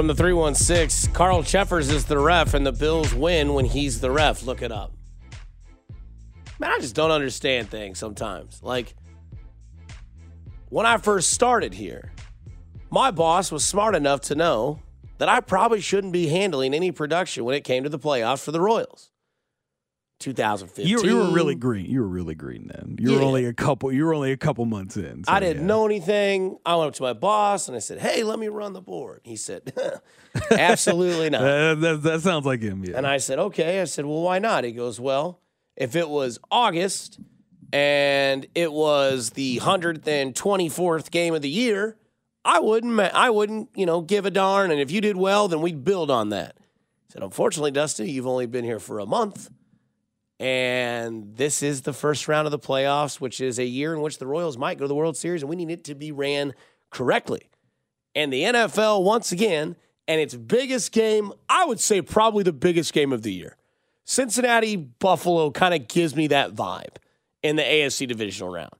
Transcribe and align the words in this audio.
From 0.00 0.06
the 0.06 0.14
316, 0.14 1.12
Carl 1.12 1.42
Cheffers 1.42 1.90
is 1.90 2.06
the 2.06 2.18
ref, 2.18 2.54
and 2.54 2.64
the 2.64 2.72
Bills 2.72 3.12
win 3.12 3.52
when 3.52 3.66
he's 3.66 4.00
the 4.00 4.10
ref. 4.10 4.44
Look 4.44 4.62
it 4.62 4.72
up. 4.72 4.94
Man, 6.58 6.70
I 6.70 6.78
just 6.78 6.94
don't 6.94 7.10
understand 7.10 7.68
things 7.68 7.98
sometimes. 7.98 8.62
Like, 8.62 8.94
when 10.70 10.86
I 10.86 10.96
first 10.96 11.32
started 11.32 11.74
here, 11.74 12.12
my 12.90 13.10
boss 13.10 13.52
was 13.52 13.62
smart 13.62 13.94
enough 13.94 14.22
to 14.22 14.34
know 14.34 14.80
that 15.18 15.28
I 15.28 15.40
probably 15.40 15.82
shouldn't 15.82 16.14
be 16.14 16.28
handling 16.28 16.72
any 16.72 16.92
production 16.92 17.44
when 17.44 17.54
it 17.54 17.64
came 17.64 17.82
to 17.82 17.90
the 17.90 17.98
playoffs 17.98 18.42
for 18.42 18.52
the 18.52 18.60
Royals. 18.62 19.09
2015. 20.20 20.86
You, 20.86 21.02
you 21.02 21.16
were 21.16 21.32
really 21.32 21.54
green. 21.54 21.86
You 21.86 22.02
were 22.02 22.08
really 22.08 22.34
green 22.34 22.70
then. 22.72 22.96
You 23.00 23.14
were 23.14 23.22
only 23.22 23.46
a 23.46 23.52
couple. 23.52 23.90
You 23.90 24.04
were 24.04 24.14
only 24.14 24.32
a 24.32 24.36
couple 24.36 24.64
months 24.66 24.96
in. 24.96 25.24
so 25.24 25.32
I 25.32 25.40
didn't 25.40 25.62
yeah. 25.62 25.66
know 25.66 25.86
anything. 25.86 26.58
I 26.64 26.76
went 26.76 26.88
up 26.88 26.94
to 26.94 27.02
my 27.02 27.14
boss 27.14 27.68
and 27.68 27.76
I 27.76 27.80
said, 27.80 27.98
"Hey, 27.98 28.22
let 28.22 28.38
me 28.38 28.48
run 28.48 28.72
the 28.72 28.82
board." 28.82 29.22
He 29.24 29.36
said, 29.36 29.72
"Absolutely 30.50 31.30
not." 31.30 31.42
Uh, 31.42 31.74
that, 31.74 32.02
that 32.02 32.20
sounds 32.20 32.46
like 32.46 32.60
him. 32.60 32.84
Yeah. 32.84 32.96
And 32.96 33.06
I 33.06 33.16
said, 33.16 33.38
okay. 33.38 33.80
I 33.80 33.84
said, 33.84 34.04
well, 34.04 34.22
why 34.22 34.38
not? 34.38 34.64
He 34.64 34.72
goes, 34.72 35.00
well, 35.00 35.40
if 35.76 35.96
it 35.96 36.08
was 36.08 36.38
August 36.50 37.18
and 37.72 38.46
it 38.54 38.72
was 38.72 39.30
the 39.30 39.58
hundredth 39.58 40.06
and 40.06 40.36
twenty 40.36 40.68
fourth 40.68 41.10
game 41.10 41.34
of 41.34 41.42
the 41.42 41.48
year, 41.48 41.96
I 42.44 42.60
wouldn't, 42.60 42.98
I 43.00 43.30
wouldn't, 43.30 43.70
you 43.74 43.86
know, 43.86 44.00
give 44.00 44.26
a 44.26 44.30
darn. 44.30 44.70
And 44.70 44.80
if 44.80 44.90
you 44.90 45.00
did 45.00 45.16
well, 45.16 45.48
then 45.48 45.60
we'd 45.62 45.84
build 45.84 46.10
on 46.10 46.28
that. 46.30 46.56
I 46.58 47.12
said, 47.12 47.22
unfortunately, 47.22 47.70
Dusty, 47.70 48.10
you've 48.10 48.26
only 48.26 48.46
been 48.46 48.64
here 48.64 48.78
for 48.78 48.98
a 48.98 49.06
month. 49.06 49.50
And 50.40 51.36
this 51.36 51.62
is 51.62 51.82
the 51.82 51.92
first 51.92 52.26
round 52.26 52.46
of 52.46 52.50
the 52.50 52.58
playoffs, 52.58 53.20
which 53.20 53.42
is 53.42 53.58
a 53.58 53.64
year 53.64 53.92
in 53.92 54.00
which 54.00 54.16
the 54.16 54.26
Royals 54.26 54.56
might 54.56 54.78
go 54.78 54.84
to 54.84 54.88
the 54.88 54.94
World 54.94 55.18
Series, 55.18 55.42
and 55.42 55.50
we 55.50 55.56
need 55.56 55.70
it 55.70 55.84
to 55.84 55.94
be 55.94 56.12
ran 56.12 56.54
correctly. 56.88 57.42
And 58.14 58.32
the 58.32 58.44
NFL, 58.44 59.04
once 59.04 59.32
again, 59.32 59.76
and 60.08 60.18
its 60.18 60.34
biggest 60.34 60.92
game, 60.92 61.34
I 61.50 61.66
would 61.66 61.78
say 61.78 62.00
probably 62.00 62.42
the 62.42 62.54
biggest 62.54 62.94
game 62.94 63.12
of 63.12 63.22
the 63.22 63.32
year. 63.32 63.58
Cincinnati 64.06 64.76
Buffalo 64.76 65.50
kind 65.50 65.74
of 65.74 65.86
gives 65.88 66.16
me 66.16 66.28
that 66.28 66.54
vibe 66.54 66.96
in 67.42 67.56
the 67.56 67.62
AFC 67.62 68.08
divisional 68.08 68.50
round. 68.50 68.72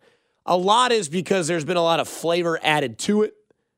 A 0.47 0.57
lot 0.57 0.93
is 0.93 1.11
because 1.11 1.47
there's 1.47 1.67
been 1.67 1.77
a 1.77 1.83
lot 1.83 2.01
of 2.01 2.09
flavor 2.09 2.59
added 2.63 2.99
to 3.01 3.23
it 3.23 3.35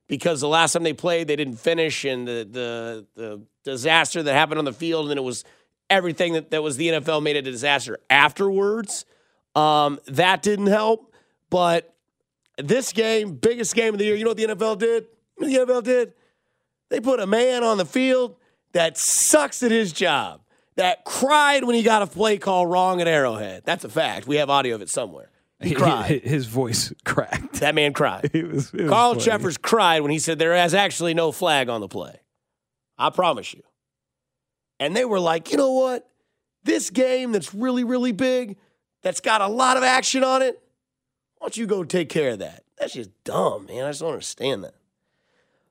because 0.07 0.41
the 0.41 0.49
last 0.49 0.73
time 0.73 0.85
they 0.85 0.93
played, 0.93 1.27
they 1.27 1.37
didn't 1.37 1.57
finish, 1.57 2.05
and 2.05 2.29
the 2.29 2.49
the 2.49 3.07
the 3.21 3.43
disaster 3.65 4.23
that 4.23 4.33
happened 4.33 4.61
on 4.61 4.65
the 4.65 4.73
field, 4.73 5.07
and 5.07 5.11
then 5.11 5.19
it 5.19 5.25
was 5.25 5.45
everything 5.93 6.33
that, 6.33 6.51
that 6.51 6.63
was 6.63 6.77
the 6.77 6.89
NFL 6.89 7.23
made 7.23 7.37
a 7.37 7.43
disaster 7.43 7.99
afterwards. 8.09 9.05
Um, 9.55 10.01
that 10.07 10.43
didn't 10.43 10.69
help. 10.69 11.15
But 11.51 11.95
this 12.57 12.93
game, 12.93 13.35
biggest 13.35 13.75
game 13.75 13.95
of 13.95 13.99
the 13.99 14.07
year, 14.07 14.17
you 14.17 14.25
know 14.25 14.31
what 14.31 14.39
the 14.39 14.47
NFL 14.47 14.79
did? 14.79 15.07
You 15.39 15.59
know 15.59 15.65
what 15.65 15.67
the 15.67 15.73
NFL 15.73 15.85
did? 15.85 16.13
They 16.89 17.01
put 17.01 17.21
a 17.21 17.27
man 17.27 17.63
on 17.63 17.77
the 17.77 17.85
field 17.85 18.37
that 18.73 18.97
sucks 18.97 19.63
at 19.63 19.71
his 19.71 19.93
job, 19.93 20.41
that 20.77 21.05
cried 21.05 21.65
when 21.65 21.75
he 21.75 21.83
got 21.83 22.01
a 22.01 22.07
play 22.07 22.39
call 22.39 22.67
wrong 22.67 23.01
at 23.03 23.07
Arrowhead. 23.07 23.63
That's 23.65 23.85
a 23.85 23.89
fact. 23.89 24.27
We 24.27 24.37
have 24.37 24.49
audio 24.49 24.75
of 24.75 24.83
it 24.83 24.89
somewhere. 24.89 25.31
He 25.61 25.75
cried. 25.75 26.23
His 26.25 26.47
voice 26.47 26.93
cracked. 27.05 27.61
that 27.61 27.75
man 27.75 27.93
cried. 27.93 28.31
It 28.35 28.49
was, 28.51 28.73
it 28.75 28.89
Carl 28.89 29.13
funny. 29.13 29.25
Cheffers 29.25 29.59
cried 29.59 30.01
when 30.01 30.11
he 30.11 30.19
said 30.19 30.39
there 30.39 30.57
is 30.57 30.75
actually 30.75 31.15
no 31.15 31.33
flag 31.33 31.69
on 31.69 31.81
the 31.81 31.89
play. 31.89 32.21
I 32.99 33.11
promise 33.11 33.53
you. 33.55 33.63
And 34.83 34.97
they 34.97 35.05
were 35.05 35.21
like, 35.21 35.53
you 35.53 35.57
know 35.57 35.71
what? 35.71 36.09
This 36.65 36.91
game 36.91 37.31
that's 37.31 37.55
really, 37.55 37.85
really 37.85 38.11
big, 38.11 38.57
that's 39.03 39.21
got 39.21 39.41
a 39.41 39.47
lot 39.47 39.77
of 39.77 39.85
action 39.85 40.25
on 40.25 40.43
it, 40.43 40.61
why 41.39 41.47
don't 41.47 41.57
you 41.57 41.67
go 41.67 41.85
take 41.85 42.09
care 42.09 42.31
of 42.31 42.41
that? 42.41 42.65
That's 42.77 42.95
just 42.95 43.11
dumb, 43.23 43.67
man. 43.67 43.85
I 43.85 43.91
just 43.91 44.01
don't 44.01 44.11
understand 44.11 44.65
that. 44.65 44.75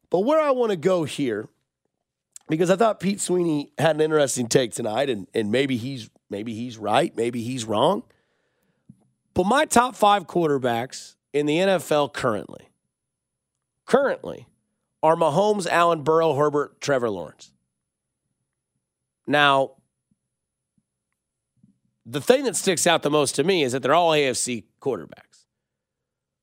But 0.09 0.21
where 0.21 0.39
I 0.39 0.51
want 0.51 0.69
to 0.69 0.77
go 0.77 1.03
here, 1.03 1.49
because 2.47 2.69
I 2.69 2.77
thought 2.77 3.01
Pete 3.01 3.19
Sweeney 3.19 3.73
had 3.77 3.97
an 3.97 4.01
interesting 4.01 4.47
take 4.47 4.71
tonight, 4.71 5.09
and, 5.09 5.27
and 5.33 5.51
maybe 5.51 5.75
he's 5.75 6.09
maybe 6.29 6.53
he's 6.53 6.77
right, 6.77 7.13
maybe 7.13 7.43
he's 7.43 7.65
wrong. 7.65 8.03
But 9.33 9.45
my 9.45 9.65
top 9.65 9.97
five 9.97 10.25
quarterbacks 10.25 11.15
in 11.33 11.47
the 11.47 11.57
NFL 11.57 12.13
currently, 12.13 12.69
currently, 13.85 14.47
are 15.03 15.17
Mahomes, 15.17 15.67
Allen, 15.67 16.03
Burrow, 16.03 16.33
Herbert, 16.33 16.79
Trevor 16.79 17.09
Lawrence. 17.09 17.51
Now, 19.27 19.71
the 22.05 22.21
thing 22.21 22.43
that 22.43 22.55
sticks 22.55 22.87
out 22.87 23.03
the 23.03 23.09
most 23.09 23.35
to 23.35 23.43
me 23.43 23.63
is 23.63 23.71
that 23.71 23.83
they're 23.83 23.93
all 23.93 24.11
AFC 24.11 24.63
quarterbacks, 24.81 25.45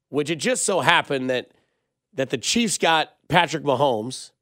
which 0.08 0.30
it 0.30 0.36
just 0.36 0.64
so 0.64 0.80
happened 0.80 1.30
that 1.30 1.50
that 2.14 2.30
the 2.30 2.38
Chiefs 2.38 2.78
got 2.78 3.14
Patrick 3.28 3.62
Mahomes 3.62 4.32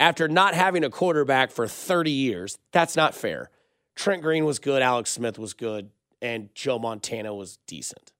after 0.00 0.28
not 0.28 0.54
having 0.54 0.84
a 0.84 0.90
quarterback 0.90 1.50
for 1.50 1.66
30 1.66 2.10
years. 2.10 2.58
That's 2.72 2.96
not 2.96 3.14
fair. 3.14 3.50
Trent 3.96 4.22
Green 4.22 4.44
was 4.44 4.58
good, 4.58 4.80
Alex 4.80 5.10
Smith 5.10 5.38
was 5.38 5.52
good, 5.54 5.90
and 6.22 6.54
Joe 6.54 6.78
Montana 6.78 7.34
was 7.34 7.58
decent. 7.66 8.12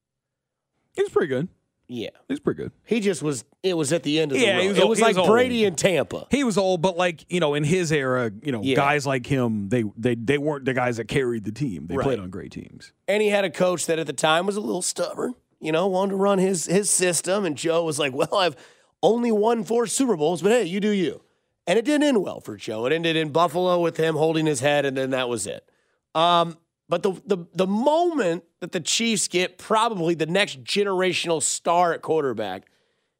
He 0.95 1.03
was 1.03 1.13
pretty 1.13 1.29
good. 1.29 1.49
Yeah. 1.91 2.11
he's 2.29 2.39
pretty 2.39 2.63
good. 2.63 2.73
He 2.85 3.01
just 3.01 3.23
was 3.23 3.45
it 3.63 3.75
was 3.77 3.93
at 3.93 4.03
the 4.03 4.21
end 4.21 4.33
of 4.33 4.39
the 4.39 4.45
Yeah, 4.45 4.57
road. 4.57 4.63
he 4.63 4.69
was 4.69 4.79
it 4.79 4.89
was 4.89 4.99
he 4.99 5.05
like 5.05 5.17
was 5.17 5.19
old. 5.21 5.29
Brady 5.29 5.65
in 5.65 5.75
Tampa. 5.75 6.27
He 6.31 6.45
was 6.45 6.59
old, 6.59 6.83
but 6.83 6.97
like 6.99 7.25
you 7.33 7.41
know, 7.41 7.55
in 7.55 7.65
his 7.65 7.91
era, 7.93 8.31
you 8.43 8.53
know, 8.53 8.61
Yeah. 8.63 8.77
guys 8.77 9.07
like 9.07 9.27
him, 9.27 9.69
they 9.71 9.85
they 9.97 10.15
they 10.15 10.37
weren't 10.39 10.67
the 10.67 10.75
guys 10.75 10.99
that 10.99 11.07
carried 11.09 11.45
the 11.45 11.53
team. 11.53 11.87
They 11.87 11.97
Right. 11.97 12.05
played 12.05 12.19
on 12.19 12.29
great 12.31 12.53
teams. 12.53 12.93
And 13.09 13.23
he 13.23 13.29
had 13.31 13.45
a 13.45 13.51
coach 13.51 13.87
that 13.87 13.99
at 13.99 14.07
the 14.07 14.13
time 14.13 14.45
was 14.47 14.57
a 14.57 14.61
little 14.61 14.83
stubborn, 14.83 15.35
you 15.61 15.73
know, 15.73 15.87
wanted 15.87 16.11
to 16.11 16.17
run 16.17 16.39
his 16.39 16.67
his 16.67 16.91
system. 16.91 17.45
And 17.47 17.57
Joe 17.57 17.85
was 17.85 17.99
like, 17.99 18.13
Well, 18.13 18.35
I've 18.35 18.57
only 19.03 19.33
won 19.33 19.65
four 19.65 19.87
Super 19.87 20.17
Bowls, 20.17 20.43
but 20.43 20.53
hey, 20.53 20.65
you 20.65 20.81
do 20.81 20.91
you. 20.91 21.23
And 21.67 21.79
it 21.79 21.85
didn't 21.85 22.03
end 22.03 22.23
well 22.23 22.41
for 22.41 22.57
Joe. 22.57 22.85
It 22.87 22.93
ended 22.93 23.15
in 23.17 23.31
Buffalo 23.31 23.81
with 23.81 23.97
him 23.97 24.15
holding 24.17 24.45
his 24.47 24.61
head, 24.61 24.85
and 24.85 24.97
then 24.97 25.11
that 25.11 25.29
was 25.29 25.47
it. 25.47 25.69
Um, 26.15 26.57
but 26.89 27.03
the, 27.03 27.13
the 27.27 27.47
the 27.55 27.67
moment 27.67 28.45
that 28.61 28.73
the 28.73 28.81
Chiefs 28.81 29.29
get 29.29 29.59
probably 29.59 30.15
the 30.15 30.27
next 30.27 30.65
generational 30.65 31.43
star 31.43 31.93
at 31.93 32.03
quarterback, 32.03 32.65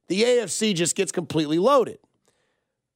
the 0.07 0.23
AFC 0.23 0.75
just 0.75 0.95
gets 0.95 1.11
completely 1.11 1.59
loaded. 1.59 1.99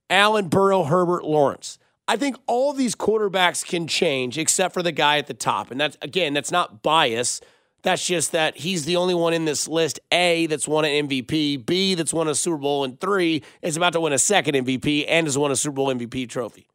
Allen, 0.10 0.48
Burrow, 0.48 0.84
Herbert, 0.84 1.24
Lawrence. 1.24 1.80
I 2.08 2.18
think 2.18 2.36
all 2.48 2.74
these 2.74 2.96
quarterbacks 2.96 3.66
can 3.66 3.88
change 3.88 4.38
except 4.38 4.74
for 4.74 4.84
the 4.84 4.92
guy 4.92 5.18
at 5.18 5.28
the 5.28 5.34
top. 5.34 5.72
And 5.72 5.80
that's, 5.80 5.98
again, 6.02 6.34
that's 6.34 6.52
not 6.52 6.84
bias. 6.84 7.40
That's 7.82 8.06
just 8.06 8.32
that 8.34 8.58
he's 8.58 8.86
the 8.86 8.96
only 8.96 9.14
one 9.14 9.34
in 9.34 9.46
this 9.46 9.68
list, 9.68 10.00
A, 10.12 10.46
that's 10.48 10.68
won 10.68 10.86
an 10.86 11.08
MVP, 11.08 11.66
B, 11.66 11.96
that's 11.96 12.14
won 12.14 12.30
a 12.30 12.36
Super 12.36 12.58
Bowl, 12.58 12.86
and 12.86 12.98
three, 13.00 13.44
is 13.62 13.76
about 13.76 13.92
to 13.94 14.00
win 14.00 14.14
a 14.14 14.18
second 14.18 14.56
MVP 14.56 15.06
and 15.08 15.28
has 15.28 15.38
won 15.38 15.52
a 15.52 15.56
Super 15.56 15.76
Bowl 15.76 15.94
MVP 15.94 16.30
trophy. 16.30 16.68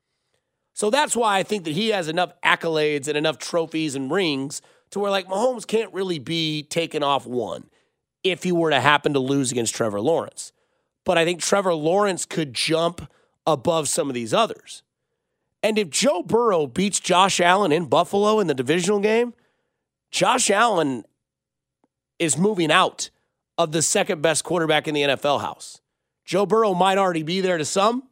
So 0.75 0.91
that's 0.91 1.17
why 1.17 1.39
I 1.39 1.43
think 1.43 1.65
that 1.65 1.73
he 1.73 1.89
has 1.89 2.09
enough 2.09 2.33
accolades 2.45 3.09
and 3.09 3.17
enough 3.17 3.39
trophies 3.39 3.95
and 3.95 4.11
rings 4.11 4.61
to 4.91 4.99
where, 4.99 5.11
like, 5.11 5.27
Mahomes 5.27 5.67
can't 5.67 5.93
really 5.93 6.19
be 6.19 6.63
taken 6.63 7.03
off 7.03 7.27
one 7.27 7.69
if 8.25 8.43
he 8.43 8.53
were 8.53 8.71
to 8.71 8.81
happen 8.81 9.13
to 9.15 9.21
lose 9.21 9.53
against 9.53 9.75
Trevor 9.75 10.01
Lawrence. 10.01 10.53
But 11.05 11.19
I 11.19 11.25
think 11.25 11.41
Trevor 11.41 11.75
Lawrence 11.75 12.25
could 12.25 12.55
jump 12.55 13.11
above 13.47 13.89
some 13.89 14.09
of 14.09 14.15
these 14.15 14.35
others. 14.35 14.83
And 15.63 15.79
if 15.79 15.91
Joe 15.91 16.23
Burrow 16.23 16.67
beats 16.67 17.01
Josh 17.01 17.41
Allen 17.41 17.73
in 17.73 17.87
Buffalo 17.87 18.41
in 18.41 18.47
the 18.47 18.55
divisional 18.55 19.01
game, 19.01 19.35
Josh 20.11 20.51
Allen 20.51 21.05
is 22.19 22.39
moving 22.39 22.71
out 22.71 23.11
of 23.57 23.73
the 23.73 23.83
second 23.83 24.23
best 24.23 24.45
quarterback 24.45 24.87
in 24.87 24.95
the 24.95 25.03
NFL 25.03 25.41
house. 25.41 25.81
Joe 26.25 26.47
Burrow 26.47 26.75
might 26.75 26.99
already 26.99 27.23
be 27.23 27.41
there 27.41 27.59
to 27.59 27.65
some, 27.65 28.05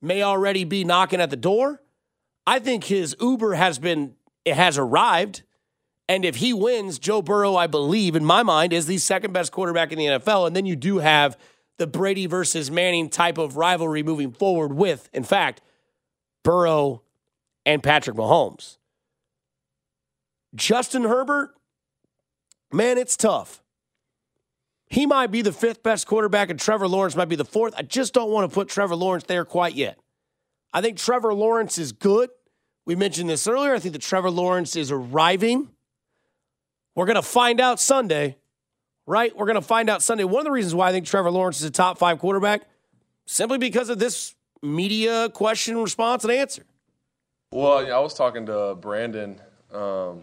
may 0.00 0.22
already 0.22 0.64
be 0.64 0.84
knocking 0.84 1.20
at 1.20 1.30
the 1.30 1.36
door. 1.36 1.82
I 2.46 2.58
think 2.58 2.84
his 2.84 3.16
Uber 3.20 3.54
has 3.54 3.78
been 3.78 4.14
it 4.44 4.54
has 4.54 4.78
arrived. 4.78 5.42
And 6.08 6.24
if 6.24 6.36
he 6.36 6.52
wins, 6.52 6.98
Joe 6.98 7.22
Burrow, 7.22 7.56
I 7.56 7.66
believe, 7.66 8.14
in 8.14 8.24
my 8.24 8.42
mind, 8.42 8.72
is 8.72 8.86
the 8.86 8.98
second 8.98 9.32
best 9.32 9.52
quarterback 9.52 9.90
in 9.90 9.98
the 9.98 10.06
NFL. 10.06 10.46
And 10.46 10.54
then 10.54 10.66
you 10.66 10.76
do 10.76 10.98
have 10.98 11.38
the 11.78 11.86
Brady 11.86 12.26
versus 12.26 12.70
Manning 12.70 13.08
type 13.08 13.38
of 13.38 13.56
rivalry 13.56 14.02
moving 14.02 14.32
forward 14.32 14.74
with, 14.74 15.08
in 15.12 15.24
fact, 15.24 15.60
Burrow 16.42 17.02
and 17.64 17.82
Patrick 17.82 18.16
Mahomes. 18.16 18.76
Justin 20.54 21.04
Herbert, 21.04 21.54
man, 22.70 22.98
it's 22.98 23.16
tough. 23.16 23.62
He 24.86 25.06
might 25.06 25.32
be 25.32 25.42
the 25.42 25.52
fifth 25.52 25.82
best 25.82 26.06
quarterback, 26.06 26.50
and 26.50 26.60
Trevor 26.60 26.86
Lawrence 26.86 27.16
might 27.16 27.28
be 27.28 27.36
the 27.36 27.44
fourth. 27.44 27.74
I 27.76 27.82
just 27.82 28.12
don't 28.14 28.30
want 28.30 28.48
to 28.48 28.54
put 28.54 28.68
Trevor 28.68 28.94
Lawrence 28.94 29.24
there 29.24 29.44
quite 29.44 29.74
yet. 29.74 29.98
I 30.72 30.80
think 30.82 30.98
Trevor 30.98 31.34
Lawrence 31.34 31.78
is 31.78 31.92
good. 31.92 32.30
We 32.84 32.94
mentioned 32.94 33.30
this 33.30 33.48
earlier. 33.48 33.74
I 33.74 33.78
think 33.78 33.94
that 33.94 34.02
Trevor 34.02 34.30
Lawrence 34.30 34.76
is 34.76 34.92
arriving. 34.92 35.70
We're 36.94 37.06
going 37.06 37.16
to 37.16 37.22
find 37.22 37.60
out 37.60 37.80
Sunday, 37.80 38.36
right? 39.06 39.36
We're 39.36 39.46
going 39.46 39.56
to 39.56 39.62
find 39.62 39.90
out 39.90 40.02
Sunday. 40.02 40.24
One 40.24 40.40
of 40.40 40.44
the 40.44 40.52
reasons 40.52 40.74
why 40.74 40.88
I 40.88 40.92
think 40.92 41.06
Trevor 41.06 41.30
Lawrence 41.30 41.58
is 41.58 41.64
a 41.64 41.70
top 41.70 41.98
five 41.98 42.18
quarterback, 42.18 42.62
simply 43.26 43.58
because 43.58 43.88
of 43.88 43.98
this 43.98 44.34
media 44.62 45.28
question, 45.30 45.76
response, 45.76 46.24
and 46.24 46.32
answer. 46.32 46.64
Well, 47.50 47.84
yeah, 47.86 47.96
I 47.96 48.00
was 48.00 48.14
talking 48.14 48.46
to 48.46 48.76
Brandon, 48.80 49.40
um, 49.72 50.22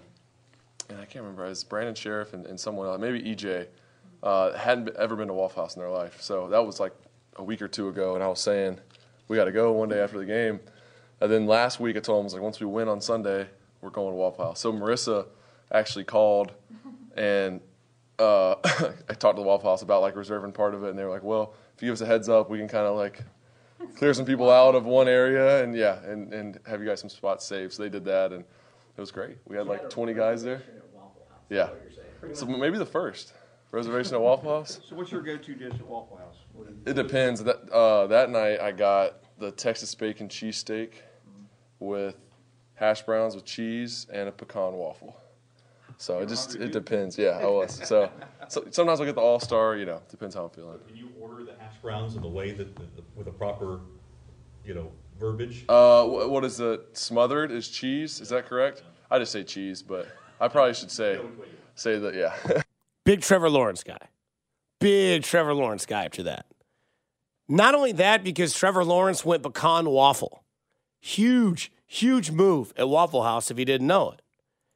and 0.90 1.00
I 1.00 1.06
can't 1.06 1.24
remember. 1.24 1.46
It 1.46 1.50
was 1.50 1.64
Brandon 1.64 1.96
Scherff 1.96 2.34
and, 2.34 2.46
and 2.46 2.60
someone 2.60 2.88
else, 2.88 3.00
maybe 3.00 3.22
EJ, 3.22 3.68
uh, 4.24 4.54
hadn't 4.54 4.96
ever 4.98 5.16
been 5.16 5.28
to 5.28 5.34
Waffle 5.34 5.64
House 5.64 5.76
in 5.76 5.82
their 5.82 5.92
life. 5.92 6.22
So 6.22 6.48
that 6.50 6.66
was 6.66 6.80
like 6.80 6.94
a 7.36 7.44
week 7.44 7.62
or 7.62 7.68
two 7.68 7.90
ago, 7.90 8.16
and 8.16 8.24
I 8.24 8.28
was 8.28 8.40
saying 8.40 8.80
we 9.28 9.38
got 9.38 9.46
to 9.46 9.52
go 9.52 9.72
one 9.74 9.90
day 9.90 10.00
after 10.00 10.18
the 10.18 10.26
game. 10.26 10.60
And 11.20 11.32
then 11.32 11.46
last 11.46 11.80
week 11.80 11.96
I 11.98 12.00
told 12.00 12.20
him 12.20 12.24
I 12.24 12.26
was 12.26 12.34
like, 12.34 12.42
once 12.42 12.60
we 12.60 12.66
win 12.66 12.88
on 12.88 13.00
Sunday, 13.00 13.48
we're 13.82 13.92
going 13.92 14.12
to 14.12 14.16
Waffle 14.16 14.46
House. 14.46 14.60
So 14.60 14.74
Marissa 14.74 15.28
actually 15.72 16.04
called 16.04 16.54
and 17.16 17.62
uh, 18.20 18.56
I 19.10 19.14
talked 19.14 19.38
to 19.38 19.42
the 19.42 19.48
Waffle 19.48 19.70
House 19.70 19.82
about 19.82 20.02
like 20.02 20.16
reserving 20.16 20.52
part 20.52 20.76
of 20.76 20.84
it, 20.84 20.90
and 20.92 21.00
they 21.00 21.04
were 21.04 21.10
like, 21.10 21.24
well, 21.24 21.56
if 21.76 21.82
you 21.82 21.88
give 21.88 21.94
us 21.94 22.02
a 22.02 22.06
heads 22.06 22.30
up, 22.30 22.50
we 22.50 22.58
can 22.60 22.68
kind 22.68 22.86
of 22.86 22.96
like 22.96 23.24
clear 23.98 24.14
some 24.14 24.26
people 24.26 24.50
out 24.50 24.76
of 24.76 24.86
one 24.86 25.08
area 25.08 25.64
and 25.64 25.76
yeah, 25.76 26.00
and, 26.06 26.32
and 26.34 26.60
have 26.68 26.82
you 26.82 26.88
guys 26.88 27.00
some 27.00 27.10
spots 27.10 27.46
saved. 27.46 27.74
So 27.74 27.84
they 27.84 27.90
did 27.90 28.06
that, 28.06 28.32
and 28.32 28.42
it 28.44 29.00
was 29.02 29.12
great. 29.12 29.38
We 29.48 29.58
had 29.58 29.66
like 29.66 29.90
20 29.90 30.14
guys 30.14 30.44
there. 30.44 30.62
Yeah. 31.50 31.70
So 32.34 32.46
maybe 32.46 32.78
the 32.78 32.86
first 32.86 33.34
reservation 33.72 34.14
at 34.14 34.22
Waffle 34.22 34.52
House. 34.60 34.80
So 34.88 34.96
what's 34.96 35.12
your 35.12 35.22
go-to 35.22 35.56
dish 35.56 35.74
at 35.74 35.88
Waffle 35.88 36.18
House? 36.18 36.36
What 36.54 36.70
is- 36.70 36.76
It 36.86 36.94
depends. 36.94 37.44
That 37.44 37.70
uh, 37.72 38.06
that 38.08 38.30
night 38.30 38.60
I 38.62 38.72
got 38.72 39.16
the 39.40 39.52
Texas 39.52 39.96
bacon 39.96 40.30
cheesesteak 40.30 40.92
with 41.80 42.16
hash 42.76 43.02
browns 43.02 43.34
with 43.36 43.46
cheese 43.46 44.06
and 44.14 44.30
a 44.30 44.32
pecan 44.32 44.74
waffle. 44.74 45.16
So 46.02 46.18
it 46.18 46.30
just 46.30 46.56
it 46.56 46.72
depends. 46.72 47.16
Yeah, 47.16 47.38
I 47.40 47.46
was. 47.46 47.80
So, 47.88 48.10
so 48.48 48.66
sometimes 48.72 49.00
I'll 49.00 49.06
get 49.06 49.14
the 49.14 49.22
all 49.22 49.40
star. 49.40 49.76
You 49.76 49.86
know, 49.86 50.02
depends 50.10 50.34
how 50.34 50.46
I'm 50.46 50.50
feeling. 50.50 50.80
Can 50.88 50.98
you 50.98 51.10
order 51.22 51.44
the 51.44 51.54
hash 51.60 51.76
browns 51.80 52.16
in 52.16 52.24
the 52.24 52.28
way 52.28 52.54
that, 52.54 52.76
the, 52.76 52.82
the, 52.82 53.04
with 53.16 53.28
a 53.28 53.32
proper, 53.32 53.82
you 54.66 54.74
know, 54.74 54.92
verbiage? 55.20 55.64
Uh, 55.70 56.06
wh- 56.06 56.32
what 56.32 56.44
is 56.44 56.60
it? 56.60 56.98
Smothered 56.98 57.52
is 57.52 57.68
cheese. 57.68 58.20
Is 58.20 58.30
that 58.30 58.48
correct? 58.48 58.82
I 59.12 59.20
just 59.20 59.32
say 59.32 59.44
cheese, 59.44 59.84
but 59.84 60.08
I 60.40 60.48
probably 60.48 60.74
should 60.74 60.90
say 60.90 61.22
say 61.76 62.00
that. 62.00 62.16
Yeah. 62.16 62.64
Big 63.06 63.22
Trevor 63.22 63.52
Lawrence 63.52 63.84
guy. 63.84 64.00
Big 64.80 65.22
Trevor 65.22 65.54
Lawrence 65.54 65.86
guy 65.86 66.06
after 66.06 66.24
that. 66.24 66.48
Not 67.48 67.76
only 67.76 67.92
that, 67.92 68.24
because 68.24 68.56
Trevor 68.56 68.84
Lawrence 68.84 69.24
went 69.24 69.44
pecan 69.44 69.88
waffle. 69.88 70.44
Huge, 71.00 71.72
huge 71.86 72.32
move 72.32 72.74
at 72.76 72.90
Waffle 72.90 73.22
House 73.22 73.52
if 73.52 73.60
you 73.60 73.66
didn't 73.66 73.86
know 73.86 74.10
it. 74.10 74.24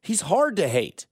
He's 0.04 0.22
hard 0.22 0.56
to 0.58 0.68
hate. 0.68 1.08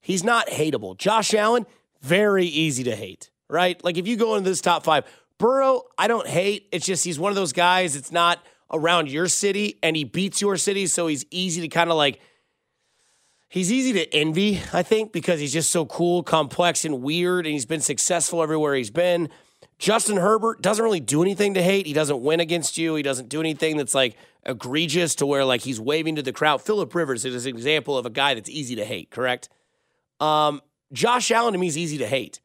He's 0.00 0.24
not 0.24 0.48
hateable. 0.48 0.96
Josh 0.96 1.34
Allen, 1.34 1.66
very 2.00 2.46
easy 2.46 2.84
to 2.84 2.96
hate, 2.96 3.30
right? 3.48 3.82
Like 3.84 3.98
if 3.98 4.06
you 4.06 4.16
go 4.16 4.36
into 4.36 4.48
this 4.48 4.60
top 4.60 4.84
five, 4.84 5.04
Burrow, 5.38 5.82
I 5.96 6.08
don't 6.08 6.26
hate. 6.26 6.68
It's 6.72 6.86
just 6.86 7.04
he's 7.04 7.18
one 7.18 7.30
of 7.30 7.36
those 7.36 7.52
guys, 7.52 7.96
it's 7.96 8.12
not 8.12 8.40
around 8.72 9.10
your 9.10 9.26
city 9.26 9.78
and 9.82 9.96
he 9.96 10.04
beats 10.04 10.40
your 10.40 10.56
city. 10.56 10.86
So 10.86 11.06
he's 11.06 11.24
easy 11.30 11.60
to 11.62 11.68
kind 11.68 11.90
of 11.90 11.96
like 11.96 12.20
He's 13.50 13.72
easy 13.72 13.92
to 13.94 14.14
envy, 14.14 14.60
I 14.72 14.84
think, 14.84 15.10
because 15.12 15.40
he's 15.40 15.52
just 15.52 15.70
so 15.70 15.84
cool, 15.84 16.22
complex, 16.22 16.84
and 16.84 17.02
weird, 17.02 17.46
and 17.46 17.52
he's 17.52 17.66
been 17.66 17.80
successful 17.80 18.44
everywhere 18.44 18.76
he's 18.76 18.92
been. 18.92 19.28
Justin 19.76 20.18
Herbert 20.18 20.62
doesn't 20.62 20.84
really 20.84 21.00
do 21.00 21.20
anything 21.20 21.54
to 21.54 21.62
hate. 21.62 21.84
He 21.84 21.92
doesn't 21.92 22.22
win 22.22 22.38
against 22.38 22.78
you. 22.78 22.94
He 22.94 23.02
doesn't 23.02 23.28
do 23.28 23.40
anything 23.40 23.76
that's 23.76 23.94
like 23.94 24.16
egregious 24.46 25.16
to 25.16 25.26
where 25.26 25.44
like 25.44 25.62
he's 25.62 25.80
waving 25.80 26.14
to 26.14 26.22
the 26.22 26.32
crowd. 26.32 26.62
Philip 26.62 26.94
Rivers 26.94 27.24
is 27.24 27.44
an 27.44 27.52
example 27.52 27.98
of 27.98 28.06
a 28.06 28.10
guy 28.10 28.34
that's 28.34 28.48
easy 28.48 28.76
to 28.76 28.84
hate, 28.84 29.10
correct? 29.10 29.48
Um, 30.20 30.60
Josh 30.92 31.30
Allen 31.30 31.52
to 31.54 31.58
me 31.58 31.66
is 31.68 31.78
easy 31.78 31.98
to 31.98 32.06
hate. 32.06 32.40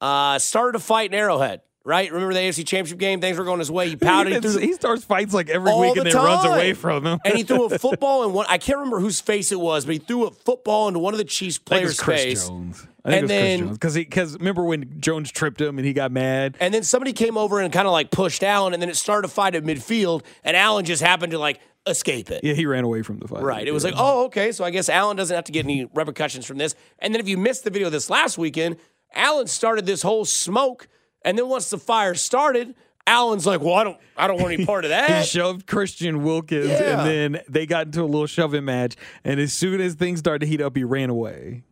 Uh, 0.00 0.38
started 0.38 0.76
a 0.76 0.80
fight 0.80 1.12
in 1.12 1.14
Arrowhead, 1.18 1.60
right? 1.84 2.10
Remember 2.10 2.34
the 2.34 2.40
AFC 2.40 2.66
Championship 2.66 2.98
game? 2.98 3.20
Things 3.20 3.38
were 3.38 3.44
going 3.44 3.60
his 3.60 3.70
way. 3.70 3.88
He 3.90 3.96
pouted. 4.08 4.42
He, 4.42 4.60
he 4.60 4.72
starts 4.72 5.04
fights 5.04 5.32
like 5.32 5.48
every 5.48 5.72
week 5.74 5.94
the 5.94 6.00
and 6.00 6.10
then 6.10 6.16
runs 6.16 6.44
away 6.44 6.72
from 6.72 7.06
him. 7.06 7.18
and 7.24 7.34
he 7.34 7.44
threw 7.44 7.66
a 7.66 7.78
football 7.78 8.24
in 8.24 8.32
one. 8.32 8.46
I 8.48 8.58
can't 8.58 8.78
remember 8.78 8.98
whose 8.98 9.20
face 9.20 9.52
it 9.52 9.60
was, 9.60 9.84
but 9.84 9.92
he 9.92 9.98
threw 10.00 10.24
a 10.26 10.30
football 10.32 10.88
into 10.88 10.98
one 11.00 11.14
of 11.14 11.18
the 11.18 11.24
Chiefs 11.24 11.58
I 11.58 11.58
think 11.58 11.66
it 11.66 11.68
players' 11.68 11.88
was 11.90 12.00
Chris 12.00 12.22
face. 12.22 12.48
Jones. 12.48 12.86
I 13.04 13.10
think 13.10 13.22
And 13.22 13.22
it 13.22 13.22
was 13.22 13.28
then- 13.68 13.72
because 13.74 13.94
because 13.94 14.38
remember 14.38 14.64
when 14.64 15.00
Jones 15.00 15.30
tripped 15.30 15.60
him 15.60 15.76
and 15.78 15.86
he 15.86 15.92
got 15.92 16.10
mad. 16.12 16.56
And 16.60 16.72
then 16.74 16.82
somebody 16.84 17.12
came 17.12 17.36
over 17.36 17.60
and 17.60 17.72
kind 17.72 17.86
of 17.86 17.92
like 17.92 18.10
pushed 18.10 18.42
Allen, 18.42 18.72
and 18.74 18.82
then 18.82 18.88
it 18.88 18.96
started 18.96 19.26
a 19.26 19.30
fight 19.30 19.54
at 19.54 19.62
midfield, 19.64 20.22
and 20.44 20.56
Allen 20.56 20.84
just 20.84 21.02
happened 21.02 21.32
to 21.32 21.38
like 21.38 21.60
escape 21.86 22.30
it. 22.30 22.44
Yeah, 22.44 22.54
he 22.54 22.66
ran 22.66 22.84
away 22.84 23.02
from 23.02 23.18
the 23.18 23.28
fight. 23.28 23.42
Right. 23.42 23.66
It 23.66 23.72
was 23.72 23.84
like, 23.84 23.94
oh, 23.96 24.26
okay. 24.26 24.52
So 24.52 24.64
I 24.64 24.70
guess 24.70 24.88
Allen 24.88 25.16
doesn't 25.16 25.34
have 25.34 25.44
to 25.44 25.52
get 25.52 25.64
any 25.64 25.84
repercussions 25.94 26.46
from 26.46 26.58
this. 26.58 26.74
And 26.98 27.14
then 27.14 27.20
if 27.20 27.28
you 27.28 27.36
missed 27.38 27.64
the 27.64 27.70
video 27.70 27.90
this 27.90 28.08
last 28.10 28.38
weekend, 28.38 28.76
Allen 29.14 29.46
started 29.46 29.84
this 29.86 30.02
whole 30.02 30.24
smoke, 30.24 30.88
and 31.24 31.36
then 31.36 31.48
once 31.48 31.68
the 31.70 31.78
fire 31.78 32.14
started, 32.14 32.74
Allen's 33.06 33.46
like, 33.46 33.60
well, 33.60 33.74
I 33.74 33.84
don't, 33.84 33.98
I 34.16 34.26
don't 34.26 34.40
want 34.40 34.54
any 34.54 34.64
part 34.64 34.84
of 34.84 34.88
that. 34.90 35.10
he 35.10 35.24
shoved 35.26 35.66
Christian 35.66 36.22
Wilkins, 36.22 36.68
Yeah. 36.68 37.00
and 37.04 37.34
then 37.34 37.42
they 37.48 37.66
got 37.66 37.86
into 37.86 38.02
a 38.02 38.04
little 38.06 38.26
shoving 38.26 38.64
match. 38.64 38.94
And 39.24 39.38
as 39.40 39.52
soon 39.52 39.80
as 39.80 39.94
things 39.94 40.20
started 40.20 40.40
to 40.40 40.46
heat 40.46 40.60
up, 40.60 40.76
he 40.76 40.84
ran 40.84 41.10
away. 41.10 41.64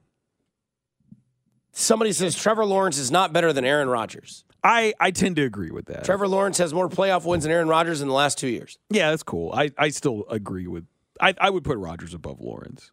Somebody 1.73 2.12
says 2.12 2.35
Trevor 2.35 2.65
Lawrence 2.65 2.99
is 2.99 3.11
not 3.11 3.33
better 3.33 3.53
than 3.53 3.65
Aaron 3.65 3.89
Rodgers. 3.89 4.45
I 4.62 4.95
I 5.01 5.11
tend 5.11 5.37
to 5.37 5.43
agree 5.43 5.71
with 5.71 5.87
that. 5.87 6.05
Trevor 6.05 6.29
Lawrence 6.29 6.59
has 6.59 6.73
more 6.75 6.89
playoff 6.89 7.25
wins 7.25 7.45
than 7.45 7.53
Aaron 7.53 7.69
Rodgers 7.69 8.01
in 8.01 8.09
the 8.09 8.15
last 8.15 8.39
two 8.39 8.49
years. 8.49 8.79
yeah, 8.91 9.11
that's 9.11 9.23
cool. 9.23 9.53
I 9.53 9.71
I 9.79 9.89
still 9.91 10.25
agree 10.31 10.67
with. 10.67 10.87
I 11.21 11.35
I 11.41 11.51
would 11.51 11.65
put 11.65 11.79
Rodgers 11.79 12.15
above 12.15 12.41
Lawrence. 12.41 12.93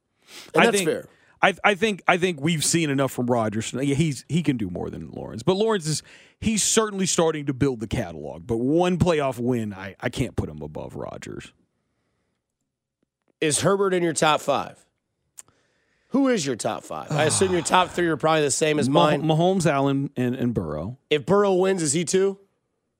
And 0.53 0.63
I 0.63 0.65
that's 0.65 0.77
think, 0.77 0.89
fair. 0.89 1.07
I, 1.41 1.53
I 1.63 1.75
think 1.75 2.01
I 2.07 2.17
think 2.17 2.41
we've 2.41 2.63
seen 2.63 2.89
enough 2.89 3.11
from 3.11 3.27
Rodgers. 3.27 3.71
Yeah, 3.73 3.95
he's 3.95 4.25
he 4.27 4.41
can 4.43 4.57
do 4.57 4.69
more 4.69 4.89
than 4.89 5.09
Lawrence, 5.11 5.43
but 5.43 5.55
Lawrence 5.55 5.87
is 5.87 6.03
he's 6.39 6.63
certainly 6.63 7.05
starting 7.05 7.45
to 7.45 7.53
build 7.53 7.79
the 7.79 7.87
catalog. 7.87 8.47
But 8.47 8.57
one 8.57 8.97
playoff 8.97 9.39
win, 9.39 9.73
I, 9.73 9.95
I 9.99 10.09
can't 10.09 10.35
put 10.35 10.49
him 10.49 10.61
above 10.61 10.95
Rodgers. 10.95 11.53
Is 13.39 13.61
Herbert 13.61 13.93
in 13.93 14.01
your 14.01 14.13
top 14.13 14.41
five? 14.41 14.83
Who 16.09 16.29
is 16.29 16.45
your 16.45 16.55
top 16.55 16.83
five? 16.83 17.11
I 17.11 17.25
assume 17.25 17.51
your 17.51 17.61
top 17.61 17.89
three 17.89 18.07
are 18.07 18.17
probably 18.17 18.41
the 18.43 18.51
same 18.51 18.79
as 18.79 18.87
mine. 18.89 19.23
Mahomes, 19.23 19.65
Allen, 19.65 20.09
and, 20.15 20.35
and 20.35 20.53
Burrow. 20.53 20.97
If 21.09 21.25
Burrow 21.25 21.53
wins, 21.53 21.81
is 21.81 21.93
he 21.93 22.05
two? 22.05 22.39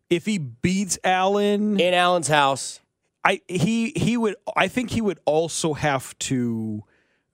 If 0.10 0.26
he 0.26 0.38
beats 0.38 0.98
Allen, 1.04 1.80
In 1.80 1.94
Allen's 1.94 2.28
house. 2.28 2.82
I 3.26 3.42
he 3.48 3.92
he 3.96 4.16
would 4.16 4.36
I 4.56 4.70
think 4.70 4.92
he 4.92 5.02
would 5.02 5.20
also 5.26 5.74
have 5.74 6.18
to 6.20 6.84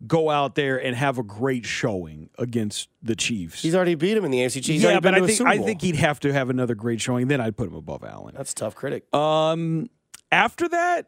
go 0.07 0.29
out 0.29 0.55
there 0.55 0.83
and 0.83 0.95
have 0.95 1.17
a 1.17 1.23
great 1.23 1.65
showing 1.65 2.29
against 2.37 2.89
the 3.01 3.15
Chiefs. 3.15 3.61
He's 3.61 3.75
already 3.75 3.95
beat 3.95 4.17
him 4.17 4.25
in 4.25 4.31
the 4.31 4.39
AFC. 4.39 4.65
He's 4.65 4.83
yeah, 4.83 4.99
but 4.99 5.13
I 5.13 5.25
think 5.25 5.41
I 5.41 5.59
think 5.59 5.81
he'd 5.81 5.95
have 5.97 6.19
to 6.21 6.33
have 6.33 6.49
another 6.49 6.73
great 6.73 6.99
showing. 6.99 7.27
Then 7.27 7.39
I'd 7.41 7.55
put 7.55 7.67
him 7.67 7.75
above 7.75 8.03
Allen. 8.03 8.33
That's 8.35 8.53
a 8.53 8.55
tough 8.55 8.75
critic. 8.75 9.13
Um, 9.13 9.89
after 10.31 10.67
that, 10.69 11.07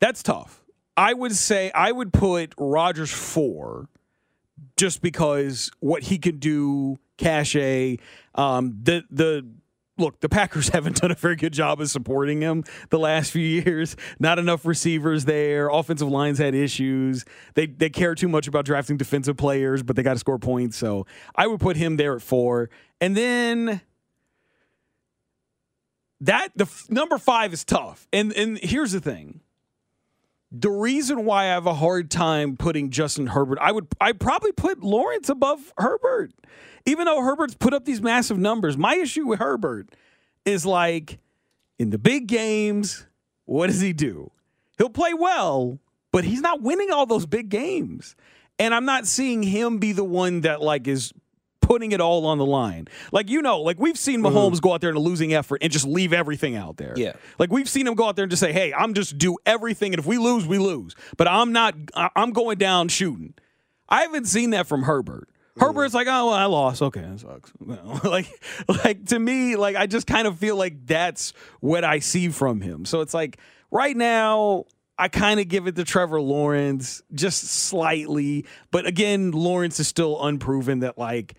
that's 0.00 0.22
tough. 0.22 0.59
I 0.96 1.14
would 1.14 1.34
say 1.34 1.70
I 1.72 1.92
would 1.92 2.12
put 2.12 2.54
Rodgers 2.58 3.10
four, 3.10 3.88
just 4.76 5.02
because 5.02 5.70
what 5.80 6.04
he 6.04 6.18
can 6.18 6.38
do, 6.38 6.98
cachet. 7.16 7.98
Um, 8.34 8.78
the 8.82 9.04
the 9.10 9.46
look, 10.00 10.20
the 10.20 10.28
Packers 10.28 10.68
haven't 10.72 11.00
done 11.00 11.10
a 11.10 11.14
very 11.14 11.36
good 11.36 11.52
job 11.52 11.80
of 11.80 11.90
supporting 11.90 12.40
him 12.40 12.64
the 12.88 12.98
last 12.98 13.30
few 13.30 13.42
years. 13.42 13.96
Not 14.18 14.38
enough 14.38 14.66
receivers 14.66 15.24
there. 15.24 15.68
Offensive 15.68 16.08
lines 16.08 16.38
had 16.38 16.54
issues. 16.54 17.24
They 17.54 17.66
they 17.66 17.90
care 17.90 18.14
too 18.14 18.28
much 18.28 18.48
about 18.48 18.64
drafting 18.64 18.96
defensive 18.96 19.36
players, 19.36 19.82
but 19.82 19.96
they 19.96 20.02
got 20.02 20.14
to 20.14 20.18
score 20.18 20.38
points. 20.38 20.76
So 20.76 21.06
I 21.36 21.46
would 21.46 21.60
put 21.60 21.76
him 21.76 21.96
there 21.96 22.16
at 22.16 22.22
four, 22.22 22.70
and 23.00 23.16
then 23.16 23.80
that 26.20 26.50
the 26.56 26.64
f- 26.64 26.86
number 26.90 27.18
five 27.18 27.52
is 27.52 27.64
tough. 27.64 28.08
And 28.12 28.32
and 28.32 28.58
here's 28.58 28.92
the 28.92 29.00
thing. 29.00 29.40
The 30.52 30.70
reason 30.70 31.24
why 31.24 31.44
I 31.44 31.48
have 31.48 31.66
a 31.66 31.74
hard 31.74 32.10
time 32.10 32.56
putting 32.56 32.90
Justin 32.90 33.28
Herbert, 33.28 33.58
I 33.60 33.70
would 33.70 33.86
I 34.00 34.12
probably 34.12 34.52
put 34.52 34.82
Lawrence 34.82 35.28
above 35.28 35.72
Herbert. 35.78 36.32
Even 36.86 37.04
though 37.04 37.22
Herbert's 37.22 37.54
put 37.54 37.74
up 37.74 37.84
these 37.84 38.02
massive 38.02 38.38
numbers. 38.38 38.76
My 38.76 38.96
issue 38.96 39.26
with 39.26 39.38
Herbert 39.38 39.94
is 40.44 40.66
like 40.66 41.18
in 41.78 41.90
the 41.90 41.98
big 41.98 42.26
games, 42.26 43.06
what 43.44 43.68
does 43.68 43.80
he 43.80 43.92
do? 43.92 44.32
He'll 44.78 44.88
play 44.88 45.14
well, 45.14 45.78
but 46.10 46.24
he's 46.24 46.40
not 46.40 46.62
winning 46.62 46.90
all 46.90 47.06
those 47.06 47.26
big 47.26 47.48
games. 47.48 48.16
And 48.58 48.74
I'm 48.74 48.84
not 48.84 49.06
seeing 49.06 49.42
him 49.42 49.78
be 49.78 49.92
the 49.92 50.04
one 50.04 50.40
that 50.40 50.60
like 50.60 50.88
is 50.88 51.12
putting 51.70 51.92
it 51.92 52.00
all 52.00 52.26
on 52.26 52.36
the 52.36 52.44
line. 52.44 52.88
Like 53.12 53.30
you 53.30 53.40
know, 53.40 53.60
like 53.60 53.78
we've 53.78 53.96
seen 53.96 54.20
Mahomes 54.22 54.54
mm-hmm. 54.54 54.58
go 54.58 54.72
out 54.72 54.80
there 54.80 54.90
in 54.90 54.96
a 54.96 55.00
losing 55.00 55.32
effort 55.32 55.60
and 55.62 55.70
just 55.70 55.86
leave 55.86 56.12
everything 56.12 56.56
out 56.56 56.78
there. 56.78 56.94
Yeah. 56.96 57.12
Like 57.38 57.52
we've 57.52 57.68
seen 57.68 57.86
him 57.86 57.94
go 57.94 58.08
out 58.08 58.16
there 58.16 58.24
and 58.24 58.30
just 58.30 58.40
say, 58.40 58.52
"Hey, 58.52 58.74
I'm 58.74 58.92
just 58.92 59.18
do 59.18 59.36
everything, 59.46 59.92
and 59.94 60.00
if 60.00 60.06
we 60.06 60.18
lose, 60.18 60.48
we 60.48 60.58
lose." 60.58 60.96
But 61.16 61.28
I'm 61.28 61.52
not. 61.52 61.76
I'm 61.94 62.32
going 62.32 62.58
down 62.58 62.88
shooting. 62.88 63.34
I 63.88 64.02
haven't 64.02 64.24
seen 64.24 64.50
that 64.50 64.66
from 64.66 64.82
Herbert. 64.82 65.28
Mm-hmm. 65.28 65.60
Herbert's 65.60 65.94
like, 65.94 66.08
"Oh, 66.08 66.26
well, 66.26 66.34
I 66.34 66.46
lost. 66.46 66.82
Okay, 66.82 67.02
that 67.02 67.20
sucks." 67.20 67.52
like, 68.04 68.26
like 68.84 69.06
to 69.06 69.18
me, 69.20 69.54
like 69.54 69.76
I 69.76 69.86
just 69.86 70.08
kind 70.08 70.26
of 70.26 70.38
feel 70.38 70.56
like 70.56 70.86
that's 70.86 71.34
what 71.60 71.84
I 71.84 72.00
see 72.00 72.30
from 72.30 72.60
him. 72.60 72.84
So 72.84 73.00
it's 73.00 73.14
like 73.14 73.38
right 73.70 73.96
now. 73.96 74.64
I 74.98 75.08
kind 75.08 75.40
of 75.40 75.48
give 75.48 75.66
it 75.66 75.76
to 75.76 75.84
Trevor 75.84 76.20
Lawrence 76.20 77.02
just 77.14 77.44
slightly, 77.44 78.44
but 78.70 78.84
again, 78.84 79.30
Lawrence 79.30 79.80
is 79.80 79.88
still 79.88 80.22
unproven 80.22 80.80
that 80.80 80.98
like 80.98 81.36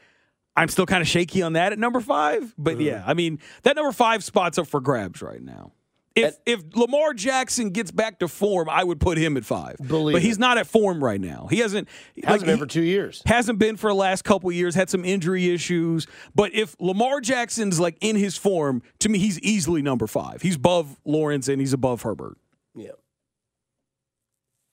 I'm 0.55 0.67
still 0.67 0.86
kind 0.86 1.01
of 1.01 1.08
shaky 1.08 1.41
on 1.41 1.53
that 1.53 1.72
at 1.72 1.79
number 1.79 2.01
five. 2.01 2.53
But 2.58 2.79
yeah, 2.79 3.03
I 3.05 3.13
mean, 3.13 3.39
that 3.63 3.75
number 3.75 3.91
five 3.91 4.24
spot's 4.24 4.58
up 4.58 4.67
for 4.67 4.81
grabs 4.81 5.22
right 5.22 5.41
now. 5.41 5.72
If 6.13 6.36
if 6.46 6.62
Lamar 6.75 7.13
Jackson 7.13 7.70
gets 7.70 7.89
back 7.89 8.20
to 8.20 8.27
form, 8.27 8.70
I 8.70 8.84
would 8.84 9.00
put 9.00 9.17
him 9.17 9.38
at 9.38 9.46
five. 9.46 9.77
Believe 9.77 10.13
but 10.13 10.22
he's 10.22 10.38
not 10.38 10.58
at 10.58 10.67
form 10.67 11.01
right 11.01 11.22
now. 11.22 11.48
He 11.50 11.60
hasn't 11.60 11.88
Hasn't 12.22 12.41
like, 12.41 12.46
been 12.46 12.60
for 12.60 12.65
two 12.65 12.81
years. 12.84 13.22
Hasn't 13.25 13.60
been 13.60 13.77
for 13.77 13.89
the 13.89 13.96
last 13.96 14.24
couple 14.24 14.51
years. 14.51 14.75
Had 14.75 14.89
some 14.89 15.05
injury 15.05 15.53
issues. 15.53 16.08
But 16.36 16.53
if 16.53 16.75
Lamar 16.81 17.22
Jackson's 17.22 17.79
like 17.79 17.98
in 18.01 18.17
his 18.17 18.36
form, 18.36 18.81
to 19.00 19.08
me, 19.08 19.20
he's 19.20 19.39
easily 19.39 19.81
number 19.81 20.05
five. 20.05 20.41
He's 20.41 20.58
above 20.58 21.00
Lawrence 21.05 21.48
and 21.48 21.62
he's 21.62 21.72
above 21.72 22.01
Herbert. 22.01 22.38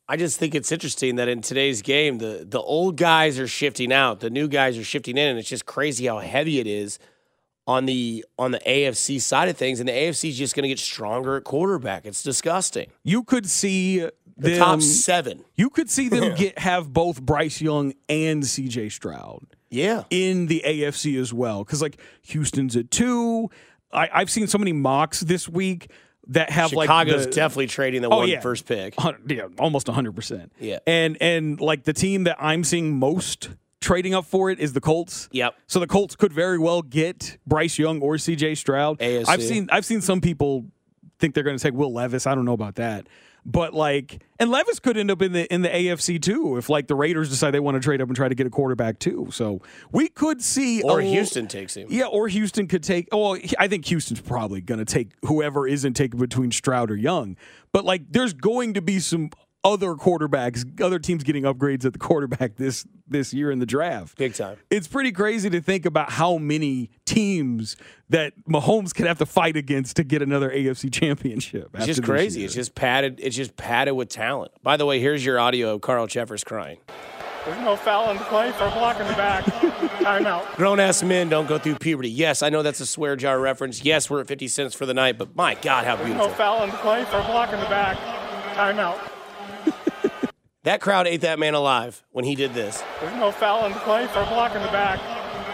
Yeah. 0.08 0.14
I 0.14 0.16
just 0.16 0.38
think 0.38 0.54
it's 0.54 0.72
interesting 0.72 1.16
that 1.16 1.28
in 1.28 1.42
today's 1.42 1.82
game, 1.82 2.18
the 2.18 2.46
the 2.48 2.60
old 2.60 2.96
guys 2.96 3.38
are 3.38 3.46
shifting 3.48 3.92
out, 3.92 4.20
the 4.20 4.30
new 4.30 4.48
guys 4.48 4.78
are 4.78 4.84
shifting 4.84 5.16
in, 5.16 5.28
and 5.28 5.38
it's 5.38 5.48
just 5.48 5.66
crazy 5.66 6.06
how 6.06 6.18
heavy 6.18 6.58
it 6.60 6.66
is 6.66 6.98
on 7.66 7.84
the 7.86 8.24
on 8.38 8.50
the 8.52 8.60
AFC 8.60 9.20
side 9.20 9.48
of 9.48 9.56
things. 9.56 9.80
And 9.80 9.88
the 9.88 9.92
AFC 9.92 10.30
is 10.30 10.38
just 10.38 10.54
going 10.54 10.62
to 10.62 10.68
get 10.68 10.78
stronger 10.78 11.36
at 11.36 11.44
quarterback. 11.44 12.06
It's 12.06 12.22
disgusting. 12.22 12.90
You 13.04 13.22
could 13.22 13.46
see 13.48 13.98
The 14.00 14.10
them, 14.50 14.58
top 14.58 14.80
seven. 14.82 15.44
You 15.56 15.68
could 15.68 15.90
see 15.90 16.08
them 16.08 16.34
get 16.34 16.58
have 16.60 16.92
both 16.92 17.20
Bryce 17.20 17.60
Young 17.60 17.92
and 18.08 18.42
CJ 18.42 18.90
Stroud. 18.92 19.46
Yeah. 19.70 20.04
in 20.08 20.46
the 20.46 20.62
AFC 20.64 21.20
as 21.20 21.30
well. 21.34 21.62
Because 21.62 21.82
like 21.82 22.00
Houston's 22.22 22.74
at 22.74 22.90
two. 22.90 23.50
I, 23.92 24.08
I've 24.12 24.30
seen 24.30 24.46
so 24.46 24.56
many 24.56 24.72
mocks 24.72 25.20
this 25.20 25.46
week 25.46 25.90
that 26.28 26.50
have 26.50 26.70
Chicago's 26.70 27.14
like 27.22 27.24
the, 27.26 27.30
definitely 27.30 27.66
trading 27.68 28.02
the 28.02 28.08
Oh, 28.10 28.18
one 28.18 28.28
yeah. 28.28 28.40
first 28.40 28.66
pick. 28.66 28.94
yeah, 29.26 29.48
almost 29.58 29.88
hundred 29.88 30.14
percent. 30.14 30.52
Yeah. 30.60 30.78
and 30.86 31.16
and 31.20 31.60
like 31.60 31.84
the 31.84 31.92
team 31.92 32.24
that 32.24 32.36
I'm 32.38 32.64
seeing 32.64 32.98
most 32.98 33.50
trading 33.80 34.14
up 34.14 34.26
for 34.26 34.50
it 34.50 34.58
is 34.58 34.72
the 34.72 34.80
Colts. 34.80 35.28
Yep. 35.32 35.54
So 35.66 35.78
the 35.80 35.86
Colts 35.86 36.16
could 36.16 36.32
very 36.32 36.58
well 36.58 36.82
get 36.82 37.38
Bryce 37.46 37.78
Young 37.78 38.00
or 38.02 38.18
C.J. 38.18 38.56
Stroud. 38.56 38.98
AFC. 38.98 39.24
I've 39.28 39.42
seen 39.42 39.68
I've 39.72 39.84
seen 39.84 40.00
some 40.00 40.20
people 40.20 40.66
think 41.18 41.34
they're 41.34 41.44
going 41.44 41.56
to 41.56 41.62
take 41.62 41.74
Will 41.74 41.92
Levis. 41.92 42.26
I 42.26 42.34
don't 42.34 42.44
know 42.44 42.52
about 42.52 42.74
that. 42.76 43.06
But 43.46 43.72
like, 43.72 44.22
and 44.38 44.50
Levis 44.50 44.78
could 44.78 44.96
end 44.98 45.10
up 45.10 45.22
in 45.22 45.32
the 45.32 45.52
in 45.52 45.62
the 45.62 45.68
AFC 45.68 46.20
too 46.20 46.56
if 46.58 46.68
like 46.68 46.86
the 46.86 46.94
Raiders 46.94 47.30
decide 47.30 47.52
they 47.52 47.60
want 47.60 47.76
to 47.76 47.80
trade 47.80 48.00
up 48.02 48.08
and 48.08 48.16
try 48.16 48.28
to 48.28 48.34
get 48.34 48.46
a 48.46 48.50
quarterback 48.50 48.98
too. 48.98 49.28
So 49.30 49.62
we 49.90 50.08
could 50.08 50.42
see 50.42 50.82
Or 50.82 51.00
Houston 51.00 51.46
takes 51.48 51.76
him. 51.76 51.86
yeah, 51.90 52.06
or 52.06 52.28
Houston 52.28 52.66
could 52.66 52.82
take. 52.82 53.08
Oh, 53.10 53.38
I 53.58 53.68
think 53.68 53.86
Houston's 53.86 54.20
probably 54.20 54.60
going 54.60 54.78
to 54.78 54.84
take 54.84 55.12
whoever 55.24 55.66
isn't 55.66 55.94
taken 55.94 56.20
between 56.20 56.50
Stroud 56.50 56.90
or 56.90 56.96
Young. 56.96 57.36
But 57.72 57.84
like, 57.84 58.02
there's 58.10 58.32
going 58.34 58.74
to 58.74 58.82
be 58.82 58.98
some 59.00 59.30
other 59.64 59.94
quarterbacks, 59.94 60.80
other 60.80 60.98
teams 60.98 61.24
getting 61.24 61.42
upgrades 61.42 61.84
at 61.84 61.92
the 61.92 61.98
quarterback 61.98 62.56
this 62.56 62.86
this 63.06 63.32
year 63.32 63.50
in 63.50 63.58
the 63.58 63.66
draft. 63.66 64.18
Big 64.18 64.34
time. 64.34 64.58
It's 64.70 64.86
pretty 64.86 65.12
crazy 65.12 65.48
to 65.50 65.60
think 65.60 65.86
about 65.86 66.10
how 66.10 66.36
many 66.36 66.90
teams 67.06 67.76
that 68.10 68.32
Mahomes 68.48 68.94
could 68.94 69.06
have 69.06 69.18
to 69.18 69.26
fight 69.26 69.56
against 69.56 69.96
to 69.96 70.04
get 70.04 70.22
another 70.22 70.50
AFC 70.50 70.92
championship. 70.92 71.70
It's 71.74 71.86
just 71.86 72.02
crazy. 72.02 72.44
It's 72.44 72.54
just 72.54 72.74
padded. 72.74 73.18
It's 73.22 73.36
just 73.36 73.56
padded 73.56 73.94
with 73.94 74.08
talent. 74.08 74.52
By 74.62 74.76
the 74.76 74.86
way, 74.86 75.00
here's 75.00 75.24
your 75.24 75.38
audio 75.38 75.74
of 75.74 75.80
Carl 75.80 76.06
Cheffers 76.06 76.44
crying. 76.44 76.78
There's 77.44 77.60
no 77.60 77.76
foul 77.76 78.10
in 78.10 78.18
the 78.18 78.24
play 78.24 78.52
for 78.52 78.66
a 78.66 78.70
block 78.70 79.00
in 79.00 79.06
the 79.06 79.14
back. 79.14 79.44
Timeout. 80.02 80.54
Grown 80.56 80.78
ass 80.80 81.02
men 81.02 81.30
don't 81.30 81.48
go 81.48 81.56
through 81.56 81.76
puberty. 81.76 82.10
Yes, 82.10 82.42
I 82.42 82.50
know 82.50 82.62
that's 82.62 82.80
a 82.80 82.86
swear 82.86 83.16
jar 83.16 83.40
reference. 83.40 83.82
Yes, 83.84 84.10
we're 84.10 84.20
at 84.20 84.26
50 84.26 84.48
cents 84.48 84.74
for 84.74 84.84
the 84.84 84.92
night, 84.92 85.16
but 85.16 85.34
my 85.34 85.54
God, 85.54 85.86
how 85.86 85.96
beautiful. 85.96 86.16
No 86.16 86.24
beautiful. 86.24 86.36
foul 86.36 86.64
in 86.64 86.70
the 86.70 86.76
play 86.76 87.04
for 87.06 87.16
a 87.16 87.24
block 87.24 87.52
in 87.52 87.60
the 87.60 87.66
back. 87.66 87.96
Timeout. 88.54 89.07
That 90.64 90.80
crowd 90.80 91.06
ate 91.06 91.20
that 91.22 91.38
man 91.38 91.54
alive 91.54 92.02
when 92.10 92.24
he 92.24 92.34
did 92.34 92.52
this. 92.52 92.82
There's 93.00 93.14
no 93.16 93.30
foul 93.30 93.64
in 93.66 93.72
the 93.72 93.78
play 93.80 94.06
for 94.08 94.20
a 94.20 94.26
block 94.26 94.54
in 94.54 94.62
the 94.62 94.68
back. 94.68 94.98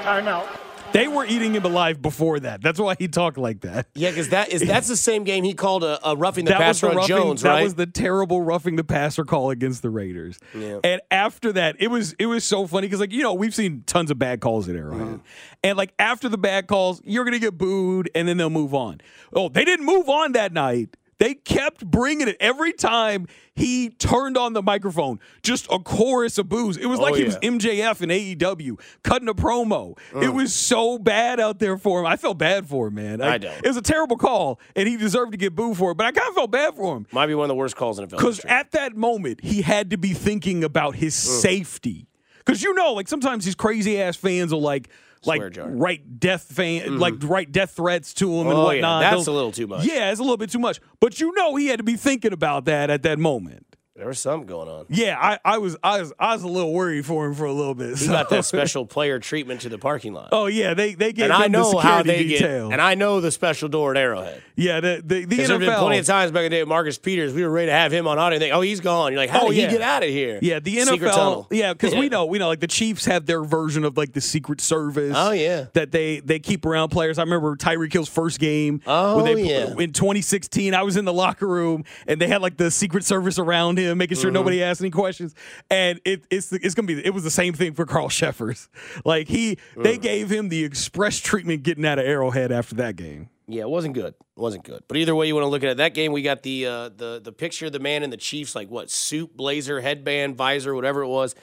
Timeout. 0.02 0.46
They 0.92 1.08
were 1.08 1.26
eating 1.26 1.54
him 1.56 1.64
alive 1.64 2.00
before 2.00 2.38
that. 2.40 2.62
That's 2.62 2.78
why 2.78 2.94
he 2.96 3.08
talked 3.08 3.36
like 3.36 3.62
that. 3.62 3.88
Yeah, 3.96 4.10
because 4.10 4.28
that 4.28 4.50
is 4.50 4.62
that's 4.62 4.86
the 4.86 4.96
same 4.96 5.24
game 5.24 5.42
he 5.42 5.52
called 5.52 5.82
a, 5.82 5.98
a 6.08 6.14
roughing 6.14 6.44
the 6.44 6.52
that 6.52 6.60
passer 6.60 6.86
the 6.86 6.90
on 6.92 6.96
roughing, 6.98 7.16
Jones, 7.16 7.42
that 7.42 7.48
right? 7.50 7.64
was 7.64 7.74
the 7.74 7.86
terrible 7.86 8.42
roughing 8.42 8.76
the 8.76 8.84
passer 8.84 9.24
call 9.24 9.50
against 9.50 9.82
the 9.82 9.90
Raiders. 9.90 10.38
Yeah. 10.54 10.78
And 10.84 11.00
after 11.10 11.52
that, 11.52 11.74
it 11.80 11.88
was 11.88 12.12
it 12.20 12.26
was 12.26 12.44
so 12.44 12.68
funny 12.68 12.86
because 12.86 13.00
like 13.00 13.12
you 13.12 13.24
know 13.24 13.34
we've 13.34 13.54
seen 13.54 13.82
tons 13.86 14.12
of 14.12 14.20
bad 14.20 14.40
calls 14.40 14.68
in 14.68 14.76
Arrowhead, 14.76 15.00
Mm-hmm. 15.06 15.16
and 15.64 15.76
like 15.76 15.92
after 15.98 16.28
the 16.28 16.38
bad 16.38 16.68
calls, 16.68 17.00
you're 17.04 17.24
gonna 17.24 17.40
get 17.40 17.58
booed, 17.58 18.08
and 18.14 18.28
then 18.28 18.36
they'll 18.36 18.48
move 18.48 18.72
on. 18.72 19.00
Oh, 19.32 19.48
they 19.48 19.64
didn't 19.64 19.86
move 19.86 20.08
on 20.08 20.32
that 20.32 20.52
night. 20.52 20.96
They 21.24 21.32
kept 21.32 21.90
bringing 21.90 22.28
it 22.28 22.36
every 22.38 22.74
time 22.74 23.28
he 23.54 23.88
turned 23.88 24.36
on 24.36 24.52
the 24.52 24.60
microphone. 24.60 25.20
Just 25.42 25.66
a 25.70 25.78
chorus 25.78 26.36
of 26.36 26.50
boos. 26.50 26.76
It 26.76 26.84
was 26.84 26.98
oh, 26.98 27.02
like 27.02 27.14
he 27.14 27.24
was 27.24 27.36
Oh. 27.36 27.38
MJF 27.38 28.02
in 28.02 28.10
AEW 28.10 28.78
cutting 29.02 29.30
a 29.30 29.34
promo. 29.34 29.96
It 30.10 30.16
mm. 30.16 30.34
was 30.34 30.54
so 30.54 30.98
bad 30.98 31.40
out 31.40 31.60
there 31.60 31.78
for 31.78 32.00
him. 32.00 32.04
I 32.04 32.16
felt 32.16 32.36
bad 32.36 32.66
for 32.66 32.88
him, 32.88 32.96
man. 32.96 33.22
I 33.22 33.38
don't. 33.38 33.56
It 33.56 33.66
was 33.66 33.78
a 33.78 33.82
terrible 33.82 34.18
call, 34.18 34.60
and 34.76 34.86
he 34.86 34.98
deserved 34.98 35.32
to 35.32 35.38
get 35.38 35.54
booed 35.54 35.78
for 35.78 35.92
it. 35.92 35.94
But 35.94 36.04
I 36.04 36.12
kind 36.12 36.28
of 36.28 36.34
felt 36.34 36.50
bad 36.50 36.74
for 36.76 36.94
him. 36.94 37.06
Might 37.10 37.28
be 37.28 37.34
one 37.34 37.44
of 37.44 37.48
the 37.48 37.54
worst 37.54 37.74
calls 37.74 37.98
in 37.98 38.06
NFL 38.06 38.10
Because 38.10 38.44
at 38.44 38.72
that 38.72 38.94
moment, 38.94 39.42
he 39.42 39.62
had 39.62 39.92
to 39.92 39.96
be 39.96 40.12
thinking 40.12 40.62
about 40.62 40.94
his 40.94 41.14
mm. 41.14 41.40
safety. 41.40 42.06
Because 42.36 42.62
you 42.62 42.74
know, 42.74 42.92
like 42.92 43.08
sometimes 43.08 43.46
these 43.46 43.54
crazy 43.54 43.98
ass 43.98 44.14
fans 44.14 44.52
will 44.52 44.60
like, 44.60 44.90
like 45.26 45.42
write 45.56 46.20
death 46.20 46.42
fan, 46.42 46.82
mm-hmm. 46.82 46.98
like 46.98 47.14
write 47.22 47.52
death 47.52 47.72
threats 47.72 48.14
to 48.14 48.30
him 48.32 48.46
and 48.48 48.56
Oh, 48.56 48.60
yeah, 48.62 48.66
whatnot. 48.66 49.02
that's 49.02 49.24
They'll- 49.24 49.34
a 49.34 49.36
little 49.36 49.52
too 49.52 49.66
much. 49.66 49.84
Yeah, 49.84 50.10
it's 50.10 50.20
a 50.20 50.22
little 50.22 50.36
bit 50.36 50.50
too 50.50 50.58
much. 50.58 50.80
But 51.00 51.20
you 51.20 51.32
know, 51.34 51.56
he 51.56 51.66
had 51.68 51.78
to 51.78 51.84
be 51.84 51.96
thinking 51.96 52.32
about 52.32 52.64
that 52.66 52.90
at 52.90 53.02
that 53.02 53.18
moment. 53.18 53.73
There 53.96 54.08
was 54.08 54.18
something 54.18 54.48
going 54.48 54.68
on. 54.68 54.86
Yeah, 54.88 55.16
I, 55.20 55.38
I 55.44 55.58
was, 55.58 55.76
I 55.80 56.00
was, 56.00 56.12
I 56.18 56.32
was 56.34 56.42
a 56.42 56.48
little 56.48 56.72
worried 56.72 57.06
for 57.06 57.26
him 57.26 57.34
for 57.34 57.44
a 57.44 57.52
little 57.52 57.76
bit. 57.76 57.96
He 57.96 58.08
got 58.08 58.28
that 58.30 58.44
special 58.44 58.86
player 58.86 59.20
treatment 59.20 59.60
to 59.60 59.68
the 59.68 59.78
parking 59.78 60.12
lot. 60.12 60.30
Oh 60.32 60.46
yeah, 60.46 60.74
they 60.74 60.94
they 60.94 61.12
gave 61.12 61.26
and 61.26 61.32
I 61.32 61.46
know 61.46 61.70
the 61.70 61.78
how 61.78 62.02
they 62.02 62.24
detail. 62.24 62.68
get. 62.70 62.72
And 62.72 62.82
I 62.82 62.96
know 62.96 63.20
the 63.20 63.30
special 63.30 63.68
door 63.68 63.92
at 63.92 63.96
Arrowhead. 63.96 64.42
yeah, 64.56 64.80
the 64.80 65.00
the, 65.04 65.20
the 65.20 65.26
Because 65.26 65.46
there 65.46 65.60
have 65.60 65.66
been 65.68 65.78
plenty 65.78 65.98
of 65.98 66.06
times 66.06 66.32
back 66.32 66.40
in 66.40 66.44
the 66.46 66.50
day 66.56 66.62
with 66.62 66.68
Marcus 66.70 66.98
Peters, 66.98 67.32
we 67.34 67.44
were 67.44 67.50
ready 67.50 67.68
to 67.68 67.72
have 67.72 67.92
him 67.92 68.08
on 68.08 68.18
audio 68.18 68.34
and 68.34 68.42
think, 68.42 68.52
oh, 68.52 68.62
he's 68.62 68.80
gone. 68.80 69.12
You're 69.12 69.20
like, 69.20 69.30
how 69.30 69.42
Oh, 69.46 69.48
did 69.50 69.58
yeah. 69.58 69.66
he 69.66 69.72
get 69.74 69.82
out 69.82 70.02
of 70.02 70.08
here? 70.08 70.40
Yeah, 70.42 70.58
the 70.58 70.76
NFL. 70.78 71.46
Yeah, 71.52 71.72
because 71.72 71.94
we 71.94 72.08
know 72.08 72.26
we 72.26 72.40
know 72.40 72.48
like 72.48 72.58
the 72.60 72.66
Chiefs 72.66 73.04
have 73.04 73.26
their 73.26 73.44
version 73.44 73.84
of 73.84 73.96
like 73.96 74.12
the 74.12 74.20
Secret 74.20 74.60
Service. 74.60 75.14
Oh, 75.16 75.30
yeah. 75.30 75.66
that 75.74 75.92
they 75.92 76.18
they 76.18 76.40
keep 76.40 76.66
around 76.66 76.88
players. 76.88 77.16
I 77.16 77.22
remember 77.22 77.54
Tyreek 77.54 77.92
Hill's 77.92 78.08
first 78.08 78.40
game. 78.40 78.80
Oh, 78.88 79.22
they, 79.22 79.40
yeah. 79.44 79.66
In 79.78 79.92
2016, 79.92 80.74
I 80.74 80.82
was 80.82 80.96
in 80.96 81.04
the 81.04 81.12
locker 81.12 81.46
room 81.46 81.84
and 82.08 82.20
they 82.20 82.26
had 82.26 82.42
like 82.42 82.56
the 82.56 82.72
Secret 82.72 83.04
Service 83.04 83.38
around 83.38 83.78
him, 83.78 83.83
making 83.94 84.16
Mm-hmm. 84.16 84.22
sure 84.22 84.30
nobody 84.30 84.62
asked 84.62 84.80
any 84.80 84.90
questions. 84.90 85.34
And 85.70 86.00
it, 86.04 86.24
it's 86.30 86.52
it's 86.52 86.74
gonna 86.74 86.86
be 86.86 87.04
it 87.04 87.12
was 87.12 87.24
the 87.24 87.30
same 87.30 87.52
thing 87.54 87.74
for 87.74 87.84
Carl 87.86 88.08
Cheffers. 88.08 88.68
Like 89.04 89.28
he 89.28 89.58
they 89.76 89.98
gave 89.98 90.30
him 90.30 90.48
the 90.48 90.64
express 90.64 91.18
treatment 91.18 91.62
getting 91.64 91.84
out 91.84 91.98
of 91.98 92.04
Arrowhead 92.06 92.52
after 92.52 92.74
that 92.76 92.96
game. 92.96 93.28
Yeah, 93.46 93.62
it 93.62 93.68
wasn't 93.68 93.94
good. 93.94 94.14
It 94.14 94.40
wasn't 94.40 94.64
good. 94.64 94.84
But 94.88 94.96
either 94.96 95.14
way 95.14 95.26
you 95.26 95.34
want 95.34 95.44
to 95.44 95.48
look 95.48 95.62
at 95.64 95.68
it, 95.70 95.76
that 95.76 95.92
game 95.92 96.12
we 96.12 96.22
got 96.22 96.42
the 96.42 96.66
uh, 96.66 96.88
the 96.88 97.20
the 97.22 97.32
picture 97.32 97.66
of 97.66 97.72
the 97.72 97.78
man 97.78 98.02
in 98.02 98.10
the 98.10 98.16
Chiefs, 98.16 98.54
like 98.54 98.70
what 98.70 98.90
suit, 98.90 99.36
blazer, 99.36 99.80
headband, 99.82 100.36
visor, 100.36 100.74
whatever 100.74 101.02
it 101.02 101.08
was, 101.08 101.34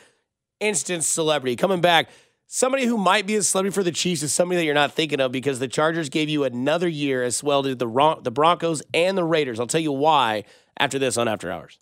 instant 0.59 1.03
celebrity 1.03 1.55
coming 1.55 1.81
back. 1.81 2.09
Somebody 2.53 2.85
who 2.85 2.97
might 2.97 3.25
be 3.25 3.35
a 3.35 3.41
celebrity 3.43 3.73
for 3.73 3.83
the 3.83 3.91
Chiefs 3.93 4.23
is 4.23 4.33
somebody 4.33 4.57
that 4.57 4.65
you're 4.65 4.73
not 4.73 4.91
thinking 4.91 5.21
of 5.21 5.31
because 5.31 5.59
the 5.59 5.69
Chargers 5.69 6.09
gave 6.09 6.27
you 6.27 6.43
another 6.43 6.87
year 6.87 7.23
as 7.23 7.41
well 7.43 7.61
did 7.61 7.79
the 7.79 7.87
Ron- 7.87 8.23
the 8.23 8.31
Broncos 8.31 8.81
and 8.93 9.17
the 9.17 9.23
Raiders. 9.23 9.57
I'll 9.59 9.67
tell 9.67 9.79
you 9.79 9.93
why 9.93 10.43
after 10.77 10.99
this 10.99 11.15
on 11.17 11.27
After 11.29 11.49
Hours. 11.51 11.79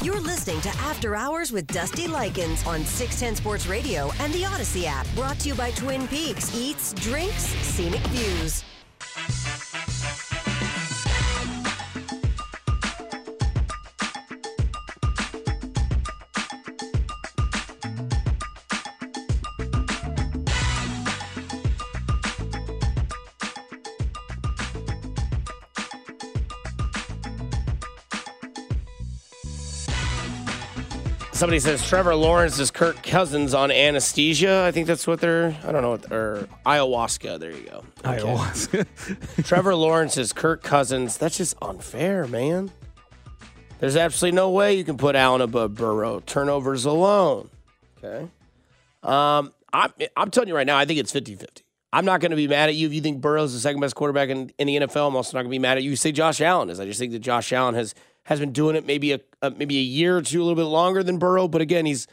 You're 0.00 0.20
listening 0.20 0.60
to 0.62 0.68
After 0.78 1.14
Hours 1.14 1.52
with 1.52 1.66
Dusty 1.68 2.08
Likens 2.08 2.66
on 2.66 2.84
610 2.84 3.36
Sports 3.36 3.66
Radio 3.66 4.10
and 4.18 4.32
the 4.32 4.44
Odyssey 4.44 4.86
app. 4.86 5.06
Brought 5.14 5.38
to 5.40 5.48
you 5.48 5.54
by 5.54 5.70
Twin 5.72 6.08
Peaks 6.08 6.56
Eats, 6.56 6.92
Drinks, 6.94 7.44
Scenic 7.44 8.00
Views. 8.08 8.64
Somebody 31.42 31.58
says 31.58 31.84
Trevor 31.84 32.14
Lawrence 32.14 32.60
is 32.60 32.70
Kirk 32.70 33.02
Cousins 33.02 33.52
on 33.52 33.72
anesthesia. 33.72 34.62
I 34.64 34.70
think 34.70 34.86
that's 34.86 35.08
what 35.08 35.20
they're. 35.20 35.56
I 35.64 35.72
don't 35.72 35.82
know. 35.82 35.90
What, 35.90 36.12
or 36.12 36.46
ayahuasca. 36.64 37.40
There 37.40 37.50
you 37.50 37.68
go. 37.68 37.84
Okay. 38.04 38.84
Trevor 39.42 39.74
Lawrence 39.74 40.16
is 40.16 40.32
Kirk 40.32 40.62
Cousins. 40.62 41.18
That's 41.18 41.36
just 41.36 41.56
unfair, 41.60 42.28
man. 42.28 42.70
There's 43.80 43.96
absolutely 43.96 44.36
no 44.36 44.50
way 44.50 44.74
you 44.74 44.84
can 44.84 44.96
put 44.96 45.16
Allen 45.16 45.40
above 45.40 45.74
Burrow. 45.74 46.20
Turnovers 46.20 46.84
alone. 46.84 47.50
Okay. 47.98 48.28
Um, 49.02 49.52
I'm, 49.72 49.92
I'm 50.16 50.30
telling 50.30 50.48
you 50.48 50.54
right 50.54 50.64
now, 50.64 50.78
I 50.78 50.84
think 50.84 51.00
it's 51.00 51.10
50 51.10 51.34
50. 51.34 51.64
I'm 51.92 52.04
not 52.04 52.20
going 52.20 52.30
to 52.30 52.36
be 52.36 52.46
mad 52.46 52.68
at 52.68 52.76
you 52.76 52.86
if 52.86 52.94
you 52.94 53.00
think 53.00 53.20
Burrow's 53.20 53.52
the 53.52 53.58
second 53.58 53.80
best 53.80 53.96
quarterback 53.96 54.28
in, 54.28 54.52
in 54.58 54.68
the 54.68 54.76
NFL. 54.76 55.08
I'm 55.08 55.16
also 55.16 55.36
not 55.36 55.42
going 55.42 55.50
to 55.50 55.54
be 55.56 55.58
mad 55.58 55.76
at 55.76 55.82
you 55.82 55.96
say 55.96 56.12
Josh 56.12 56.40
Allen 56.40 56.70
is. 56.70 56.78
I 56.78 56.84
just 56.84 57.00
think 57.00 57.10
that 57.10 57.18
Josh 57.18 57.52
Allen 57.52 57.74
has 57.74 57.96
has 58.24 58.40
been 58.40 58.52
doing 58.52 58.76
it 58.76 58.86
maybe 58.86 59.12
a, 59.12 59.20
a 59.40 59.50
maybe 59.50 59.78
a 59.78 59.82
year 59.82 60.18
or 60.18 60.22
two, 60.22 60.40
a 60.40 60.44
little 60.44 60.56
bit 60.56 60.68
longer 60.68 61.02
than 61.02 61.18
Burrow. 61.18 61.48
But 61.48 61.60
again, 61.60 61.86
he's 61.86 62.06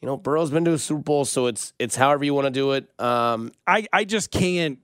you 0.00 0.06
know 0.06 0.16
Burrow's 0.16 0.50
been 0.50 0.64
to 0.64 0.72
a 0.72 0.78
Super 0.78 1.02
Bowl, 1.02 1.24
so 1.24 1.46
it's 1.46 1.72
it's 1.78 1.96
however 1.96 2.24
you 2.24 2.34
want 2.34 2.46
to 2.46 2.50
do 2.50 2.72
it. 2.72 2.88
Um, 2.98 3.52
I, 3.66 3.86
I 3.92 4.04
just 4.04 4.30
can't 4.30 4.78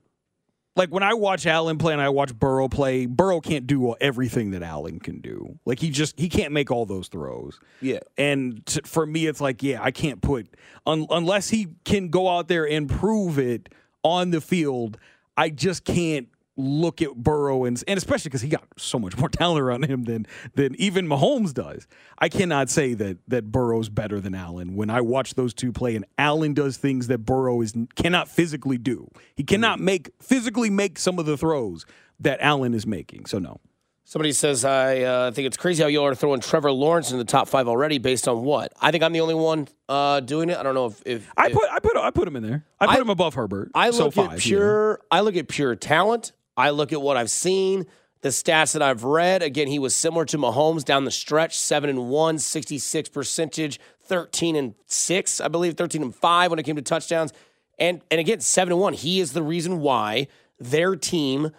like 0.78 0.90
when 0.90 1.02
I 1.02 1.14
watch 1.14 1.44
Allen 1.44 1.76
play 1.76 1.92
and 1.92 2.00
I 2.00 2.08
watch 2.08 2.32
Burrow 2.34 2.68
play, 2.68 3.06
Burrow 3.06 3.40
can't 3.40 3.66
do 3.66 3.94
everything 4.00 4.52
that 4.52 4.62
Allen 4.62 5.00
can 5.00 5.20
do. 5.20 5.58
Like 5.66 5.80
he 5.80 5.90
just 5.90 6.18
he 6.18 6.28
can't 6.28 6.52
make 6.52 6.70
all 6.70 6.86
those 6.86 7.08
throws. 7.08 7.58
Yeah. 7.82 7.98
And 8.16 8.64
t- 8.64 8.80
for 8.84 9.04
me, 9.04 9.26
it's 9.26 9.40
like, 9.40 9.62
yeah, 9.62 9.82
I 9.82 9.90
can't 9.90 10.22
put 10.22 10.46
un- 10.86 11.08
unless 11.10 11.50
he 11.50 11.68
can 11.84 12.08
go 12.08 12.28
out 12.28 12.46
there 12.46 12.66
and 12.66 12.88
prove 12.88 13.38
it 13.38 13.68
on 14.04 14.30
the 14.30 14.40
field. 14.40 14.98
I 15.36 15.50
just 15.50 15.84
can't 15.84 16.28
look 16.58 17.00
at 17.00 17.14
Burrow 17.14 17.64
and 17.64 17.82
and 17.86 17.96
especially 17.96 18.28
because 18.28 18.42
he 18.42 18.48
got 18.48 18.64
so 18.76 18.98
much 18.98 19.16
more 19.16 19.28
talent 19.30 19.62
around 19.62 19.84
him 19.86 20.04
than 20.04 20.26
than 20.54 20.74
even 20.74 21.06
Mahomes 21.06 21.54
does. 21.54 21.86
I 22.18 22.28
cannot 22.28 22.68
say 22.68 22.94
that 22.94 23.18
that 23.28 23.50
Burrow's 23.50 23.88
better 23.88 24.20
than 24.20 24.34
Allen 24.34 24.74
when 24.74 24.90
I 24.90 25.00
watch 25.00 25.34
those 25.34 25.54
two 25.54 25.72
play 25.72 25.96
and 25.96 26.04
Allen 26.18 26.52
does 26.52 26.76
things 26.76 27.06
that 27.06 27.18
Burrow 27.18 27.60
is 27.62 27.72
cannot 27.94 28.28
physically 28.28 28.76
do. 28.76 29.08
He 29.36 29.44
cannot 29.44 29.80
make 29.80 30.10
physically 30.20 30.68
make 30.68 30.98
some 30.98 31.18
of 31.18 31.26
the 31.26 31.36
throws 31.36 31.86
that 32.20 32.40
Allen 32.40 32.74
is 32.74 32.86
making. 32.86 33.26
So 33.26 33.38
no. 33.38 33.60
Somebody 34.08 34.32
says, 34.32 34.64
I 34.64 35.00
uh, 35.02 35.30
think 35.32 35.46
it's 35.48 35.58
crazy 35.58 35.82
how 35.82 35.88
y'all 35.90 36.06
are 36.06 36.14
throwing 36.14 36.40
Trevor 36.40 36.72
Lawrence 36.72 37.12
in 37.12 37.18
the 37.18 37.26
top 37.26 37.46
five 37.46 37.68
already 37.68 37.98
based 37.98 38.26
on 38.26 38.42
what? 38.42 38.72
I 38.80 38.90
think 38.90 39.04
I'm 39.04 39.12
the 39.12 39.20
only 39.20 39.34
one 39.34 39.68
uh, 39.86 40.20
doing 40.20 40.48
it. 40.48 40.56
I 40.56 40.62
don't 40.62 40.74
know 40.74 40.86
if. 40.86 41.02
if 41.04 41.30
I 41.36 41.48
if- 41.48 41.52
put 41.52 41.68
I 41.70 41.78
put 41.78 41.94
I 41.98 42.10
put 42.10 42.26
him 42.26 42.34
in 42.36 42.42
there. 42.42 42.64
I 42.80 42.86
put 42.86 42.96
I- 42.96 43.00
him 43.02 43.10
above 43.10 43.34
Herbert. 43.34 43.70
I 43.74 43.90
so 43.90 44.06
look 44.06 44.14
five, 44.14 44.32
at 44.32 44.46
yeah. 44.46 44.48
pure. 44.48 45.00
I 45.10 45.20
look 45.20 45.36
at 45.36 45.46
pure 45.48 45.76
talent. 45.76 46.32
I 46.58 46.70
look 46.70 46.92
at 46.92 47.00
what 47.00 47.16
I've 47.16 47.30
seen, 47.30 47.86
the 48.20 48.30
stats 48.30 48.72
that 48.72 48.82
I've 48.82 49.04
read. 49.04 49.44
Again, 49.44 49.68
he 49.68 49.78
was 49.78 49.94
similar 49.94 50.24
to 50.26 50.36
Mahomes 50.36 50.84
down 50.84 51.04
the 51.04 51.10
stretch: 51.12 51.56
seven 51.56 51.88
and 51.88 52.08
one, 52.08 52.38
66 52.38 53.08
percentage, 53.08 53.78
thirteen 54.02 54.56
and 54.56 54.74
six, 54.86 55.40
I 55.40 55.46
believe, 55.46 55.76
thirteen 55.76 56.02
and 56.02 56.14
five 56.14 56.50
when 56.50 56.58
it 56.58 56.64
came 56.64 56.76
to 56.76 56.82
touchdowns. 56.82 57.32
And 57.78 58.02
and 58.10 58.20
again, 58.20 58.40
seven 58.40 58.72
and 58.72 58.80
one. 58.80 58.92
He 58.92 59.20
is 59.20 59.32
the 59.32 59.42
reason 59.42 59.80
why 59.80 60.26
their 60.58 60.96
team 60.96 61.52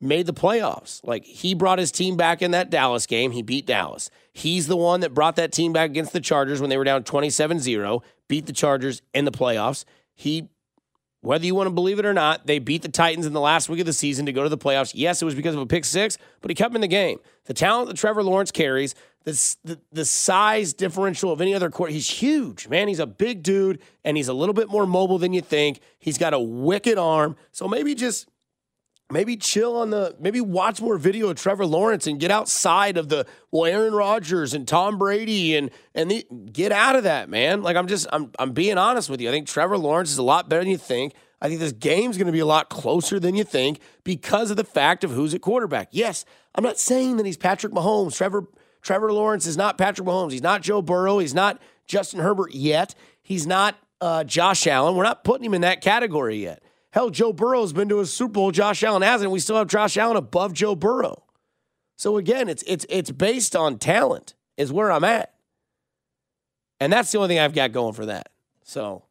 made 0.00 0.26
the 0.26 0.32
playoffs. 0.32 1.00
Like 1.04 1.24
he 1.24 1.54
brought 1.54 1.78
his 1.78 1.92
team 1.92 2.16
back 2.16 2.40
in 2.40 2.52
that 2.52 2.70
Dallas 2.70 3.06
game. 3.06 3.32
He 3.32 3.42
beat 3.42 3.66
Dallas. 3.66 4.10
He's 4.32 4.66
the 4.66 4.76
one 4.76 5.00
that 5.00 5.12
brought 5.12 5.36
that 5.36 5.52
team 5.52 5.74
back 5.74 5.90
against 5.90 6.14
the 6.14 6.20
Chargers 6.20 6.60
when 6.60 6.70
they 6.70 6.78
were 6.78 6.84
down 6.84 7.04
27-0, 7.04 8.02
beat 8.28 8.46
the 8.46 8.52
Chargers 8.52 9.02
in 9.12 9.26
the 9.26 9.30
playoffs. 9.30 9.84
He 10.14 10.48
whether 11.22 11.46
you 11.46 11.54
want 11.54 11.68
to 11.68 11.72
believe 11.72 11.98
it 11.98 12.04
or 12.04 12.12
not, 12.12 12.46
they 12.46 12.58
beat 12.58 12.82
the 12.82 12.88
Titans 12.88 13.26
in 13.26 13.32
the 13.32 13.40
last 13.40 13.68
week 13.68 13.80
of 13.80 13.86
the 13.86 13.92
season 13.92 14.26
to 14.26 14.32
go 14.32 14.42
to 14.42 14.48
the 14.48 14.58
playoffs. 14.58 14.92
Yes, 14.94 15.22
it 15.22 15.24
was 15.24 15.36
because 15.36 15.54
of 15.54 15.60
a 15.60 15.66
pick 15.66 15.84
six, 15.84 16.18
but 16.40 16.50
he 16.50 16.54
kept 16.54 16.70
them 16.70 16.76
in 16.76 16.80
the 16.82 16.88
game. 16.88 17.18
The 17.44 17.54
talent 17.54 17.88
that 17.88 17.96
Trevor 17.96 18.24
Lawrence 18.24 18.50
carries, 18.50 18.96
the, 19.22 19.56
the, 19.62 19.80
the 19.92 20.04
size 20.04 20.72
differential 20.72 21.30
of 21.30 21.40
any 21.40 21.54
other 21.54 21.70
court, 21.70 21.92
he's 21.92 22.10
huge, 22.10 22.66
man. 22.66 22.88
He's 22.88 22.98
a 22.98 23.06
big 23.06 23.44
dude, 23.44 23.80
and 24.04 24.16
he's 24.16 24.26
a 24.26 24.34
little 24.34 24.52
bit 24.52 24.68
more 24.68 24.84
mobile 24.84 25.18
than 25.18 25.32
you 25.32 25.40
think. 25.40 25.78
He's 26.00 26.18
got 26.18 26.34
a 26.34 26.40
wicked 26.40 26.98
arm. 26.98 27.36
So 27.52 27.68
maybe 27.68 27.94
just 27.94 28.28
maybe 29.12 29.36
chill 29.36 29.76
on 29.76 29.90
the 29.90 30.16
maybe 30.18 30.40
watch 30.40 30.80
more 30.80 30.96
video 30.96 31.28
of 31.28 31.36
Trevor 31.36 31.66
Lawrence 31.66 32.06
and 32.06 32.18
get 32.18 32.30
outside 32.30 32.96
of 32.96 33.08
the 33.08 33.26
well 33.50 33.66
Aaron 33.66 33.94
Rodgers 33.94 34.54
and 34.54 34.66
Tom 34.66 34.98
Brady 34.98 35.54
and 35.54 35.70
and 35.94 36.10
the, 36.10 36.26
get 36.52 36.72
out 36.72 36.96
of 36.96 37.04
that 37.04 37.28
man. 37.28 37.62
Like 37.62 37.76
I'm 37.76 37.86
just 37.86 38.06
I'm 38.12 38.32
I'm 38.38 38.52
being 38.52 38.78
honest 38.78 39.10
with 39.10 39.20
you. 39.20 39.28
I 39.28 39.32
think 39.32 39.46
Trevor 39.46 39.78
Lawrence 39.78 40.10
is 40.10 40.18
a 40.18 40.22
lot 40.22 40.48
better 40.48 40.62
than 40.62 40.70
you 40.70 40.78
think. 40.78 41.14
I 41.40 41.48
think 41.48 41.60
this 41.60 41.72
game's 41.72 42.16
going 42.16 42.26
to 42.26 42.32
be 42.32 42.38
a 42.38 42.46
lot 42.46 42.68
closer 42.70 43.18
than 43.18 43.34
you 43.34 43.42
think 43.44 43.80
because 44.04 44.50
of 44.50 44.56
the 44.56 44.64
fact 44.64 45.02
of 45.02 45.10
who's 45.10 45.34
at 45.34 45.40
quarterback. 45.40 45.88
Yes 45.92 46.24
I'm 46.54 46.64
not 46.64 46.78
saying 46.78 47.16
that 47.18 47.26
he's 47.26 47.36
Patrick 47.36 47.72
Mahomes. 47.72 48.16
Trevor 48.16 48.46
Trevor 48.80 49.12
Lawrence 49.12 49.46
is 49.46 49.56
not 49.56 49.78
Patrick 49.78 50.06
Mahomes. 50.08 50.32
He's 50.32 50.42
not 50.42 50.62
Joe 50.62 50.82
Burrow. 50.82 51.18
He's 51.18 51.34
not 51.34 51.60
Justin 51.86 52.20
Herbert 52.20 52.54
yet. 52.54 52.94
He's 53.22 53.46
not 53.46 53.76
uh, 54.00 54.24
Josh 54.24 54.66
Allen. 54.66 54.96
We're 54.96 55.04
not 55.04 55.22
putting 55.22 55.44
him 55.44 55.54
in 55.54 55.60
that 55.60 55.80
category 55.80 56.42
yet 56.42 56.62
Hell, 56.92 57.08
Joe 57.08 57.32
Burrow's 57.32 57.72
been 57.72 57.88
to 57.88 58.00
a 58.00 58.06
Super 58.06 58.34
Bowl. 58.34 58.50
Josh 58.50 58.84
Allen 58.84 59.02
hasn't. 59.02 59.30
We 59.30 59.40
still 59.40 59.56
have 59.56 59.66
Josh 59.66 59.96
Allen 59.96 60.16
above 60.16 60.52
Joe 60.52 60.74
Burrow. 60.74 61.22
So 61.96 62.18
again, 62.18 62.48
it's 62.48 62.62
it's 62.66 62.84
it's 62.88 63.10
based 63.10 63.56
on 63.56 63.78
talent 63.78 64.34
is 64.56 64.72
where 64.72 64.92
I'm 64.92 65.04
at, 65.04 65.32
and 66.80 66.92
that's 66.92 67.10
the 67.10 67.18
only 67.18 67.28
thing 67.28 67.38
I've 67.38 67.54
got 67.54 67.72
going 67.72 67.94
for 67.94 68.06
that. 68.06 68.28
So, 68.62 69.04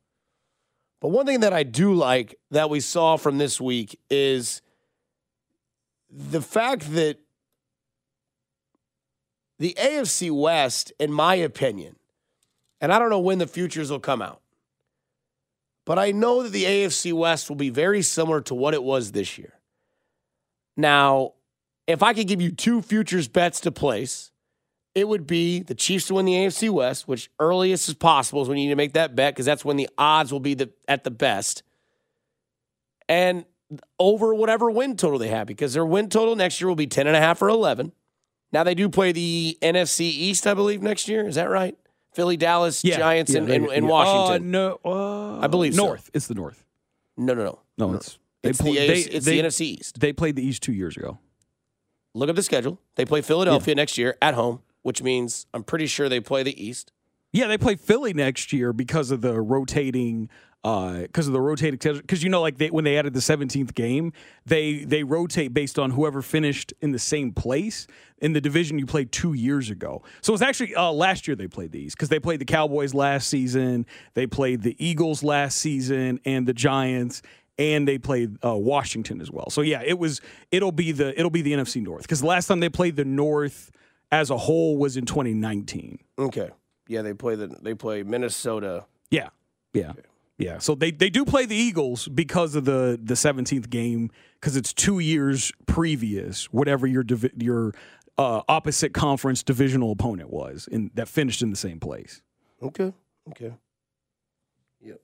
but 0.99 1.09
one 1.09 1.25
thing 1.25 1.39
that 1.39 1.53
I 1.53 1.63
do 1.63 1.93
like 1.93 2.35
that 2.51 2.69
we 2.69 2.81
saw 2.81 3.17
from 3.17 3.39
this 3.39 3.59
week 3.59 3.99
is 4.09 4.61
the 6.09 6.41
fact 6.41 6.93
that 6.93 7.17
the 9.57 9.75
AFC 9.79 10.31
West, 10.31 10.91
in 10.99 11.11
my 11.11 11.35
opinion, 11.35 11.95
and 12.79 12.93
I 12.93 12.99
don't 12.99 13.09
know 13.09 13.19
when 13.19 13.39
the 13.39 13.47
futures 13.47 13.89
will 13.89 13.99
come 13.99 14.21
out. 14.21 14.41
But 15.85 15.97
I 15.97 16.11
know 16.11 16.43
that 16.43 16.51
the 16.51 16.65
AFC 16.65 17.13
West 17.13 17.49
will 17.49 17.55
be 17.55 17.69
very 17.69 18.01
similar 18.01 18.41
to 18.41 18.55
what 18.55 18.73
it 18.73 18.83
was 18.83 19.11
this 19.11 19.37
year. 19.37 19.53
Now, 20.77 21.33
if 21.87 22.03
I 22.03 22.13
could 22.13 22.27
give 22.27 22.41
you 22.41 22.51
two 22.51 22.81
futures 22.81 23.27
bets 23.27 23.59
to 23.61 23.71
place, 23.71 24.31
it 24.93 25.07
would 25.07 25.25
be 25.25 25.61
the 25.61 25.75
Chiefs 25.75 26.07
to 26.07 26.15
win 26.15 26.25
the 26.25 26.33
AFC 26.33 26.69
West, 26.69 27.07
which 27.07 27.29
earliest 27.39 27.89
as 27.89 27.95
possible 27.95 28.41
is 28.41 28.49
when 28.49 28.57
you 28.57 28.65
need 28.65 28.71
to 28.71 28.75
make 28.75 28.93
that 28.93 29.15
bet 29.15 29.33
because 29.33 29.45
that's 29.45 29.65
when 29.65 29.77
the 29.77 29.89
odds 29.97 30.31
will 30.31 30.39
be 30.39 30.53
the, 30.53 30.69
at 30.87 31.03
the 31.03 31.11
best. 31.11 31.63
And 33.07 33.45
over 33.99 34.35
whatever 34.35 34.69
win 34.69 34.97
total 34.97 35.17
they 35.17 35.29
have 35.29 35.47
because 35.47 35.73
their 35.73 35.85
win 35.85 36.09
total 36.09 36.35
next 36.35 36.59
year 36.59 36.67
will 36.67 36.75
be 36.75 36.87
10.5 36.87 37.41
or 37.41 37.49
11. 37.49 37.93
Now, 38.53 38.63
they 38.65 38.75
do 38.75 38.89
play 38.89 39.13
the 39.13 39.57
NFC 39.61 40.01
East, 40.01 40.45
I 40.45 40.53
believe, 40.53 40.81
next 40.81 41.07
year. 41.07 41.25
Is 41.25 41.35
that 41.35 41.49
right? 41.49 41.77
Philly, 42.13 42.37
Dallas, 42.37 42.81
Giants, 42.81 43.33
and, 43.33 43.47
they- 43.47 43.55
and, 43.55 43.67
and 43.67 43.85
yeah. 43.85 43.91
Washington. 43.91 44.53
Uh, 44.55 44.59
no, 44.59 44.79
uh, 44.85 45.39
I 45.39 45.47
believe 45.47 45.75
so. 45.75 45.85
North. 45.85 46.09
It's 46.13 46.27
the 46.27 46.33
North. 46.35 46.63
no, 47.17 47.33
no, 47.33 47.43
no. 47.43 47.59
No, 47.77 47.93
it's 47.93 48.19
It's, 48.43 48.61
pl- 48.61 48.73
the, 48.73 48.79
AFC, 48.79 49.07
it's 49.11 49.25
the 49.25 49.39
NFC 49.39 49.61
East. 49.61 49.99
They 49.99 50.11
played 50.13 50.35
the 50.35 50.45
East 50.45 50.61
two 50.63 50.73
years 50.73 50.97
ago. 50.97 51.17
Look 52.13 52.29
at 52.29 52.35
the 52.35 52.43
schedule. 52.43 52.79
They 52.95 53.05
play 53.05 53.21
Philadelphia 53.21 53.73
next 53.75 53.97
year 53.97 54.17
at 54.21 54.33
home, 54.33 54.61
which 54.81 55.01
means 55.01 55.45
I'm 55.53 55.63
pretty 55.63 55.87
sure 55.87 56.09
they 56.09 56.19
play 56.19 56.43
the 56.43 56.61
East. 56.63 56.91
Yeah, 57.31 57.47
they 57.47 57.57
play 57.57 57.75
Philly 57.75 58.13
next 58.13 58.51
year 58.51 58.73
because 58.73 59.09
of 59.11 59.21
the 59.21 59.39
rotating. 59.39 60.27
Because 60.63 61.25
of 61.25 61.33
the 61.33 61.41
rotating, 61.41 61.79
because 61.79 62.23
you 62.23 62.29
know, 62.29 62.39
like 62.39 62.59
they, 62.59 62.69
when 62.69 62.83
they 62.83 62.95
added 62.95 63.13
the 63.13 63.21
seventeenth 63.21 63.73
game, 63.73 64.13
they 64.45 64.83
they 64.83 65.03
rotate 65.03 65.55
based 65.55 65.79
on 65.79 65.91
whoever 65.91 66.21
finished 66.21 66.71
in 66.81 66.91
the 66.91 66.99
same 66.99 67.31
place 67.31 67.87
in 68.19 68.33
the 68.33 68.41
division 68.41 68.77
you 68.77 68.85
played 68.85 69.11
two 69.11 69.33
years 69.33 69.71
ago. 69.71 70.03
So 70.21 70.33
it's 70.33 70.43
actually 70.43 70.75
uh, 70.75 70.91
last 70.91 71.27
year 71.27 71.35
they 71.35 71.47
played 71.47 71.71
these 71.71 71.95
because 71.95 72.09
they 72.09 72.19
played 72.19 72.39
the 72.39 72.45
Cowboys 72.45 72.93
last 72.93 73.27
season, 73.27 73.87
they 74.13 74.27
played 74.27 74.61
the 74.61 74.75
Eagles 74.77 75.23
last 75.23 75.57
season, 75.57 76.19
and 76.25 76.47
the 76.47 76.53
Giants, 76.53 77.23
and 77.57 77.87
they 77.87 77.97
played 77.97 78.37
uh, 78.45 78.55
Washington 78.55 79.19
as 79.21 79.31
well. 79.31 79.49
So 79.49 79.61
yeah, 79.61 79.81
it 79.83 79.97
was 79.97 80.21
it'll 80.51 80.71
be 80.71 80.91
the 80.91 81.17
it'll 81.19 81.31
be 81.31 81.41
the 81.41 81.53
NFC 81.53 81.81
North 81.81 82.03
because 82.03 82.21
the 82.21 82.27
last 82.27 82.47
time 82.47 82.59
they 82.59 82.69
played 82.69 82.95
the 82.95 83.05
North 83.05 83.71
as 84.11 84.29
a 84.29 84.37
whole 84.37 84.77
was 84.77 84.97
in 84.97 85.05
2019. 85.05 85.99
Okay. 86.19 86.49
Yeah, 86.87 87.01
they 87.01 87.13
play 87.13 87.35
the 87.35 87.47
they 87.47 87.73
play 87.73 88.03
Minnesota. 88.03 88.85
Yeah, 89.09 89.29
yeah, 89.73 89.93
yeah. 90.41 90.57
So 90.59 90.75
they, 90.75 90.91
they 90.91 91.09
do 91.09 91.23
play 91.25 91.45
the 91.45 91.55
Eagles 91.55 92.07
because 92.07 92.55
of 92.55 92.65
the 92.65 92.99
the 93.01 93.15
seventeenth 93.15 93.69
game 93.69 94.09
because 94.39 94.55
it's 94.55 94.73
two 94.73 94.99
years 94.99 95.51
previous, 95.65 96.45
whatever 96.45 96.87
your 96.87 97.03
divi- 97.03 97.31
your 97.37 97.73
uh, 98.17 98.41
opposite 98.49 98.93
conference 98.93 99.43
divisional 99.43 99.91
opponent 99.91 100.29
was, 100.29 100.67
in 100.71 100.91
that 100.95 101.07
finished 101.07 101.41
in 101.41 101.49
the 101.49 101.55
same 101.55 101.79
place. 101.79 102.21
Okay. 102.61 102.93
Okay. 103.29 103.53
Yep. 104.81 104.99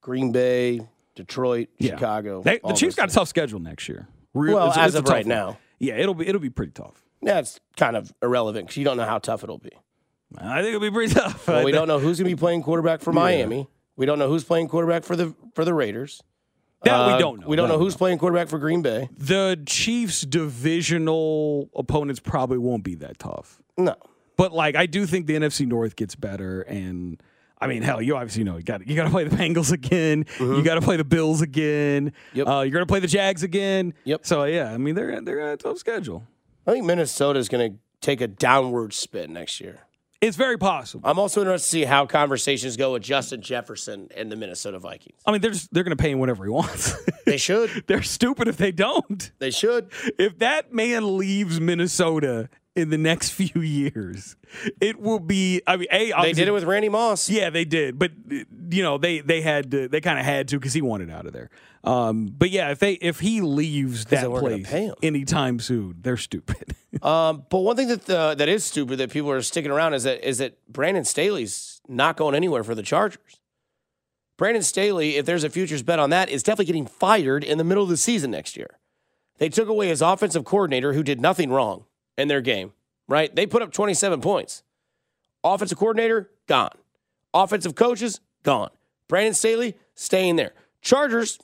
Green 0.00 0.32
Bay, 0.32 0.80
Detroit, 1.14 1.68
Yeah. 1.78 1.94
Chicago. 1.96 2.42
They, 2.42 2.58
the 2.58 2.68
Chiefs 2.72 2.94
those 2.94 2.94
got 2.96 3.10
a 3.10 3.14
tough 3.14 3.28
schedule 3.28 3.60
next 3.60 3.88
year. 3.88 4.08
Real- 4.34 4.54
Well, 4.56 4.68
it's- 4.70 4.78
as 4.78 4.94
it's 4.94 5.08
of 5.08 5.12
right 5.12 5.24
one. 5.26 5.28
now. 5.28 5.58
yeah, 5.78 5.96
it'll 5.96 6.14
be 6.14 6.26
it'll 6.26 6.40
be 6.40 6.50
pretty 6.50 6.72
tough. 6.72 7.04
That's 7.22 7.60
kind 7.76 7.96
of 7.96 8.12
irrelevant 8.22 8.66
because 8.66 8.76
you 8.78 8.84
don't 8.84 8.96
know 8.96 9.04
how 9.04 9.18
tough 9.18 9.42
it'll 9.44 9.58
be. 9.58 9.70
I 10.38 10.62
think 10.62 10.68
it'll 10.74 10.80
be 10.80 10.90
pretty 10.90 11.12
tough. 11.20 11.46
Well, 11.48 11.64
we 11.64 11.72
don't 11.72 11.86
know 11.88 11.98
who's 11.98 12.18
going 12.18 12.30
to 12.30 12.36
be 12.36 12.38
playing 12.38 12.62
quarterback 12.62 13.00
for 13.02 13.12
Miami. 13.12 13.68
We 14.00 14.06
don't 14.06 14.18
know 14.18 14.28
who's 14.28 14.44
playing 14.44 14.68
quarterback 14.68 15.04
for 15.04 15.14
the 15.14 15.34
for 15.54 15.62
the 15.62 15.74
Raiders. 15.74 16.22
That 16.84 16.94
Uh, 16.94 17.12
we 17.12 17.18
don't 17.20 17.40
know. 17.40 17.46
We 17.46 17.54
don't 17.56 17.68
That 17.68 17.74
know 17.74 17.78
who's 17.78 17.94
playing 17.94 18.16
quarterback 18.16 18.48
for 18.48 18.58
Green 18.58 18.80
Bay. 18.80 19.10
The 19.14 19.62
Chiefs' 19.66 20.22
divisional 20.22 21.68
opponents 21.76 22.18
probably 22.18 22.56
won't 22.56 22.82
be 22.82 22.94
that 22.94 23.18
tough. 23.18 23.60
No. 23.76 23.94
But 24.38 24.54
like 24.54 24.74
I 24.74 24.86
do 24.86 25.04
think 25.04 25.26
the 25.26 25.34
NFC 25.34 25.66
North 25.66 25.96
gets 25.96 26.14
better 26.14 26.62
and 26.62 27.22
I 27.60 27.66
mean, 27.66 27.82
hell, 27.82 28.00
you 28.00 28.16
obviously 28.16 28.42
know 28.42 28.56
you 28.56 28.62
got 28.62 28.86
you 28.86 28.96
got 28.96 29.04
to 29.04 29.10
play 29.10 29.24
the 29.24 29.36
Bengals 29.36 29.70
again. 29.70 30.24
You 30.38 30.62
got 30.62 30.76
to 30.76 30.80
play 30.80 30.96
the 30.96 31.04
Bills 31.04 31.42
again. 31.42 32.06
Mm-hmm. 32.06 32.38
Yep. 32.38 32.48
Uh, 32.48 32.60
you're 32.62 32.70
going 32.70 32.86
to 32.86 32.90
play 32.90 33.00
the 33.00 33.06
Jags 33.06 33.42
again. 33.42 33.92
Yep. 34.04 34.24
So 34.24 34.44
yeah, 34.44 34.72
I 34.72 34.78
mean 34.78 34.94
they're 34.94 35.20
they're 35.20 35.52
a 35.52 35.58
tough 35.58 35.76
schedule. 35.76 36.22
I 36.66 36.72
think 36.72 36.86
Minnesota 36.86 37.38
is 37.38 37.50
going 37.50 37.72
to 37.72 37.78
take 38.00 38.22
a 38.22 38.26
downward 38.26 38.94
spin 38.94 39.34
next 39.34 39.60
year. 39.60 39.80
It's 40.20 40.36
very 40.36 40.58
possible. 40.58 41.08
I'm 41.08 41.18
also 41.18 41.40
interested 41.40 41.66
to 41.66 41.70
see 41.70 41.84
how 41.84 42.04
conversations 42.04 42.76
go 42.76 42.92
with 42.92 43.02
Justin 43.02 43.40
Jefferson 43.40 44.10
and 44.14 44.30
the 44.30 44.36
Minnesota 44.36 44.78
Vikings. 44.78 45.18
I 45.24 45.32
mean, 45.32 45.40
they're 45.40 45.52
just, 45.52 45.72
they're 45.72 45.82
going 45.82 45.96
to 45.96 46.02
pay 46.02 46.10
him 46.10 46.18
whatever 46.18 46.44
he 46.44 46.50
wants. 46.50 46.94
They 47.26 47.36
should. 47.36 47.84
they're 47.86 48.02
stupid 48.02 48.48
if 48.48 48.56
they 48.56 48.72
don't. 48.72 49.30
They 49.38 49.52
should. 49.52 49.90
If 50.18 50.40
that 50.40 50.72
man 50.72 51.16
leaves 51.16 51.60
Minnesota 51.60 52.48
in 52.76 52.90
the 52.90 52.98
next 52.98 53.30
few 53.32 53.60
years, 53.60 54.36
it 54.80 55.00
will 55.00 55.20
be. 55.20 55.62
I 55.66 55.76
mean, 55.76 55.88
a 55.90 56.12
They 56.22 56.32
did 56.32 56.48
it 56.48 56.52
with 56.52 56.64
Randy 56.64 56.88
Moss. 56.88 57.28
Yeah, 57.28 57.50
they 57.50 57.64
did, 57.64 57.98
but 57.98 58.12
you 58.28 58.82
know 58.82 58.98
they 58.98 59.20
they 59.20 59.40
had 59.40 59.70
to, 59.70 59.88
they 59.88 60.00
kind 60.00 60.18
of 60.18 60.24
had 60.24 60.48
to 60.48 60.58
because 60.58 60.72
he 60.72 60.82
wanted 60.82 61.10
out 61.10 61.26
of 61.26 61.32
there. 61.32 61.50
Um, 61.82 62.26
but 62.36 62.50
yeah, 62.50 62.70
if 62.70 62.78
they 62.78 62.94
if 62.94 63.20
he 63.20 63.40
leaves 63.40 64.06
that 64.06 64.28
place 64.28 64.72
anytime 65.02 65.60
soon, 65.60 65.96
they're 66.02 66.16
stupid. 66.16 66.76
Um, 67.02 67.46
but 67.48 67.60
one 67.60 67.76
thing 67.76 67.86
that 67.86 68.10
uh, 68.10 68.34
that 68.34 68.48
is 68.48 68.64
stupid 68.64 68.98
that 68.98 69.10
people 69.10 69.30
are 69.30 69.40
sticking 69.42 69.70
around 69.70 69.94
is 69.94 70.02
that 70.02 70.28
is 70.28 70.38
that 70.38 70.58
Brandon 70.68 71.04
Staley's 71.04 71.80
not 71.88 72.16
going 72.16 72.34
anywhere 72.34 72.64
for 72.64 72.74
the 72.74 72.82
Chargers. 72.82 73.40
Brandon 74.36 74.62
Staley, 74.62 75.16
if 75.16 75.24
there's 75.24 75.44
a 75.44 75.48
futures 75.48 75.82
bet 75.84 76.00
on 76.00 76.10
that, 76.10 76.28
is 76.28 76.42
definitely 76.42 76.64
getting 76.64 76.86
fired 76.86 77.44
in 77.44 77.58
the 77.58 77.64
middle 77.64 77.84
of 77.84 77.88
the 77.88 77.96
season 77.96 78.32
next 78.32 78.56
year. 78.56 78.80
They 79.38 79.48
took 79.48 79.68
away 79.68 79.86
his 79.86 80.02
offensive 80.02 80.44
coordinator 80.44 80.92
who 80.92 81.02
did 81.04 81.20
nothing 81.20 81.50
wrong 81.50 81.84
in 82.20 82.28
their 82.28 82.40
game, 82.40 82.72
right? 83.08 83.34
They 83.34 83.46
put 83.46 83.62
up 83.62 83.72
27 83.72 84.20
points. 84.20 84.62
Offensive 85.42 85.78
coordinator, 85.78 86.30
gone. 86.46 86.76
Offensive 87.32 87.74
coaches, 87.74 88.20
gone. 88.42 88.70
Brandon 89.08 89.34
Staley, 89.34 89.76
staying 89.94 90.36
there. 90.36 90.52
Chargers, 90.82 91.38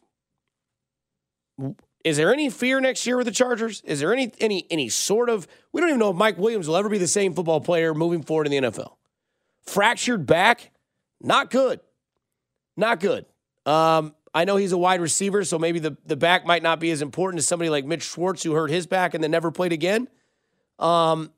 is 2.04 2.16
there 2.16 2.32
any 2.32 2.50
fear 2.50 2.80
next 2.80 3.06
year 3.06 3.16
with 3.16 3.26
the 3.26 3.32
Chargers? 3.32 3.80
Is 3.84 4.00
there 4.00 4.12
any 4.12 4.32
any 4.38 4.66
any 4.70 4.88
sort 4.88 5.28
of 5.28 5.48
we 5.72 5.80
don't 5.80 5.90
even 5.90 5.98
know 5.98 6.10
if 6.10 6.16
Mike 6.16 6.38
Williams 6.38 6.68
will 6.68 6.76
ever 6.76 6.88
be 6.88 6.98
the 6.98 7.08
same 7.08 7.34
football 7.34 7.60
player 7.60 7.94
moving 7.94 8.22
forward 8.22 8.46
in 8.46 8.52
the 8.52 8.70
NFL. 8.70 8.92
Fractured 9.64 10.26
back, 10.26 10.70
not 11.20 11.50
good. 11.50 11.80
Not 12.76 13.00
good. 13.00 13.26
Um, 13.64 14.14
I 14.32 14.44
know 14.44 14.56
he's 14.56 14.72
a 14.72 14.78
wide 14.78 15.00
receiver, 15.00 15.44
so 15.44 15.58
maybe 15.58 15.78
the, 15.78 15.96
the 16.04 16.14
back 16.14 16.44
might 16.44 16.62
not 16.62 16.78
be 16.78 16.90
as 16.90 17.00
important 17.00 17.38
as 17.38 17.46
somebody 17.46 17.70
like 17.70 17.86
Mitch 17.86 18.02
Schwartz 18.02 18.42
who 18.42 18.52
hurt 18.52 18.70
his 18.70 18.86
back 18.86 19.14
and 19.14 19.24
then 19.24 19.30
never 19.30 19.50
played 19.50 19.72
again. 19.72 20.08
Um, 20.78 21.30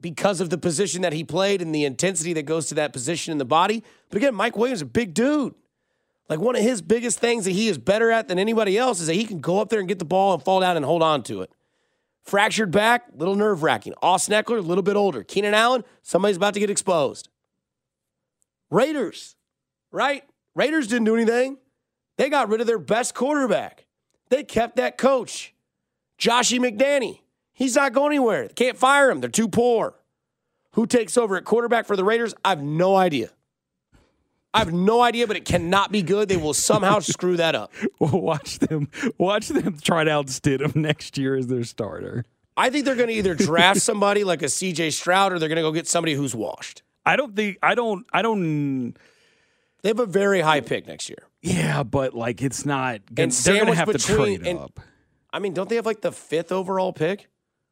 because 0.00 0.40
of 0.40 0.50
the 0.50 0.58
position 0.58 1.02
that 1.02 1.12
he 1.12 1.24
played 1.24 1.60
and 1.60 1.74
the 1.74 1.84
intensity 1.84 2.32
that 2.32 2.44
goes 2.44 2.66
to 2.68 2.74
that 2.76 2.92
position 2.92 3.32
in 3.32 3.38
the 3.38 3.44
body. 3.44 3.84
But 4.08 4.16
again, 4.16 4.34
Mike 4.34 4.56
Williams 4.56 4.78
is 4.78 4.82
a 4.82 4.86
big 4.86 5.14
dude. 5.14 5.54
Like 6.28 6.38
one 6.38 6.56
of 6.56 6.62
his 6.62 6.80
biggest 6.80 7.18
things 7.18 7.44
that 7.44 7.50
he 7.50 7.68
is 7.68 7.76
better 7.76 8.10
at 8.10 8.28
than 8.28 8.38
anybody 8.38 8.78
else 8.78 9.00
is 9.00 9.08
that 9.08 9.14
he 9.14 9.24
can 9.24 9.40
go 9.40 9.60
up 9.60 9.68
there 9.68 9.80
and 9.80 9.88
get 9.88 9.98
the 9.98 10.04
ball 10.04 10.32
and 10.32 10.42
fall 10.42 10.60
down 10.60 10.76
and 10.76 10.86
hold 10.86 11.02
on 11.02 11.22
to 11.24 11.42
it. 11.42 11.50
Fractured 12.22 12.70
back, 12.70 13.06
little 13.16 13.34
nerve 13.34 13.62
wracking. 13.62 13.94
Austin 14.00 14.34
Ekeler, 14.34 14.58
a 14.58 14.62
little 14.62 14.82
bit 14.82 14.94
older. 14.94 15.24
Keenan 15.24 15.54
Allen, 15.54 15.84
somebody's 16.02 16.36
about 16.36 16.54
to 16.54 16.60
get 16.60 16.70
exposed. 16.70 17.28
Raiders, 18.70 19.34
right? 19.90 20.22
Raiders 20.54 20.86
didn't 20.86 21.06
do 21.06 21.16
anything. 21.16 21.58
They 22.16 22.28
got 22.28 22.48
rid 22.48 22.60
of 22.60 22.66
their 22.66 22.78
best 22.78 23.14
quarterback. 23.14 23.86
They 24.28 24.44
kept 24.44 24.76
that 24.76 24.98
coach, 24.98 25.54
Joshy 26.18 26.60
McDanny. 26.60 27.20
He's 27.60 27.76
not 27.76 27.92
going 27.92 28.12
anywhere. 28.12 28.48
They 28.48 28.54
can't 28.54 28.76
fire 28.78 29.10
him. 29.10 29.20
They're 29.20 29.28
too 29.28 29.46
poor. 29.48 29.94
Who 30.72 30.86
takes 30.86 31.18
over 31.18 31.36
at 31.36 31.44
quarterback 31.44 31.84
for 31.84 31.94
the 31.94 32.04
Raiders? 32.04 32.34
I 32.42 32.48
have 32.48 32.62
no 32.62 32.96
idea. 32.96 33.30
I 34.54 34.60
have 34.60 34.72
no 34.72 35.02
idea, 35.02 35.26
but 35.26 35.36
it 35.36 35.44
cannot 35.44 35.92
be 35.92 36.02
good. 36.02 36.28
They 36.28 36.38
will 36.38 36.54
somehow 36.54 36.98
screw 37.00 37.36
that 37.36 37.54
up. 37.54 37.70
watch 38.00 38.60
them, 38.60 38.88
watch 39.18 39.48
them 39.48 39.76
try 39.80 40.04
to 40.04 40.10
outstid 40.10 40.62
him 40.62 40.72
next 40.74 41.18
year 41.18 41.36
as 41.36 41.48
their 41.48 41.62
starter. 41.64 42.24
I 42.56 42.70
think 42.70 42.86
they're 42.86 42.96
going 42.96 43.08
to 43.08 43.14
either 43.14 43.34
draft 43.34 43.80
somebody 43.80 44.24
like 44.24 44.42
a 44.42 44.46
CJ 44.46 44.92
Stroud 44.92 45.32
or 45.32 45.38
they're 45.38 45.48
going 45.50 45.56
to 45.56 45.62
go 45.62 45.70
get 45.70 45.86
somebody 45.86 46.14
who's 46.14 46.34
washed. 46.34 46.82
I 47.06 47.16
don't 47.16 47.36
think 47.36 47.58
I 47.62 47.74
don't 47.74 48.06
I 48.12 48.22
don't. 48.22 48.94
They 49.82 49.88
have 49.88 50.00
a 50.00 50.06
very 50.06 50.40
high 50.40 50.60
pick 50.60 50.86
next 50.86 51.08
year. 51.08 51.22
Yeah, 51.42 51.82
but 51.82 52.12
like 52.14 52.42
it's 52.42 52.66
not. 52.66 53.00
Gonna, 53.14 53.24
And 53.24 53.32
they're 53.32 53.64
gonna 53.64 53.74
have 53.74 53.90
to 53.90 53.98
trade 53.98 54.46
and- 54.46 54.58
up. 54.58 54.80
I 55.32 55.38
mean, 55.38 55.54
don't 55.54 55.68
they 55.68 55.76
have 55.76 55.86
like 55.86 56.00
the 56.02 56.12
fifth 56.12 56.50
overall 56.52 56.92
pick? 56.92 57.28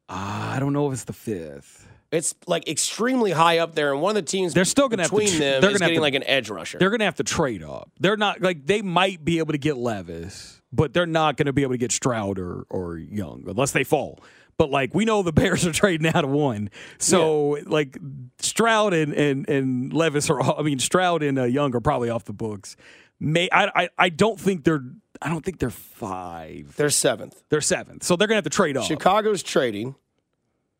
Uh, 0.09 0.53
I 0.55 0.57
don't 0.59 0.73
know 0.73 0.87
if 0.87 0.93
it's 0.93 1.03
the 1.05 1.13
fifth. 1.13 1.87
It's 2.11 2.33
like 2.47 2.67
extremely 2.67 3.29
high 3.31 3.59
up 3.59 3.75
there, 3.75 3.93
and 3.93 4.01
one 4.01 4.17
of 4.17 4.25
the 4.25 4.29
teams 4.29 4.55
They're 4.55 4.65
still 4.65 4.89
gonna 4.89 5.03
have 5.03 5.11
between 5.11 5.27
tr- 5.29 5.37
them 5.37 5.61
they're 5.61 5.69
is 5.69 5.77
gonna 5.77 5.85
have 5.85 5.89
getting 5.91 5.95
to- 5.97 6.01
like 6.01 6.15
an 6.15 6.23
edge 6.23 6.49
rusher. 6.49 6.79
They're 6.79 6.89
gonna 6.89 7.03
have 7.05 7.15
to 7.17 7.23
trade 7.23 7.61
up. 7.61 7.91
They're 7.99 8.17
not 8.17 8.41
like 8.41 8.65
they 8.65 8.81
might 8.81 9.23
be 9.23 9.37
able 9.37 9.51
to 9.51 9.59
get 9.59 9.77
Levis, 9.77 10.59
but 10.73 10.91
they're 10.93 11.05
not 11.05 11.37
gonna 11.37 11.53
be 11.53 11.61
able 11.61 11.73
to 11.73 11.77
get 11.77 11.91
Stroud 11.91 12.39
or 12.39 12.65
or 12.71 12.97
Young 12.97 13.43
unless 13.47 13.71
they 13.73 13.83
fall. 13.83 14.19
But 14.57 14.71
like 14.71 14.95
we 14.95 15.05
know 15.05 15.21
the 15.21 15.31
Bears 15.41 15.67
are 15.67 15.71
trading 15.71 16.07
out 16.07 16.23
of 16.23 16.31
one, 16.31 16.71
so 16.97 17.59
like 17.67 17.95
Stroud 18.39 18.95
and 18.95 19.13
and 19.13 19.47
and 19.47 19.93
Levis 19.93 20.31
are. 20.31 20.41
all- 20.41 20.59
I 20.59 20.63
mean 20.63 20.79
Stroud 20.79 21.21
and 21.21 21.37
uh, 21.37 21.43
Young 21.43 21.75
are 21.75 21.79
probably 21.79 22.09
off 22.09 22.25
the 22.25 22.33
books. 22.33 22.75
May 23.19 23.49
I, 23.51 23.83
I 23.83 23.89
I 23.99 24.09
don't 24.09 24.39
think 24.39 24.63
they're 24.63 24.83
I 25.21 25.29
don't 25.29 25.43
think 25.43 25.59
they're 25.59 25.69
five. 25.69 26.75
They're 26.77 26.89
seventh. 26.89 27.43
They're 27.49 27.61
seventh, 27.61 28.03
so 28.03 28.15
they're 28.15 28.27
gonna 28.27 28.37
have 28.37 28.43
to 28.45 28.49
trade 28.49 28.77
off. 28.77 28.85
Chicago's 28.87 29.43
trading. 29.43 29.95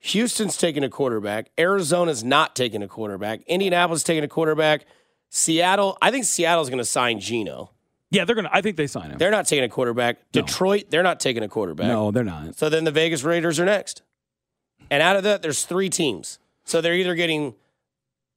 Houston's 0.01 0.55
taking 0.55 0.83
a 0.83 0.89
quarterback. 0.89 1.51
Arizona's 1.57 2.23
not 2.23 2.55
taking 2.55 2.81
a 2.81 2.87
quarterback. 2.87 3.41
Indianapolis 3.47 4.01
taking 4.01 4.23
a 4.23 4.29
quarterback. 4.29 4.85
Seattle, 5.29 5.97
I 6.01 6.09
think 6.09 6.23
Seattle's 6.23 6.69
going 6.69 6.77
to 6.79 6.85
sign 6.85 7.19
Gino. 7.19 7.71
Yeah, 8.09 8.25
they're 8.25 8.35
gonna. 8.35 8.49
I 8.51 8.61
think 8.61 8.77
they 8.77 8.87
sign 8.87 9.11
him. 9.11 9.17
They're 9.19 9.29
not 9.29 9.45
taking 9.45 9.65
a 9.65 9.69
quarterback. 9.69 10.31
Detroit, 10.31 10.85
they're 10.89 11.03
not 11.03 11.19
taking 11.19 11.43
a 11.43 11.47
quarterback. 11.47 11.87
no, 11.87 12.09
they're 12.09 12.23
not. 12.23 12.55
So 12.55 12.67
then 12.69 12.83
the 12.83 12.91
Vegas 12.91 13.23
Raiders 13.23 13.59
are 13.59 13.65
next. 13.65 14.01
And 14.89 15.03
out 15.03 15.15
of 15.15 15.23
that, 15.23 15.43
there's 15.43 15.65
three 15.65 15.89
teams. 15.89 16.39
So 16.63 16.81
they're 16.81 16.95
either 16.95 17.13
getting 17.13 17.53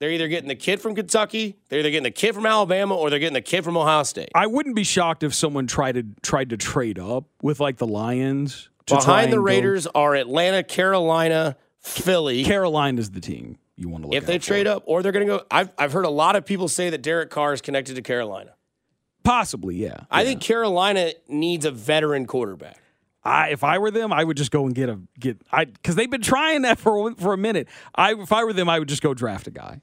they're 0.03 0.11
either 0.11 0.27
getting 0.27 0.49
the 0.49 0.57
kid 0.57 0.81
from 0.81 0.97
Kentucky, 0.97 1.57
they're 1.69 1.79
either 1.79 1.91
getting 1.91 2.03
the 2.03 2.11
kid 2.11 2.35
from 2.35 2.45
Alabama, 2.45 2.97
or 2.97 3.09
they're 3.09 3.21
getting 3.21 3.35
the 3.35 3.41
kid 3.41 3.63
from 3.63 3.77
Ohio 3.77 4.03
State. 4.03 4.31
I 4.35 4.49
wouldn't 4.49 4.75
be 4.75 4.83
shocked 4.83 5.23
if 5.23 5.33
someone 5.33 5.69
tried 5.69 5.93
to 5.95 6.05
tried 6.23 6.51
to 6.51 6.57
trade 6.57 6.99
up 6.99 7.27
with 7.41 7.61
like 7.61 7.77
the 7.79 7.87
Lions. 7.87 8.69
Behind 8.87 9.31
the 9.33 9.37
and 9.37 9.43
go- 9.43 9.43
Raiders 9.47 9.87
are 9.87 10.17
Atlanta, 10.17 10.65
Carolina, 10.65 11.57
Philly. 11.79 12.43
Carolina's 12.43 13.11
the 13.13 13.21
team 13.21 13.59
you 13.77 13.89
want 13.89 14.03
to 14.03 14.09
look 14.09 14.17
at. 14.17 14.23
if 14.23 14.27
they 14.27 14.35
out 14.35 14.43
for. 14.43 14.47
trade 14.49 14.67
up, 14.67 14.83
or 14.87 15.05
they're 15.05 15.13
going 15.13 15.25
to 15.29 15.39
go. 15.39 15.45
I've, 15.53 15.71
I've 15.79 15.93
heard 15.93 16.05
a 16.05 16.11
lot 16.11 16.35
of 16.35 16.45
people 16.45 16.67
say 16.67 16.91
that 16.91 17.01
Derek 17.01 17.31
Carr 17.31 17.53
is 17.53 17.61
connected 17.61 17.95
to 17.95 18.03
Carolina. 18.03 18.55
Possibly, 19.23 19.77
yeah. 19.77 20.01
I 20.11 20.23
Yeah. 20.23 20.29
think 20.31 20.41
Carolina 20.43 21.13
needs 21.29 21.65
a 21.65 21.71
veteran 21.71 22.27
quarterback. 22.27 22.79
I 23.25 23.51
if 23.51 23.63
I 23.63 23.79
were 23.79 23.93
them, 23.93 24.13
I 24.13 24.25
would 24.25 24.37
just 24.37 24.51
go 24.51 24.67
and 24.67 24.75
get 24.75 24.89
a 24.89 24.99
get 25.21 25.41
I 25.53 25.67
because 25.67 25.95
they've 25.95 26.11
been 26.11 26.23
trying 26.23 26.63
that 26.63 26.81
for 26.81 27.15
for 27.15 27.33
a 27.33 27.37
minute. 27.39 27.69
I 27.95 28.15
if 28.15 28.33
I 28.33 28.43
were 28.43 28.53
them, 28.53 28.69
I 28.69 28.81
would 28.81 28.89
just 28.89 29.01
go 29.01 29.15
draft 29.15 29.47
a 29.47 29.53
guy. 29.53 29.81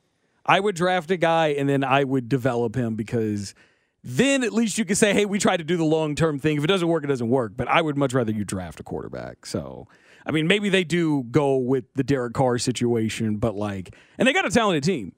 I 0.50 0.60
would 0.60 0.76
draft 0.76 1.12
a 1.12 1.18
guy 1.18 1.50
and 1.50 1.70
then 1.70 1.84
I 1.84 2.04
would 2.04 2.28
develop 2.28 2.76
him 2.76 2.96
because 2.96 3.54
then 4.04 4.44
at 4.44 4.52
least 4.52 4.78
you 4.78 4.86
could 4.86 4.98
say, 4.98 5.14
hey, 5.14 5.26
we 5.26 5.38
tried 5.38 5.58
to 5.58 5.64
do 5.64 5.78
the 5.78 5.86
long 5.86 6.16
term 6.16 6.40
thing. 6.40 6.58
If 6.58 6.64
it 6.64 6.68
doesn't 6.68 6.88
work, 6.88 7.04
it 7.04 7.08
doesn't 7.08 7.30
work. 7.30 7.54
But 7.56 7.68
I 7.68 7.82
would 7.82 7.98
much 7.98 8.14
rather 8.14 8.32
you 8.32 8.44
draft 8.44 8.80
a 8.80 8.84
quarterback. 8.84 9.46
So 9.46 9.88
I 10.26 10.32
mean, 10.32 10.48
maybe 10.48 10.70
they 10.70 10.84
do 10.84 11.24
go 11.32 11.58
with 11.58 11.86
the 11.96 12.04
Derek 12.04 12.34
Carr 12.34 12.58
situation, 12.58 13.38
but 13.38 13.56
like, 13.56 13.96
and 14.18 14.28
they 14.28 14.34
got 14.34 14.46
a 14.46 14.52
talented 14.52 14.84
team. 14.84 15.14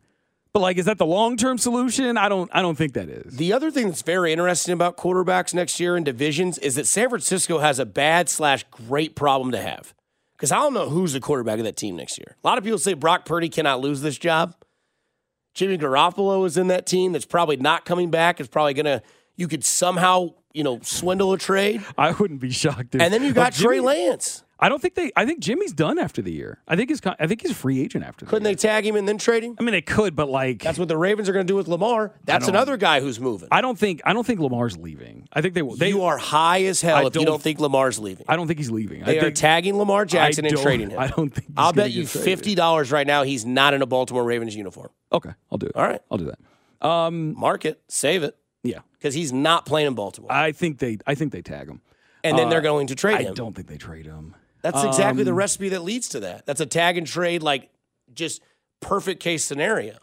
But 0.54 0.62
like, 0.62 0.78
is 0.78 0.86
that 0.86 0.98
the 0.98 1.06
long 1.06 1.38
term 1.38 1.58
solution? 1.58 2.18
I 2.18 2.28
don't. 2.30 2.50
I 2.54 2.62
don't 2.62 2.76
think 2.76 2.94
that 2.94 3.10
is. 3.10 3.38
The 3.38 3.54
other 3.54 3.72
thing 3.72 3.88
that's 3.88 4.02
very 4.02 4.34
interesting 4.34 4.74
about 4.74 4.98
quarterbacks 4.98 5.54
next 5.54 5.80
year 5.80 5.96
in 5.96 6.04
divisions 6.04 6.58
is 6.58 6.76
that 6.76 6.88
San 6.88 7.10
Francisco 7.10 7.60
has 7.60 7.80
a 7.80 7.86
bad 7.86 8.28
slash 8.30 8.66
great 8.70 9.16
problem 9.16 9.52
to 9.52 9.62
have. 9.62 9.94
Because 10.34 10.52
I 10.52 10.58
don't 10.58 10.74
know 10.74 10.90
who's 10.90 11.14
the 11.14 11.20
quarterback 11.20 11.60
of 11.60 11.66
that 11.66 11.78
team 11.78 11.96
next 11.96 12.18
year. 12.18 12.36
A 12.44 12.48
lot 12.48 12.58
of 12.58 12.64
people 12.64 12.80
say 12.80 12.94
Brock 12.94 13.26
Purdy 13.26 13.48
cannot 13.48 13.80
lose 13.80 14.02
this 14.02 14.18
job. 14.18 14.56
Jimmy 15.54 15.78
Garoppolo 15.78 16.46
is 16.46 16.58
in 16.58 16.68
that 16.68 16.86
team 16.86 17.12
that's 17.12 17.26
probably 17.26 17.58
not 17.58 17.86
coming 17.86 18.10
back. 18.10 18.40
It's 18.40 18.50
probably 18.50 18.74
gonna 18.74 19.02
you 19.36 19.48
could 19.48 19.64
somehow, 19.64 20.34
you 20.54 20.64
know, 20.64 20.80
swindle 20.82 21.34
a 21.34 21.38
trade. 21.38 21.84
I 21.98 22.12
wouldn't 22.12 22.40
be 22.40 22.52
shocked. 22.52 22.96
If, 22.96 23.02
And 23.02 23.14
then 23.14 23.24
you 23.24 23.34
got 23.34 23.54
Trey 23.54 23.80
Lance. 23.80 24.44
I 24.64 24.70
don't 24.70 24.80
think 24.80 24.94
they. 24.94 25.12
I 25.16 25.26
think 25.26 25.40
Jimmy's 25.40 25.74
done 25.74 25.98
after 25.98 26.22
the 26.22 26.32
year. 26.32 26.60
I 26.68 26.76
think 26.76 26.90
he's. 26.90 27.02
I 27.04 27.26
think 27.26 27.42
he's 27.42 27.50
a 27.52 27.56
free 27.56 27.82
agent 27.82 28.06
after. 28.06 28.26
The 28.26 28.28
year. 28.28 28.30
Couldn't 28.30 28.44
the 28.44 28.50
they 28.52 28.56
tag 28.56 28.86
him 28.86 28.96
and 28.96 29.08
then 29.08 29.18
trade 29.18 29.42
him? 29.44 29.56
I 29.60 29.64
mean, 29.64 29.72
they 29.72 29.82
could, 29.82 30.16
but 30.16 30.30
like, 30.30 30.62
That's 30.62 30.78
what 30.78 30.88
the 30.88 30.98
Ravens 30.98 31.28
are 31.28 31.34
gonna 31.34 31.46
do 31.46 31.56
with 31.56 31.68
Lamar. 31.68 32.14
That's 32.26 32.48
another 32.48 32.78
guy 32.78 33.02
who's 33.02 33.20
moving. 33.20 33.48
I 33.52 33.62
don't 33.62 33.78
think. 33.78 34.02
I 34.06 34.14
don't 34.14 34.26
think 34.26 34.40
Lamar's 34.40 34.78
leaving. 34.78 35.28
I 35.34 35.42
think 35.42 35.56
they. 35.56 35.64
will. 35.64 35.76
They. 35.76 35.90
you 35.90 36.04
are 36.04 36.20
high 36.20 36.64
as 36.66 36.80
hell 36.80 36.98
I 36.98 37.06
if 37.08 37.16
you 37.16 37.26
don't- 37.26 37.42
think 37.42 37.60
Lamar's 37.60 37.98
leaving. 37.98 38.26
I 38.30 38.36
don't 38.36 38.46
think 38.46 38.60
he's 38.60 38.70
leaving. 38.70 39.04
They 39.04 39.20
I 39.20 39.26
are 39.26 39.32
tagging 39.32 39.78
Lamar 39.78 40.06
Jackson 40.06 40.46
and 40.46 40.56
trading 40.58 40.92
him. 40.92 41.00
I 41.00 41.08
don't 41.08 41.32
think. 41.32 41.48
he's 41.48 41.56
I'll 41.58 41.74
bet 41.74 41.92
you 41.92 42.06
fifty 42.06 42.54
dollars 42.54 42.92
right 42.92 43.08
now 43.08 43.24
he's 43.24 43.46
not 43.46 43.74
in 43.74 43.82
a 43.82 43.88
Baltimore 43.88 44.24
Ravens 44.24 44.56
uniform. 44.56 44.90
Okay, 45.12 45.32
I'll 45.52 45.58
do 45.58 45.66
it. 45.68 45.76
All 45.76 45.84
right. 45.84 46.02
I'll 46.12 46.20
do 46.20 46.26
that. 46.26 46.88
Um, 46.88 47.36
Mark 47.40 47.66
it, 47.66 47.82
save 47.88 48.22
it, 48.24 48.38
yeah, 48.64 48.80
because 48.94 49.16
he's 49.16 49.34
not 49.34 49.66
playing 49.66 49.88
in 49.88 49.96
Baltimore. 49.96 50.32
I 50.32 50.52
think 50.52 50.78
they. 50.78 51.00
I 51.08 51.16
think 51.16 51.32
they 51.32 51.42
tag 51.42 51.68
him. 51.68 51.82
and 52.24 52.38
then 52.38 52.48
uh, 52.48 52.50
they're 52.52 52.62
going 52.62 52.88
to 52.88 52.96
trade 52.96 53.16
I 53.18 53.22
him. 53.24 53.32
I 53.32 53.34
don't 53.34 53.56
think 53.56 53.68
they 53.68 53.78
trade 53.78 54.06
him. 54.06 54.36
That's 54.62 54.84
exactly 54.84 55.22
Um, 55.22 55.26
the 55.26 55.34
recipe 55.34 55.70
that 55.70 55.82
leads 55.84 56.08
to 56.10 56.20
that. 56.22 56.46
That's 56.46 56.62
a 56.62 56.66
tag 56.66 56.98
and 56.98 57.08
trade, 57.08 57.42
like 57.44 57.70
just 58.14 58.42
perfect 58.80 59.22
case 59.22 59.44
scenario. 59.44 59.98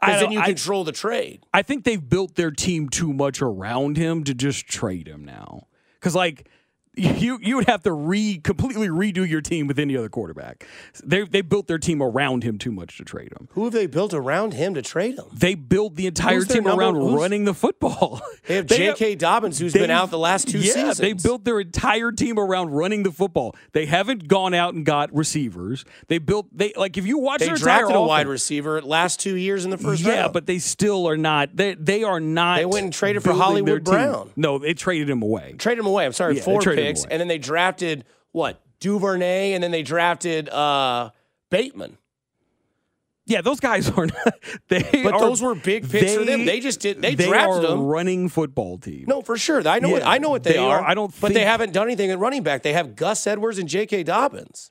Because 0.00 0.20
then 0.20 0.32
you 0.32 0.40
I- 0.40 0.46
control 0.46 0.84
the 0.84 0.92
trade. 0.92 1.44
I 1.54 1.62
think 1.62 1.84
they've 1.84 2.06
built 2.06 2.34
their 2.34 2.50
team 2.50 2.88
too 2.88 3.12
much 3.12 3.40
around 3.40 3.96
him 3.96 4.24
to 4.24 4.34
just 4.34 4.66
trade 4.66 5.08
him 5.08 5.24
now. 5.24 5.66
Because 5.98 6.14
like 6.14 6.48
you 6.96 7.38
you 7.42 7.56
would 7.56 7.66
have 7.68 7.82
to 7.82 7.92
re 7.92 8.38
completely 8.38 8.88
redo 8.88 9.28
your 9.28 9.40
team 9.40 9.66
with 9.66 9.78
any 9.78 9.96
other 9.96 10.08
quarterback. 10.08 10.66
They 11.04 11.22
they 11.24 11.42
built 11.42 11.66
their 11.66 11.78
team 11.78 12.02
around 12.02 12.42
him 12.42 12.56
too 12.58 12.72
much 12.72 12.96
to 12.98 13.04
trade 13.04 13.32
him. 13.38 13.48
Who 13.52 13.64
have 13.64 13.72
they 13.72 13.86
built 13.86 14.14
around 14.14 14.54
him 14.54 14.74
to 14.74 14.82
trade 14.82 15.18
him? 15.18 15.26
They 15.32 15.54
built 15.54 15.94
the 15.96 16.06
entire 16.06 16.42
team 16.44 16.64
number- 16.64 16.82
around 16.82 16.96
running 17.14 17.44
the 17.44 17.54
football. 17.54 18.22
They 18.46 18.56
have 18.56 18.66
J.K. 18.76 19.16
Dobbins, 19.16 19.58
who's 19.58 19.72
been 19.72 19.88
They- 19.88 19.90
out 19.90 20.10
the 20.10 20.18
last 20.18 20.48
two 20.48 20.58
yeah, 20.58 20.72
seasons. 20.72 20.98
they 20.98 21.12
built 21.12 21.44
their 21.44 21.60
entire 21.60 22.12
team 22.12 22.38
around 22.38 22.70
running 22.70 23.02
the 23.02 23.12
football. 23.12 23.54
They 23.72 23.86
haven't 23.86 24.26
gone 24.28 24.54
out 24.54 24.74
and 24.74 24.86
got 24.86 25.14
receivers. 25.14 25.84
They 26.08 26.18
built 26.18 26.46
they 26.56 26.72
like 26.76 26.96
if 26.96 27.06
you 27.06 27.18
watch 27.18 27.40
They 27.40 27.46
their 27.46 27.56
entire 27.56 27.78
drafted 27.80 27.96
a 27.96 28.02
wide 28.02 28.26
receiver 28.26 28.80
last 28.80 29.20
two 29.20 29.36
years 29.36 29.64
in 29.64 29.70
the 29.70 29.78
first 29.78 30.02
yeah, 30.02 30.22
round. 30.22 30.32
but 30.32 30.46
they 30.46 30.58
still 30.58 31.06
are 31.08 31.16
not. 31.16 31.54
They 31.54 31.74
they 31.74 32.02
are 32.04 32.20
not. 32.20 32.56
They 32.56 32.64
went 32.66 32.84
and 32.84 32.92
traded 32.92 33.22
for 33.22 33.32
Hollywood 33.32 33.66
their 33.68 33.78
team. 33.80 33.92
Brown. 34.10 34.30
No, 34.36 34.58
they 34.58 34.72
traded 34.74 35.10
him 35.10 35.22
away. 35.22 35.54
traded 35.58 35.80
him 35.80 35.86
away. 35.86 36.06
I'm 36.06 36.12
sorry, 36.12 36.34
Yeah, 36.34 36.40
they 36.40 36.44
four 36.44 36.60
him 36.60 36.60
picks, 36.88 37.00
away. 37.04 37.08
and 37.12 37.20
then 37.20 37.28
they 37.28 37.38
drafted 37.38 38.04
what 38.32 38.60
Duvernay, 38.80 39.52
and 39.54 39.62
then 39.62 39.70
they 39.70 39.82
drafted 39.82 40.48
uh, 40.48 41.10
Bateman. 41.50 41.98
Yeah, 43.28 43.40
those 43.40 43.58
guys 43.58 43.90
are. 43.96 44.06
Not, 44.06 44.34
they 44.68 44.82
But 45.02 45.14
are- 45.14 45.20
those 45.20 45.42
were 45.42 45.54
big 45.56 45.90
picks 45.90 46.14
for 46.14 46.24
them. 46.24 46.44
They 46.44 46.60
just 46.60 46.78
did- 46.80 47.02
they 47.02 47.14
they 47.16 47.26
drafted 47.26 47.64
them. 47.68 47.80
running 47.82 48.28
football 48.28 48.78
team. 48.78 49.04
No, 49.08 49.20
for 49.22 49.36
sure. 49.36 49.66
I 49.66 49.80
know. 49.80 49.88
what, 49.90 50.06
I 50.06 50.18
know 50.18 50.30
what 50.30 50.44
they, 50.44 50.52
they 50.52 50.58
are. 50.58 50.78
are. 50.80 50.84
I 50.86 50.94
don't 50.94 51.12
But 51.20 51.34
they 51.34 51.44
haven't 51.44 51.72
done 51.72 51.86
anything 51.88 52.10
at 52.10 52.18
running 52.20 52.42
back. 52.44 52.62
They 52.62 52.72
have 52.72 52.94
Gus 52.94 53.26
Edwards 53.26 53.58
and 53.58 53.68
J.K. 53.68 54.04
Dobbins. 54.04 54.70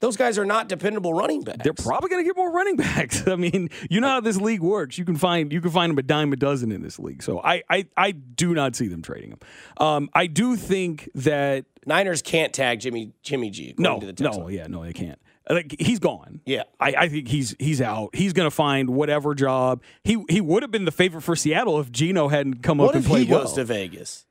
Those 0.00 0.16
guys 0.16 0.38
are 0.38 0.44
not 0.44 0.68
dependable 0.68 1.14
running 1.14 1.42
backs. 1.42 1.60
They're 1.64 1.72
probably 1.72 2.10
going 2.10 2.22
to 2.22 2.26
get 2.28 2.36
more 2.36 2.52
running 2.52 2.76
backs. 2.76 3.26
I 3.26 3.36
mean, 3.36 3.70
you 3.88 4.00
know 4.00 4.08
how 4.08 4.20
this 4.20 4.36
league 4.36 4.60
works. 4.60 4.98
You 4.98 5.04
can 5.04 5.16
find 5.16 5.52
you 5.52 5.60
can 5.60 5.70
find 5.70 5.90
them 5.90 5.98
a 5.98 6.02
dime 6.02 6.32
a 6.32 6.36
dozen 6.36 6.72
in 6.72 6.82
this 6.82 6.98
league. 6.98 7.22
So 7.22 7.40
I 7.42 7.62
I, 7.70 7.86
I 7.96 8.10
do 8.10 8.54
not 8.54 8.76
see 8.76 8.88
them 8.88 9.02
trading 9.02 9.30
them. 9.30 9.38
Um, 9.78 10.10
I 10.12 10.26
do 10.26 10.56
think 10.56 11.08
that 11.14 11.64
Niners 11.86 12.20
can't 12.22 12.52
tag 12.52 12.80
Jimmy 12.80 13.12
Jimmy 13.22 13.50
G. 13.50 13.74
no 13.78 14.00
to 14.00 14.12
the 14.12 14.22
no 14.24 14.30
line. 14.32 14.52
yeah 14.54 14.66
no 14.66 14.84
they 14.84 14.92
can't. 14.92 15.18
Like 15.48 15.76
he's 15.78 15.98
gone. 15.98 16.40
Yeah. 16.46 16.62
I, 16.80 16.94
I 17.00 17.08
think 17.08 17.28
he's 17.28 17.54
he's 17.58 17.80
out. 17.82 18.14
He's 18.16 18.32
going 18.32 18.46
to 18.46 18.54
find 18.54 18.90
whatever 18.90 19.34
job. 19.34 19.82
He 20.02 20.22
he 20.30 20.40
would 20.40 20.62
have 20.62 20.70
been 20.70 20.86
the 20.86 20.90
favorite 20.92 21.20
for 21.22 21.36
Seattle 21.36 21.78
if 21.80 21.92
Gino 21.92 22.28
hadn't 22.28 22.62
come 22.62 22.78
What 22.78 22.90
up 22.90 22.94
and 22.96 23.04
played 23.04 23.24
he 23.24 23.26
goes 23.26 23.46
well. 23.48 23.54
to 23.56 23.64
Vegas? 23.64 24.24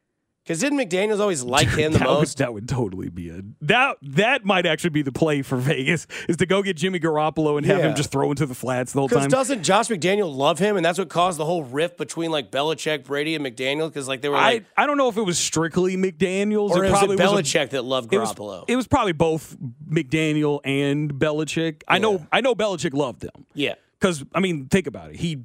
Because 0.44 0.60
didn't 0.60 0.78
McDaniel's 0.78 1.22
always 1.22 1.42
like 1.42 1.70
him 1.70 1.94
the 1.94 2.00
that 2.00 2.08
Would, 2.10 2.14
most? 2.16 2.38
that 2.40 2.54
would 2.54 2.68
totally 2.68 3.08
be 3.10 3.30
a 3.30 3.42
that 3.62 3.96
that 4.02 4.44
might 4.44 4.66
actually 4.66 4.90
be 4.90 5.02
the 5.02 5.12
play 5.14 5.42
for 5.42 5.56
Vegas 5.72 6.06
is 6.28 6.36
to 6.38 6.46
go 6.46 6.62
get 6.62 6.76
Jimmy 6.76 7.00
Garoppolo 7.00 7.56
and 7.58 7.66
have 7.66 7.80
Yeah. 7.80 7.90
him 7.90 7.96
just 7.96 8.12
throw 8.12 8.30
into 8.30 8.46
the 8.46 8.54
flats 8.54 8.92
the 8.92 9.00
whole 9.00 9.08
Because 9.08 9.24
time. 9.24 9.30
doesn't 9.30 9.64
Josh 9.64 9.88
McDaniel 9.88 10.36
love 10.36 10.60
him, 10.60 10.76
and 10.76 10.86
that's 10.86 11.00
what 11.00 11.08
caused 11.08 11.38
the 11.40 11.46
whole 11.46 11.64
rift 11.64 11.98
between 11.98 12.30
like 12.30 12.52
Belichick, 12.52 13.06
Brady, 13.06 13.36
and 13.36 13.46
McDaniel? 13.46 13.88
Because 13.88 14.08
like 14.10 14.20
they 14.22 14.28
were 14.28 14.36
like, 14.36 14.66
I, 14.76 14.84
I 14.84 14.86
don't 14.86 14.98
know 14.98 15.08
if 15.08 15.16
it 15.16 15.22
was 15.22 15.38
strictly 15.40 15.96
McDaniels 15.96 16.72
or 16.72 16.84
it 16.84 16.90
was 16.92 17.00
probably 17.00 17.16
it 17.16 17.20
was 17.22 17.32
a- 17.32 17.44
Belichick 17.58 17.70
that 17.70 17.84
loved 17.86 18.14
it 18.14 18.18
was, 18.20 18.34
Garoppolo? 18.34 18.66
it 18.68 18.76
was 18.76 18.86
probably 18.88 19.14
both 19.14 19.56
McDaniel 19.90 20.60
and 20.66 21.14
Belichick. 21.14 21.84
I 21.88 22.00
know 22.00 22.26
I 22.34 22.42
know 22.42 22.54
Belichick 22.56 22.94
loved 22.94 23.24
him. 23.24 23.46
yeah, 23.54 23.76
Because 24.00 24.24
I 24.36 24.40
mean, 24.42 24.68
think 24.68 24.88
about 24.88 25.12
it. 25.12 25.16
He 25.18 25.44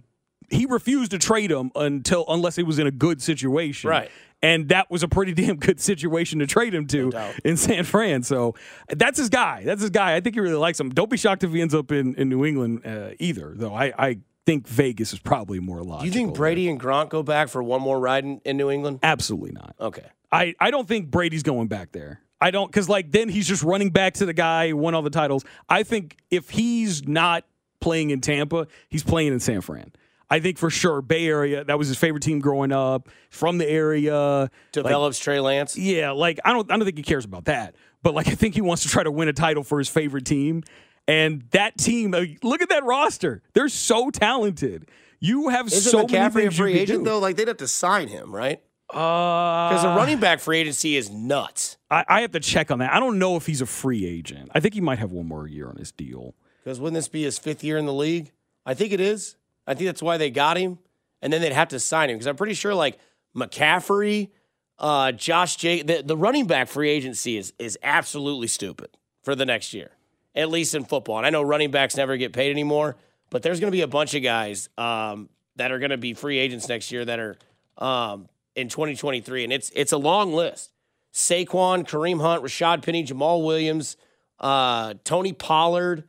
he 0.50 0.64
refused 0.66 1.10
to 1.10 1.18
trade 1.18 1.50
him 1.52 1.70
until 1.76 2.24
unless 2.26 2.56
it 2.58 2.66
was 2.66 2.78
in 2.78 2.86
a 2.86 2.90
good 2.90 3.20
situation. 3.20 3.90
Right. 3.90 4.10
And 4.42 4.68
that 4.68 4.90
was 4.90 5.02
a 5.02 5.08
pretty 5.08 5.32
damn 5.46 5.56
good 5.56 5.80
situation 5.80 6.38
to 6.38 6.46
trade 6.46 6.74
him 6.74 6.86
to 6.88 7.10
doubt. 7.10 7.34
in 7.44 7.56
San 7.56 7.84
Fran. 7.84 8.22
So 8.22 8.54
that's 8.88 9.18
his 9.18 9.28
guy. 9.28 9.62
That's 9.64 9.80
his 9.80 9.90
guy. 9.90 10.14
I 10.14 10.20
think 10.20 10.36
he 10.36 10.40
really 10.40 10.54
likes 10.56 10.78
him. 10.78 10.90
Don't 10.90 11.10
be 11.10 11.16
shocked 11.16 11.44
if 11.44 11.52
he 11.52 11.60
ends 11.60 11.74
up 11.74 11.90
in, 11.90 12.14
in 12.14 12.28
New 12.28 12.44
England 12.44 12.86
uh, 12.86 13.10
either, 13.18 13.52
though. 13.56 13.74
I, 13.74 13.92
I 13.98 14.18
think 14.46 14.66
Vegas 14.68 15.12
is 15.12 15.18
probably 15.18 15.60
more 15.60 15.82
logical. 15.82 16.00
do 16.00 16.06
you 16.06 16.12
think 16.12 16.28
there. 16.28 16.36
Brady 16.36 16.68
and 16.68 16.80
Gronk 16.80 17.10
go 17.10 17.22
back 17.22 17.48
for 17.48 17.62
one 17.62 17.82
more 17.82 17.98
ride 18.00 18.24
in, 18.24 18.40
in 18.44 18.56
New 18.56 18.70
England? 18.70 19.00
Absolutely 19.02 19.52
not. 19.52 19.74
Okay, 19.80 20.06
I, 20.32 20.54
I 20.60 20.70
don't 20.70 20.86
think 20.88 21.10
Brady's 21.10 21.42
going 21.42 21.68
back 21.68 21.92
there. 21.92 22.20
I 22.40 22.50
don't 22.52 22.70
because 22.70 22.88
like 22.88 23.10
then 23.10 23.28
he's 23.28 23.48
just 23.48 23.62
running 23.64 23.90
back 23.90 24.14
to 24.14 24.26
the 24.26 24.32
guy 24.32 24.68
who 24.68 24.76
won 24.76 24.94
all 24.94 25.02
the 25.02 25.10
titles. 25.10 25.44
I 25.68 25.82
think 25.82 26.16
if 26.30 26.50
he's 26.50 27.06
not 27.06 27.44
playing 27.80 28.10
in 28.10 28.20
Tampa, 28.20 28.68
he's 28.88 29.02
playing 29.02 29.32
in 29.32 29.40
San 29.40 29.60
Fran. 29.60 29.92
I 30.30 30.40
think 30.40 30.58
for 30.58 30.70
sure 30.70 31.00
Bay 31.00 31.26
Area 31.26 31.64
that 31.64 31.78
was 31.78 31.88
his 31.88 31.96
favorite 31.96 32.22
team 32.22 32.38
growing 32.38 32.72
up 32.72 33.08
from 33.30 33.58
the 33.58 33.68
area. 33.68 34.42
Like, 34.42 34.50
develops 34.72 35.18
Trey 35.18 35.40
Lance. 35.40 35.76
yeah, 35.76 36.10
like 36.10 36.38
I 36.44 36.52
don't 36.52 36.70
I 36.70 36.76
don't 36.76 36.84
think 36.84 36.98
he 36.98 37.02
cares 37.02 37.24
about 37.24 37.46
that. 37.46 37.74
But 38.02 38.14
like 38.14 38.28
I 38.34 38.34
think 38.34 38.54
he 38.54 38.60
wants 38.60 38.82
to 38.82 38.88
try 38.88 39.02
to 39.02 39.10
win 39.10 39.28
a 39.28 39.32
title 39.32 39.62
for 39.64 39.78
his 39.78 39.88
favorite 39.88 40.24
team. 40.24 40.62
And 41.06 41.44
that 41.52 41.78
team, 41.78 42.12
uh, 42.12 42.24
look 42.42 42.60
at 42.60 42.68
that 42.68 42.84
roster. 42.84 43.40
They're 43.54 43.70
so 43.70 44.10
talented. 44.10 44.90
You 45.20 45.48
have 45.48 45.66
Isn't 45.68 45.90
so 45.90 46.06
many 46.06 46.46
a 46.46 46.50
free 46.50 46.74
agent 46.74 47.00
do. 47.00 47.04
though? 47.04 47.18
Like 47.18 47.36
they'd 47.36 47.48
have 47.48 47.56
to 47.56 47.68
sign 47.68 48.08
him, 48.08 48.34
right? 48.34 48.60
Uh, 48.90 49.68
Because 49.68 49.82
the 49.82 49.88
running 49.88 50.18
back 50.20 50.40
free 50.40 50.58
agency 50.58 50.96
is 50.96 51.10
nuts. 51.10 51.76
I, 51.90 52.04
I 52.08 52.20
have 52.22 52.32
to 52.32 52.40
check 52.40 52.70
on 52.70 52.78
that. 52.80 52.92
I 52.92 53.00
don't 53.00 53.18
know 53.18 53.36
if 53.36 53.46
he's 53.46 53.60
a 53.60 53.66
free 53.66 54.06
agent. 54.06 54.50
I 54.54 54.60
think 54.60 54.74
he 54.74 54.80
might 54.80 54.98
have 54.98 55.10
one 55.10 55.26
more 55.26 55.46
year 55.46 55.68
on 55.68 55.76
his 55.76 55.92
deal. 55.92 56.34
Because 56.62 56.78
wouldn't 56.80 56.94
this 56.94 57.08
be 57.08 57.22
his 57.22 57.38
fifth 57.38 57.64
year 57.64 57.78
in 57.78 57.86
the 57.86 57.92
league? 57.92 58.32
I 58.64 58.74
think 58.74 58.92
it 58.92 59.00
is. 59.00 59.36
I 59.68 59.74
think 59.74 59.86
that's 59.86 60.02
why 60.02 60.16
they 60.16 60.30
got 60.30 60.56
him, 60.56 60.78
and 61.20 61.32
then 61.32 61.42
they'd 61.42 61.52
have 61.52 61.68
to 61.68 61.78
sign 61.78 62.08
him 62.10 62.16
because 62.16 62.26
I'm 62.26 62.36
pretty 62.36 62.54
sure 62.54 62.74
like 62.74 62.98
McCaffrey, 63.36 64.30
uh, 64.78 65.12
Josh 65.12 65.56
J, 65.56 65.82
the, 65.82 66.02
the 66.02 66.16
running 66.16 66.46
back 66.46 66.68
free 66.68 66.88
agency 66.88 67.36
is 67.36 67.52
is 67.58 67.78
absolutely 67.82 68.48
stupid 68.48 68.88
for 69.22 69.34
the 69.34 69.44
next 69.44 69.74
year, 69.74 69.90
at 70.34 70.48
least 70.48 70.74
in 70.74 70.84
football. 70.84 71.18
And 71.18 71.26
I 71.26 71.30
know 71.30 71.42
running 71.42 71.70
backs 71.70 71.96
never 71.96 72.16
get 72.16 72.32
paid 72.32 72.50
anymore, 72.50 72.96
but 73.28 73.42
there's 73.42 73.60
going 73.60 73.70
to 73.70 73.76
be 73.76 73.82
a 73.82 73.88
bunch 73.88 74.14
of 74.14 74.22
guys 74.22 74.70
um, 74.78 75.28
that 75.56 75.70
are 75.70 75.78
going 75.78 75.90
to 75.90 75.98
be 75.98 76.14
free 76.14 76.38
agents 76.38 76.68
next 76.68 76.90
year 76.90 77.04
that 77.04 77.18
are 77.18 77.36
um, 77.76 78.28
in 78.56 78.68
2023, 78.68 79.44
and 79.44 79.52
it's 79.52 79.70
it's 79.74 79.92
a 79.92 79.98
long 79.98 80.32
list. 80.32 80.72
Saquon, 81.12 81.86
Kareem 81.86 82.20
Hunt, 82.20 82.42
Rashad 82.42 82.82
Penny, 82.82 83.04
Jamaal 83.04 83.44
Williams, 83.44 83.96
uh, 84.40 84.94
Tony 85.04 85.32
Pollard, 85.32 86.04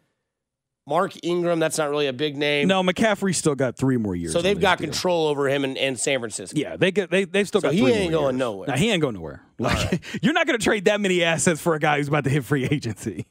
Mark 0.89 1.13
Ingram. 1.23 1.60
That's 1.60 1.78
not 1.78 1.89
really 1.91 2.08
a 2.08 2.13
big 2.13 2.36
name. 2.36 2.67
No, 2.67 2.82
McCaffrey 2.82 3.36
still 3.36 3.54
got 3.56 3.78
three 3.78 3.97
more 3.97 4.15
years. 4.15 4.34
so 4.34 4.41
they've 4.41 4.60
got 4.60 4.80
deal. 4.80 4.88
control 4.88 5.28
over 5.28 5.47
him 5.47 5.63
in, 5.63 5.78
in 5.78 5.95
San 5.95 6.19
Francisco. 6.19 6.60
Yeah, 6.60 6.75
they 6.78 6.91
get 6.91 7.12
they 7.12 7.25
they've 7.25 7.47
still 7.47 7.62
So 7.62 7.67
got. 7.69 7.75
he 7.75 7.86
ain't 7.88 8.12
going 8.12 8.36
years. 8.36 8.39
nowhere. 8.39 8.67
No, 8.69 8.73
he 8.73 8.89
ain't 8.91 9.02
going 9.02 9.13
nowhere. 9.13 9.43
Like, 9.60 10.02
you're 10.23 10.34
not 10.34 10.47
going 10.47 10.58
to 10.58 10.63
trade 10.63 10.86
that 10.86 10.99
many 10.99 11.23
assets 11.23 11.62
for 11.62 11.75
a 11.75 11.80
guy 11.80 11.97
who's 11.97 12.08
about 12.08 12.23
to 12.23 12.30
hit 12.30 12.43
free 12.45 12.65
agency. 12.65 13.28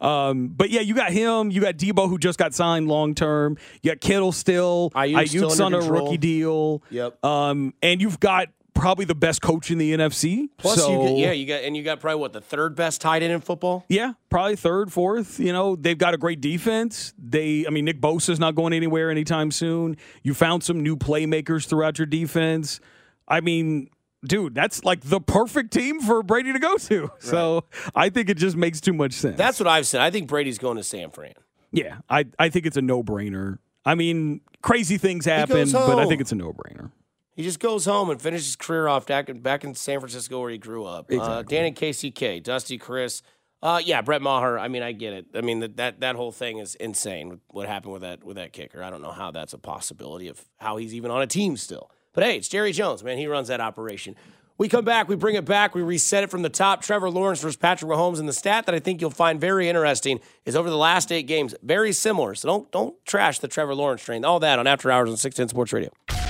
Um, 0.00 0.48
but 0.48 0.70
yeah, 0.70 0.80
you 0.80 0.94
got 0.94 1.12
him. 1.12 1.50
You 1.50 1.60
got 1.60 1.76
Deebo 1.76 2.08
who 2.08 2.18
just 2.18 2.38
got 2.38 2.54
signed 2.54 2.88
long 2.88 3.14
term. 3.14 3.58
You 3.82 3.90
got 3.90 4.00
Kittle 4.00 4.32
still. 4.32 4.90
Aiyuk 4.94 5.28
still 5.28 5.48
Aiyuk's 5.50 5.60
under 5.60 5.78
on 5.78 5.84
a 5.84 5.92
rookie 5.92 6.16
deal. 6.18 6.82
Yep. 6.90 7.24
Um, 7.24 7.74
and 7.82 8.00
you've 8.00 8.20
got 8.20 8.48
probably 8.74 9.04
the 9.04 9.14
best 9.14 9.42
coach 9.42 9.70
in 9.70 9.78
the 9.78 9.92
NFC. 9.94 10.48
Plus, 10.56 10.76
so, 10.80 10.90
you 10.90 11.08
get, 11.08 11.18
yeah, 11.18 11.32
you 11.32 11.46
got 11.46 11.62
and 11.62 11.76
you 11.76 11.82
got 11.82 12.00
probably 12.00 12.20
what 12.20 12.32
the 12.32 12.40
third 12.40 12.74
best 12.74 13.00
tight 13.00 13.22
end 13.22 13.32
in 13.32 13.40
football. 13.40 13.84
Yeah, 13.88 14.14
probably 14.30 14.56
third, 14.56 14.92
fourth. 14.92 15.38
You 15.38 15.52
know, 15.52 15.76
they've 15.76 15.98
got 15.98 16.14
a 16.14 16.18
great 16.18 16.40
defense. 16.40 17.14
They, 17.18 17.64
I 17.66 17.70
mean, 17.70 17.84
Nick 17.84 18.00
Bosa's 18.00 18.38
not 18.40 18.54
going 18.54 18.72
anywhere 18.72 19.10
anytime 19.10 19.50
soon. 19.50 19.96
You 20.22 20.34
found 20.34 20.62
some 20.64 20.82
new 20.82 20.96
playmakers 20.96 21.66
throughout 21.66 21.98
your 21.98 22.06
defense. 22.06 22.80
I 23.28 23.40
mean, 23.40 23.88
dude, 24.24 24.54
that's 24.54 24.84
like 24.84 25.00
the 25.02 25.20
perfect 25.20 25.72
team 25.72 26.00
for 26.00 26.22
Brady 26.22 26.52
to 26.52 26.58
go 26.58 26.76
to. 26.76 27.10
So 27.20 27.64
I 27.94 28.08
think 28.10 28.28
it 28.28 28.36
just 28.36 28.56
makes 28.56 28.80
too 28.80 28.92
much 28.92 29.12
sense. 29.14 29.36
That's 29.36 29.58
what 29.60 29.68
I've 29.68 29.86
said. 29.86 30.00
I 30.00 30.10
think 30.10 30.28
Brady's 30.28 30.58
going 30.58 30.76
to 30.76 30.82
San 30.82 31.10
Fran. 31.10 31.34
yeah, 31.70 31.98
I, 32.10 32.26
I 32.38 32.48
think 32.48 32.66
it's 32.66 32.76
a 32.76 32.82
no 32.82 33.02
brainer. 33.02 33.58
I 33.84 33.94
mean, 33.94 34.40
crazy 34.60 34.98
things 34.98 35.24
happen, 35.24 35.70
but 35.72 35.98
I 35.98 36.06
think 36.06 36.20
it's 36.20 36.30
a 36.32 36.36
no 36.36 36.52
brainer. 36.52 36.90
He 37.34 37.42
just 37.42 37.60
goes 37.60 37.86
home 37.86 38.10
and 38.10 38.20
finishes 38.20 38.46
his 38.46 38.56
career 38.56 38.88
off 38.88 39.06
back 39.06 39.28
in, 39.28 39.40
back 39.40 39.64
in 39.64 39.74
San 39.74 40.00
Francisco 40.00 40.40
where 40.40 40.50
he 40.50 40.58
grew 40.58 40.84
up. 40.84 41.10
Uh, 41.10 41.42
Dan 41.42 41.64
and 41.64 41.76
KCK, 41.76 42.42
Dusty, 42.42 42.76
Chris. 42.76 43.22
Uh, 43.62 43.80
yeah, 43.82 44.02
Brett 44.02 44.20
Maher. 44.20 44.58
I 44.58 44.68
mean, 44.68 44.82
I 44.82 44.92
get 44.92 45.12
it. 45.12 45.26
I 45.34 45.40
mean, 45.40 45.60
that, 45.60 45.76
that 45.76 46.00
that 46.00 46.16
whole 46.16 46.32
thing 46.32 46.58
is 46.58 46.74
insane. 46.74 47.40
What 47.48 47.68
happened 47.68 47.92
with 47.92 48.02
that 48.02 48.24
with 48.24 48.36
that 48.36 48.52
kicker? 48.52 48.82
I 48.82 48.90
don't 48.90 49.02
know 49.02 49.12
how 49.12 49.30
that's 49.30 49.52
a 49.52 49.58
possibility 49.58 50.28
of 50.28 50.44
how 50.58 50.76
he's 50.76 50.94
even 50.94 51.10
on 51.10 51.22
a 51.22 51.26
team 51.26 51.56
still. 51.56 51.90
But 52.12 52.24
hey, 52.24 52.36
it's 52.36 52.48
Jerry 52.48 52.72
Jones, 52.72 53.04
man. 53.04 53.18
He 53.18 53.26
runs 53.26 53.48
that 53.48 53.60
operation. 53.60 54.16
We 54.58 54.68
come 54.68 54.84
back, 54.84 55.08
we 55.08 55.16
bring 55.16 55.34
it 55.34 55.44
back, 55.44 55.74
we 55.74 55.82
reset 55.82 56.22
it 56.22 56.30
from 56.30 56.42
the 56.42 56.50
top. 56.50 56.82
Trevor 56.82 57.08
Lawrence 57.08 57.40
versus 57.40 57.56
Patrick 57.56 57.90
Mahomes, 57.90 58.20
and 58.20 58.28
the 58.28 58.32
stat 58.32 58.66
that 58.66 58.74
I 58.74 58.78
think 58.80 59.00
you'll 59.00 59.10
find 59.10 59.40
very 59.40 59.68
interesting 59.68 60.20
is 60.44 60.54
over 60.54 60.68
the 60.68 60.76
last 60.76 61.10
eight 61.10 61.26
games, 61.26 61.54
very 61.62 61.92
similar. 61.92 62.34
So 62.34 62.48
don't 62.48 62.72
don't 62.72 63.04
trash 63.06 63.38
the 63.38 63.48
Trevor 63.48 63.74
Lawrence 63.74 64.02
train. 64.02 64.24
All 64.24 64.40
that 64.40 64.58
on 64.58 64.66
After 64.66 64.90
Hours 64.90 65.08
on 65.08 65.16
610 65.16 65.48
Sports 65.48 65.72
Radio. 65.72 66.21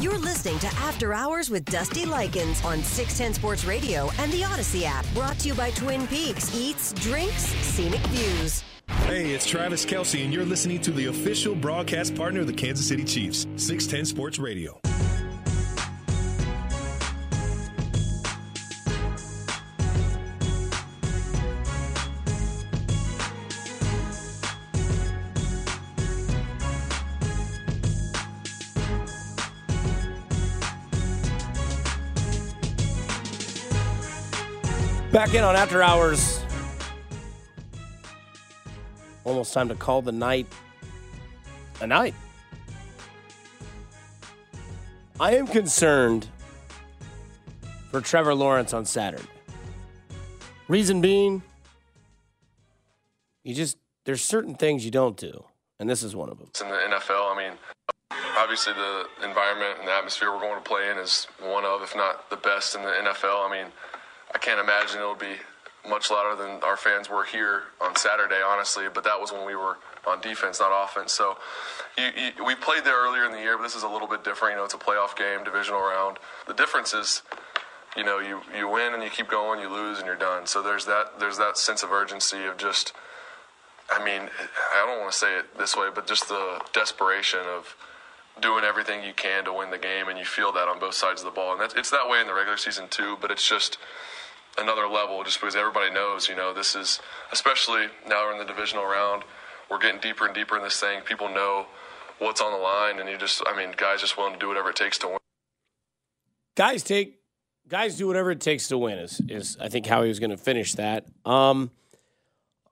You're 0.00 0.18
listening 0.18 0.58
to 0.58 0.66
After 0.66 1.14
Hours 1.14 1.50
with 1.50 1.64
Dusty 1.66 2.04
Likens 2.04 2.62
on 2.64 2.82
610 2.82 3.34
Sports 3.34 3.64
Radio 3.64 4.10
and 4.18 4.32
the 4.32 4.44
Odyssey 4.44 4.84
app. 4.84 5.06
Brought 5.14 5.38
to 5.38 5.48
you 5.48 5.54
by 5.54 5.70
Twin 5.70 6.08
Peaks 6.08 6.54
Eats, 6.54 6.92
Drinks, 6.94 7.44
Scenic 7.44 8.00
Views. 8.08 8.64
Hey, 9.06 9.30
it's 9.30 9.46
Travis 9.46 9.86
Kelce, 9.86 10.24
and 10.24 10.34
you're 10.34 10.44
listening 10.44 10.80
to 10.80 10.90
the 10.90 11.06
official 11.06 11.54
broadcast 11.54 12.16
partner 12.16 12.40
of 12.40 12.48
the 12.48 12.52
Kansas 12.52 12.88
City 12.88 13.04
Chiefs, 13.04 13.46
610 13.56 14.04
Sports 14.04 14.38
Radio. 14.40 14.80
Back 35.14 35.32
in 35.32 35.44
on 35.44 35.54
After 35.54 35.80
Hours. 35.80 36.40
Almost 39.22 39.54
time 39.54 39.68
to 39.68 39.76
call 39.76 40.02
the 40.02 40.10
night 40.10 40.48
a 41.80 41.86
night. 41.86 42.16
I 45.20 45.36
am 45.36 45.46
concerned 45.46 46.26
for 47.92 48.00
Trevor 48.00 48.34
Lawrence 48.34 48.74
on 48.74 48.84
Saturday. 48.84 49.22
Reason 50.66 51.00
being, 51.00 51.44
you 53.44 53.54
just, 53.54 53.78
there's 54.06 54.20
certain 54.20 54.56
things 54.56 54.84
you 54.84 54.90
don't 54.90 55.16
do, 55.16 55.44
and 55.78 55.88
this 55.88 56.02
is 56.02 56.16
one 56.16 56.28
of 56.28 56.38
them. 56.38 56.48
It's 56.50 56.60
in 56.60 56.66
the 56.66 56.74
NFL. 56.74 57.36
I 57.36 57.36
mean, 57.38 57.58
obviously 58.36 58.72
the 58.72 59.06
environment 59.24 59.78
and 59.78 59.86
the 59.86 59.92
atmosphere 59.92 60.32
we're 60.32 60.40
going 60.40 60.60
to 60.60 60.68
play 60.68 60.90
in 60.90 60.98
is 60.98 61.28
one 61.40 61.64
of, 61.64 61.82
if 61.82 61.94
not 61.94 62.30
the 62.30 62.36
best 62.36 62.74
in 62.74 62.82
the 62.82 62.88
NFL. 62.88 63.48
I 63.48 63.62
mean, 63.62 63.72
I 64.34 64.38
can't 64.38 64.60
imagine 64.60 64.98
it'll 64.98 65.14
be 65.14 65.36
much 65.88 66.10
louder 66.10 66.34
than 66.34 66.62
our 66.62 66.76
fans 66.76 67.10
were 67.10 67.24
here 67.24 67.64
on 67.80 67.94
Saturday, 67.96 68.40
honestly. 68.44 68.86
But 68.92 69.04
that 69.04 69.20
was 69.20 69.32
when 69.32 69.46
we 69.46 69.54
were 69.54 69.78
on 70.06 70.20
defense, 70.20 70.60
not 70.60 70.72
offense. 70.84 71.12
So 71.12 71.36
you, 71.96 72.10
you, 72.16 72.44
we 72.44 72.54
played 72.54 72.84
there 72.84 72.96
earlier 72.96 73.24
in 73.24 73.32
the 73.32 73.40
year, 73.40 73.56
but 73.56 73.62
this 73.62 73.74
is 73.74 73.82
a 73.82 73.88
little 73.88 74.08
bit 74.08 74.24
different. 74.24 74.52
You 74.52 74.58
know, 74.58 74.64
it's 74.64 74.74
a 74.74 74.78
playoff 74.78 75.16
game, 75.16 75.44
divisional 75.44 75.80
round. 75.80 76.18
The 76.46 76.54
difference 76.54 76.94
is 76.94 77.22
you 77.96 78.02
know, 78.02 78.18
you, 78.18 78.40
you 78.56 78.68
win 78.68 78.92
and 78.92 79.02
you 79.02 79.10
keep 79.10 79.28
going, 79.28 79.60
you 79.60 79.68
lose 79.68 79.98
and 79.98 80.06
you're 80.06 80.16
done. 80.16 80.46
So 80.46 80.62
there's 80.62 80.84
that 80.86 81.20
there's 81.20 81.38
that 81.38 81.56
sense 81.56 81.82
of 81.82 81.92
urgency 81.92 82.44
of 82.44 82.56
just 82.56 82.92
I 83.90 84.04
mean, 84.04 84.22
I 84.22 84.86
don't 84.86 85.00
want 85.00 85.12
to 85.12 85.18
say 85.18 85.38
it 85.38 85.58
this 85.58 85.76
way, 85.76 85.88
but 85.94 86.06
just 86.06 86.28
the 86.28 86.60
desperation 86.72 87.40
of 87.40 87.76
doing 88.40 88.64
everything 88.64 89.04
you 89.04 89.12
can 89.12 89.44
to 89.44 89.52
win 89.52 89.70
the 89.70 89.78
game, 89.78 90.08
and 90.08 90.18
you 90.18 90.24
feel 90.24 90.52
that 90.52 90.68
on 90.68 90.80
both 90.80 90.94
sides 90.94 91.20
of 91.20 91.26
the 91.26 91.30
ball. 91.30 91.52
And 91.52 91.60
that's, 91.60 91.74
it's 91.74 91.90
that 91.90 92.08
way 92.08 92.20
in 92.20 92.26
the 92.26 92.34
regular 92.34 92.56
season 92.56 92.88
too, 92.88 93.16
but 93.20 93.30
it's 93.30 93.46
just 93.48 93.78
another 94.58 94.86
level, 94.86 95.22
just 95.24 95.40
because 95.40 95.56
everybody 95.56 95.92
knows, 95.92 96.28
you 96.28 96.36
know, 96.36 96.52
this 96.52 96.74
is 96.74 97.00
especially 97.32 97.86
now 98.08 98.26
we're 98.26 98.32
in 98.32 98.38
the 98.38 98.44
divisional 98.44 98.84
round, 98.84 99.24
we're 99.70 99.78
getting 99.78 100.00
deeper 100.00 100.26
and 100.26 100.34
deeper 100.34 100.56
in 100.56 100.62
this 100.62 100.78
thing. 100.78 101.00
People 101.02 101.28
know 101.28 101.66
what's 102.18 102.40
on 102.40 102.52
the 102.52 102.58
line, 102.58 102.98
and 103.00 103.08
you 103.08 103.16
just, 103.16 103.42
I 103.46 103.56
mean, 103.56 103.74
guys 103.76 104.00
just 104.00 104.16
willing 104.16 104.34
to 104.34 104.38
do 104.38 104.48
whatever 104.48 104.70
it 104.70 104.76
takes 104.76 104.98
to 104.98 105.08
win. 105.08 105.18
Guys 106.56 106.82
take 106.82 107.20
guys 107.68 107.96
do 107.96 108.06
whatever 108.06 108.30
it 108.30 108.40
takes 108.40 108.68
to 108.68 108.78
win 108.78 108.98
is 108.98 109.20
is 109.28 109.56
I 109.60 109.68
think 109.68 109.86
how 109.86 110.02
he 110.02 110.08
was 110.08 110.20
going 110.20 110.30
to 110.30 110.36
finish 110.36 110.74
that. 110.74 111.06
Um, 111.24 111.70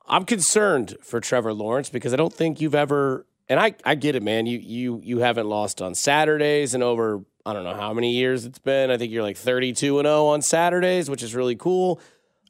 I'm 0.06 0.24
concerned 0.24 0.96
for 1.02 1.20
Trevor 1.20 1.52
Lawrence 1.52 1.88
because 1.88 2.12
I 2.12 2.16
don't 2.16 2.32
think 2.32 2.60
you've 2.60 2.74
ever 2.74 3.26
and 3.48 3.58
I, 3.60 3.74
I 3.84 3.94
get 3.94 4.14
it, 4.16 4.22
man. 4.22 4.46
You 4.46 4.58
you 4.58 5.00
you 5.04 5.18
haven't 5.18 5.48
lost 5.48 5.82
on 5.82 5.94
Saturdays 5.94 6.74
and 6.74 6.82
over 6.82 7.24
I 7.44 7.52
don't 7.52 7.64
know 7.64 7.74
how 7.74 7.92
many 7.92 8.12
years 8.12 8.44
it's 8.44 8.58
been. 8.60 8.90
I 8.90 8.96
think 8.98 9.12
you're 9.12 9.22
like 9.24 9.36
32 9.36 9.98
and 9.98 10.06
0 10.06 10.26
on 10.26 10.42
Saturdays, 10.42 11.10
which 11.10 11.22
is 11.22 11.34
really 11.34 11.56
cool. 11.56 12.00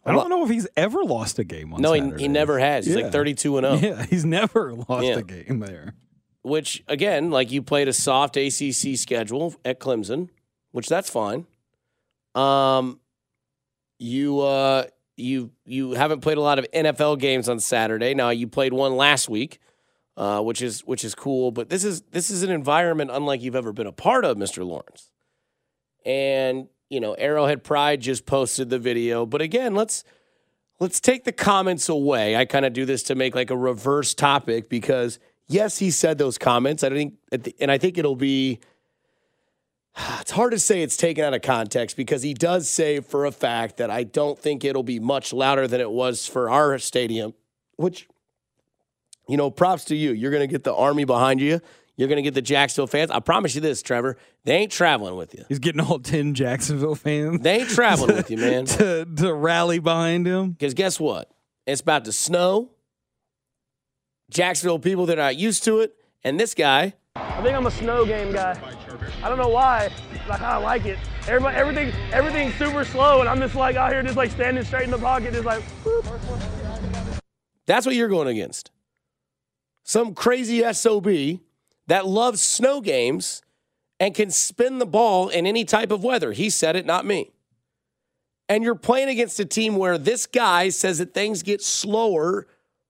I 0.04 0.12
don't 0.12 0.28
know 0.28 0.44
if 0.44 0.50
he's 0.50 0.66
ever 0.76 1.02
lost 1.04 1.38
a 1.38 1.44
game 1.44 1.72
on 1.72 1.80
No, 1.80 1.92
he, 1.92 2.12
he 2.18 2.26
never 2.28 2.58
has. 2.58 2.84
He's 2.86 2.96
Yeah. 2.96 3.04
like 3.04 3.12
32 3.12 3.58
and 3.58 3.80
0. 3.80 3.94
Yeah, 3.96 4.04
he's 4.06 4.24
never 4.24 4.74
lost 4.74 5.04
Yeah. 5.06 5.18
a 5.18 5.22
game 5.22 5.60
there. 5.60 5.94
which 6.42 6.82
again, 6.88 7.30
like 7.30 7.50
you 7.52 7.62
played 7.62 7.88
a 7.88 7.92
soft 7.92 8.36
ACC 8.36 8.96
schedule 8.98 9.54
at 9.64 9.78
Clemson, 9.80 10.28
which 10.72 10.88
that's 10.88 11.08
fine. 11.08 11.46
Um, 12.34 12.98
you 13.98 14.40
uh, 14.40 14.84
you 15.16 15.52
you 15.64 15.92
haven't 15.92 16.20
played 16.20 16.36
a 16.38 16.40
lot 16.40 16.58
of 16.58 16.66
NFL 16.72 17.18
games 17.18 17.48
on 17.48 17.60
Saturday. 17.60 18.14
Now 18.14 18.30
you 18.30 18.48
played 18.48 18.72
one 18.72 18.96
last 18.96 19.28
week, 19.28 19.58
uh, 20.16 20.40
which 20.40 20.62
is 20.62 20.80
which 20.80 21.04
is 21.04 21.14
cool. 21.14 21.50
But 21.50 21.68
this 21.68 21.84
is 21.84 22.02
this 22.10 22.30
is 22.30 22.42
an 22.42 22.50
environment 22.50 23.10
unlike 23.12 23.42
you've 23.42 23.56
ever 23.56 23.72
been 23.72 23.86
a 23.86 23.92
part 23.92 24.24
of, 24.24 24.36
Mister 24.36 24.64
Lawrence. 24.64 25.10
And 26.04 26.68
you 26.90 27.00
know, 27.00 27.14
Arrowhead 27.14 27.64
Pride 27.64 28.00
just 28.00 28.26
posted 28.26 28.68
the 28.68 28.78
video. 28.78 29.24
But 29.24 29.40
again, 29.40 29.74
let's 29.74 30.04
let's 30.78 31.00
take 31.00 31.24
the 31.24 31.32
comments 31.32 31.88
away. 31.88 32.36
I 32.36 32.44
kind 32.44 32.66
of 32.66 32.72
do 32.72 32.84
this 32.84 33.02
to 33.04 33.14
make 33.14 33.34
like 33.34 33.50
a 33.50 33.56
reverse 33.56 34.14
topic 34.14 34.68
because 34.68 35.18
yes, 35.48 35.78
he 35.78 35.90
said 35.90 36.18
those 36.18 36.38
comments. 36.38 36.84
I 36.84 36.90
think, 36.90 37.14
and 37.60 37.70
I 37.70 37.78
think 37.78 37.98
it'll 37.98 38.16
be. 38.16 38.60
It's 40.20 40.30
hard 40.30 40.52
to 40.52 40.58
say 40.58 40.82
it's 40.82 40.96
taken 40.96 41.24
out 41.24 41.34
of 41.34 41.42
context 41.42 41.96
because 41.96 42.22
he 42.22 42.32
does 42.32 42.68
say 42.68 43.00
for 43.00 43.26
a 43.26 43.32
fact 43.32 43.76
that 43.76 43.90
I 43.90 44.04
don't 44.04 44.38
think 44.38 44.64
it'll 44.64 44.82
be 44.82 45.00
much 45.00 45.32
louder 45.32 45.66
than 45.66 45.80
it 45.80 45.90
was 45.90 46.26
for 46.26 46.48
our 46.48 46.78
stadium, 46.78 47.34
which, 47.76 48.08
you 49.28 49.36
know, 49.36 49.50
props 49.50 49.84
to 49.86 49.96
you. 49.96 50.12
You're 50.12 50.30
going 50.30 50.42
to 50.42 50.46
get 50.46 50.64
the 50.64 50.74
army 50.74 51.04
behind 51.04 51.40
you. 51.40 51.60
You're 51.96 52.08
going 52.08 52.16
to 52.16 52.22
get 52.22 52.34
the 52.34 52.42
Jacksonville 52.42 52.86
fans. 52.86 53.10
I 53.10 53.20
promise 53.20 53.54
you 53.54 53.60
this, 53.60 53.82
Trevor. 53.82 54.16
They 54.44 54.56
ain't 54.56 54.72
traveling 54.72 55.16
with 55.16 55.34
you. 55.34 55.44
He's 55.48 55.58
getting 55.58 55.80
all 55.80 55.98
10 55.98 56.34
Jacksonville 56.34 56.94
fans 56.94 57.42
They 57.42 57.60
ain't 57.60 57.68
traveling 57.68 58.16
with 58.16 58.30
you, 58.30 58.36
man. 58.38 58.64
to, 58.64 59.04
to 59.04 59.32
rally 59.34 59.78
behind 59.78 60.26
him. 60.26 60.52
Because 60.52 60.74
guess 60.74 60.98
what? 60.98 61.30
It's 61.66 61.80
about 61.80 62.06
to 62.06 62.12
snow. 62.12 62.70
Jacksonville 64.30 64.78
people 64.78 65.06
that 65.06 65.18
are 65.18 65.22
not 65.22 65.36
used 65.36 65.64
to 65.64 65.80
it, 65.80 65.94
and 66.24 66.40
this 66.40 66.54
guy. 66.54 66.94
I 67.14 67.42
think 67.42 67.54
I'm 67.54 67.66
a 67.66 67.70
snow 67.70 68.06
game 68.06 68.32
guy. 68.32 68.58
I 69.22 69.28
don't 69.28 69.38
know 69.38 69.50
why. 69.50 69.90
Like 70.26 70.40
I 70.40 70.56
like 70.56 70.86
it. 70.86 70.98
Everybody, 71.28 71.56
everything, 71.56 71.92
everything's 72.12 72.54
super 72.54 72.84
slow, 72.84 73.20
and 73.20 73.28
I'm 73.28 73.38
just 73.38 73.54
like 73.54 73.76
out 73.76 73.92
here, 73.92 74.02
just 74.02 74.16
like 74.16 74.30
standing 74.30 74.64
straight 74.64 74.84
in 74.84 74.90
the 74.90 74.98
pocket, 74.98 75.34
just 75.34 75.44
like. 75.44 75.62
whoop. 75.84 76.06
That's 77.66 77.84
what 77.84 77.94
you're 77.94 78.08
going 78.08 78.28
against. 78.28 78.70
Some 79.84 80.14
crazy 80.14 80.62
SOB 80.72 81.40
that 81.86 82.06
loves 82.06 82.40
snow 82.42 82.80
games 82.80 83.42
and 83.98 84.14
can 84.14 84.30
spin 84.30 84.78
the 84.78 84.86
ball 84.86 85.28
in 85.28 85.46
any 85.46 85.64
type 85.64 85.90
of 85.90 86.04
weather. 86.04 86.32
He 86.32 86.50
said 86.50 86.76
it, 86.76 86.86
not 86.86 87.04
me. 87.04 87.30
And 88.48 88.64
you're 88.64 88.74
playing 88.74 89.08
against 89.08 89.40
a 89.40 89.44
team 89.44 89.76
where 89.76 89.98
this 89.98 90.26
guy 90.26 90.68
says 90.68 90.98
that 90.98 91.14
things 91.14 91.42
get 91.42 91.62
slower 91.62 92.46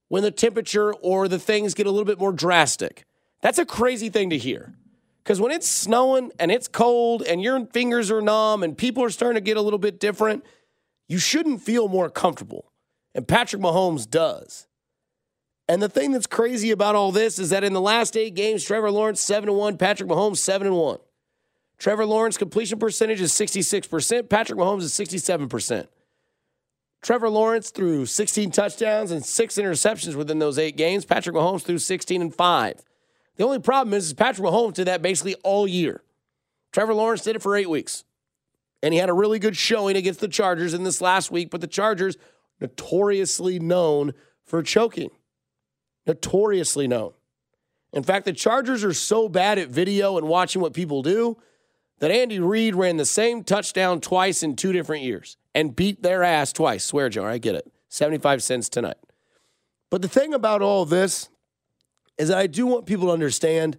when 0.09 0.23
the 0.23 0.31
temperature 0.31 0.93
or 0.95 1.29
the 1.29 1.39
things 1.39 1.75
get 1.75 1.87
a 1.87 1.91
little 1.91 2.05
bit 2.05 2.19
more 2.19 2.33
drastic. 2.33 3.05
That's 3.41 3.59
a 3.59 3.67
crazy 3.67 4.09
thing 4.09 4.31
to 4.31 4.39
hear. 4.39 4.75
Because 5.23 5.41
when 5.41 5.53
it's 5.53 5.69
snowing 5.69 6.33
and 6.39 6.51
it's 6.51 6.67
cold 6.67 7.23
and 7.23 7.41
your 7.43 7.65
fingers 7.67 8.11
are 8.11 8.21
numb 8.21 8.63
and 8.63 8.77
people 8.77 9.05
are 9.05 9.11
starting 9.11 9.37
to 9.37 9.45
get 9.45 9.57
a 9.57 9.63
little 9.63 9.79
bit 9.79 10.01
different, 10.01 10.45
you 11.09 11.19
shouldn't 11.19 11.61
feel 11.61 11.89
more 11.89 12.11
comfortable. 12.11 12.73
And 13.15 13.29
Patrick 13.29 13.63
Mahomes 13.63 14.09
does. 14.09 14.67
And 15.69 15.81
the 15.81 15.89
thing 15.89 16.13
that's 16.13 16.27
crazy 16.27 16.71
about 16.71 16.95
all 16.95 17.13
this 17.13 17.39
is 17.39 17.51
that 17.51 17.65
in 17.65 17.73
the 17.73 17.81
last 17.81 18.17
eight 18.17 18.35
games, 18.35 18.65
Trevor 18.65 18.91
Lawrence 18.91 19.21
7 19.21 19.53
1, 19.53 19.79
Patrick 19.79 20.09
Mahomes 20.09 20.39
7 20.39 20.67
and 20.67 20.77
1. 20.77 20.99
Trevor 21.79 22.07
Lawrence 22.07 22.37
completion 22.37 22.79
percentage 22.79 23.21
is 23.21 23.33
66%, 23.33 24.29
Patrick 24.29 24.59
Mahomes 24.59 24.83
is 24.83 24.93
67%. 24.93 25.89
Trevor 27.03 27.29
Lawrence 27.29 27.71
threw 27.71 28.07
16 28.07 28.53
touchdowns 28.53 29.11
and 29.11 29.25
six 29.25 29.57
interceptions 29.57 30.15
within 30.15 30.39
those 30.39 30.59
eight 30.59 30.77
games. 30.77 31.05
Patrick 31.05 31.35
Mahomes 31.35 31.63
threw 31.63 31.79
16 31.79 32.23
and 32.23 32.33
five. 32.33 32.81
The 33.37 33.45
only 33.45 33.59
problem 33.59 33.95
is, 33.95 34.07
is 34.07 34.13
Patrick 34.13 34.47
Mahomes 34.47 34.75
did 34.75 34.87
that 34.87 35.03
basically 35.03 35.35
all 35.43 35.67
year. 35.67 36.03
Trevor 36.71 36.95
Lawrence 36.95 37.25
did 37.25 37.35
it 37.35 37.43
for 37.43 37.57
eight 37.57 37.69
weeks. 37.69 38.05
And 38.83 38.95
he 38.95 39.01
had 39.01 39.09
a 39.09 39.15
really 39.15 39.41
good 39.41 39.57
showing 39.57 39.97
against 39.97 40.21
the 40.21 40.29
Chargers 40.29 40.75
in 40.75 40.85
this 40.85 41.01
last 41.01 41.31
week, 41.31 41.51
but 41.51 41.61
the 41.61 41.67
Chargers 41.67 42.17
notoriously 42.61 43.59
known 43.59 44.13
for 44.45 44.63
choking. 44.63 45.11
Notoriously 46.07 46.89
known. 46.89 47.13
In 47.93 48.03
fact, 48.03 48.25
the 48.25 48.33
Chargers 48.33 48.85
are 48.85 48.95
so 48.95 49.29
bad 49.29 49.59
at 49.59 49.69
video 49.69 50.17
and 50.17 50.27
watching 50.27 50.63
what 50.63 50.73
people 50.73 51.03
do 51.03 51.37
that 51.99 52.11
Andy 52.11 52.41
Reid 52.41 52.75
ran 52.75 52.97
the 52.97 53.05
same 53.05 53.45
touchdown 53.45 54.01
twice 54.01 54.43
in 54.43 54.57
two 54.57 54.73
different 54.73 55.05
years 55.05 55.37
and 55.55 55.77
beat 55.77 56.03
their 56.03 56.23
ass 56.23 56.53
twice. 56.53 56.85
Swear 56.85 57.09
jar, 57.09 57.29
I 57.29 57.39
get 57.39 57.55
it. 57.55 57.71
75 57.91 58.43
cents 58.43 58.69
tonight. 58.71 58.97
But 59.91 60.01
the 60.01 60.09
thing 60.09 60.33
about 60.33 60.63
all 60.63 60.87
this 60.87 61.29
is 62.17 62.29
that 62.29 62.39
I 62.39 62.47
do 62.47 62.67
want 62.67 62.87
people 62.87 63.09
to 63.09 63.13
understand 63.13 63.79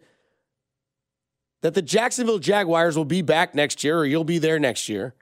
that 1.64 1.74
the 1.74 1.82
Jacksonville 1.82 2.40
Jaguars 2.40 2.96
will 2.96 3.06
be 3.06 3.24
back 3.24 3.56
next 3.56 3.84
year 3.84 3.98
or 3.98 4.06
you'll 4.06 4.24
be 4.24 4.38
there 4.38 4.60
next 4.60 4.88
year. 4.88 5.16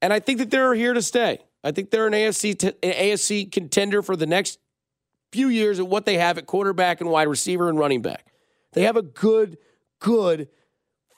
And 0.00 0.12
I 0.12 0.20
think 0.20 0.38
that 0.38 0.50
they're 0.50 0.74
here 0.74 0.94
to 0.94 1.02
stay. 1.02 1.40
I 1.64 1.72
think 1.72 1.90
they're 1.90 2.06
an 2.06 2.12
AFC, 2.12 2.56
t- 2.56 2.68
an 2.68 2.92
AFC 2.92 3.50
contender 3.50 4.00
for 4.00 4.14
the 4.16 4.26
next 4.26 4.59
few 5.32 5.48
years 5.48 5.78
at 5.78 5.88
what 5.88 6.06
they 6.06 6.18
have 6.18 6.38
at 6.38 6.46
quarterback 6.46 7.00
and 7.00 7.10
wide 7.10 7.28
receiver 7.28 7.68
and 7.68 7.78
running 7.78 8.02
back. 8.02 8.32
They 8.72 8.82
have 8.82 8.96
a 8.96 9.02
good, 9.02 9.58
good 10.00 10.48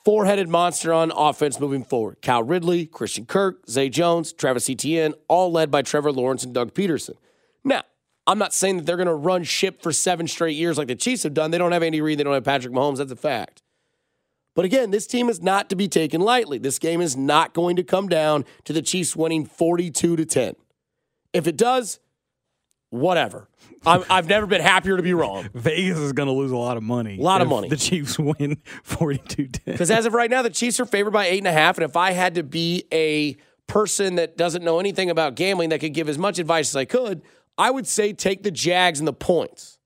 four 0.03 0.25
headed 0.25 0.49
monster 0.49 0.93
on 0.93 1.11
offense 1.11 1.59
moving 1.59 1.83
forward. 1.83 2.17
Cal 2.21 2.43
Ridley, 2.43 2.85
Christian 2.85 3.25
Kirk, 3.25 3.67
Zay 3.69 3.89
Jones, 3.89 4.33
Travis 4.33 4.69
Etienne, 4.69 5.13
all 5.27 5.51
led 5.51 5.71
by 5.71 5.81
Trevor 5.81 6.11
Lawrence 6.11 6.43
and 6.43 6.53
Doug 6.53 6.73
Pederson. 6.73 7.15
Now, 7.63 7.83
I'm 8.27 8.37
not 8.37 8.53
saying 8.53 8.77
that 8.77 8.85
they're 8.85 8.97
going 8.97 9.07
to 9.07 9.13
run 9.13 9.43
ship 9.43 9.81
for 9.81 9.91
seven 9.91 10.27
straight 10.27 10.55
years 10.55 10.77
like 10.77 10.87
the 10.87 10.95
Chiefs 10.95 11.23
have 11.23 11.33
done. 11.33 11.51
They 11.51 11.57
don't 11.57 11.71
have 11.71 11.83
Andy 11.83 12.01
Reid, 12.01 12.19
they 12.19 12.23
don't 12.23 12.33
have 12.33 12.43
Patrick 12.43 12.73
Mahomes. 12.73 12.97
That's 12.97 13.11
a 13.11 13.17
fact. 13.17 13.61
But 14.55 14.65
again, 14.65 14.91
this 14.91 15.07
team 15.07 15.29
is 15.29 15.41
not 15.41 15.69
to 15.69 15.75
be 15.75 15.87
taken 15.87 16.21
lightly. 16.21 16.59
This 16.59 16.77
game 16.77 17.01
is 17.01 17.17
not 17.17 17.53
going 17.53 17.75
to 17.75 17.83
come 17.83 18.07
down 18.07 18.45
to 18.65 18.73
the 18.73 18.83
Chiefs 18.83 19.15
winning 19.15 19.45
42 19.45 20.15
to 20.15 20.25
10. 20.25 20.55
If 21.33 21.47
it 21.47 21.57
does, 21.57 21.99
whatever. 22.91 23.49
I'm, 23.85 24.03
I've 24.09 24.27
never 24.29 24.45
been 24.45 24.61
happier 24.61 24.95
to 24.97 25.03
be 25.03 25.13
wrong. 25.13 25.49
Vegas 25.53 25.97
is 25.97 26.13
going 26.13 26.27
to 26.27 26.33
lose 26.33 26.51
a 26.51 26.57
lot 26.57 26.77
of 26.77 26.83
money. 26.83 27.17
A 27.17 27.21
lot 27.21 27.41
of 27.41 27.47
money. 27.47 27.67
The 27.67 27.77
Chiefs 27.77 28.17
win 28.17 28.57
42 28.83 29.47
10. 29.47 29.61
Because 29.65 29.91
as 29.91 30.05
of 30.05 30.13
right 30.13 30.29
now, 30.29 30.41
the 30.41 30.49
Chiefs 30.49 30.79
are 30.79 30.85
favored 30.85 31.11
by 31.11 31.25
eight 31.25 31.39
and 31.39 31.47
a 31.47 31.51
half. 31.51 31.77
And 31.77 31.83
if 31.85 31.97
I 31.97 32.11
had 32.11 32.35
to 32.35 32.43
be 32.43 32.85
a 32.93 33.35
person 33.67 34.15
that 34.15 34.37
doesn't 34.37 34.63
know 34.63 34.79
anything 34.79 35.09
about 35.09 35.35
gambling 35.35 35.69
that 35.69 35.79
could 35.79 35.93
give 35.93 36.07
as 36.07 36.17
much 36.17 36.39
advice 36.39 36.69
as 36.69 36.75
I 36.75 36.85
could, 36.85 37.21
I 37.57 37.71
would 37.71 37.87
say 37.87 38.13
take 38.13 38.43
the 38.43 38.51
Jags 38.51 38.99
and 38.99 39.07
the 39.07 39.13
points. 39.13 39.77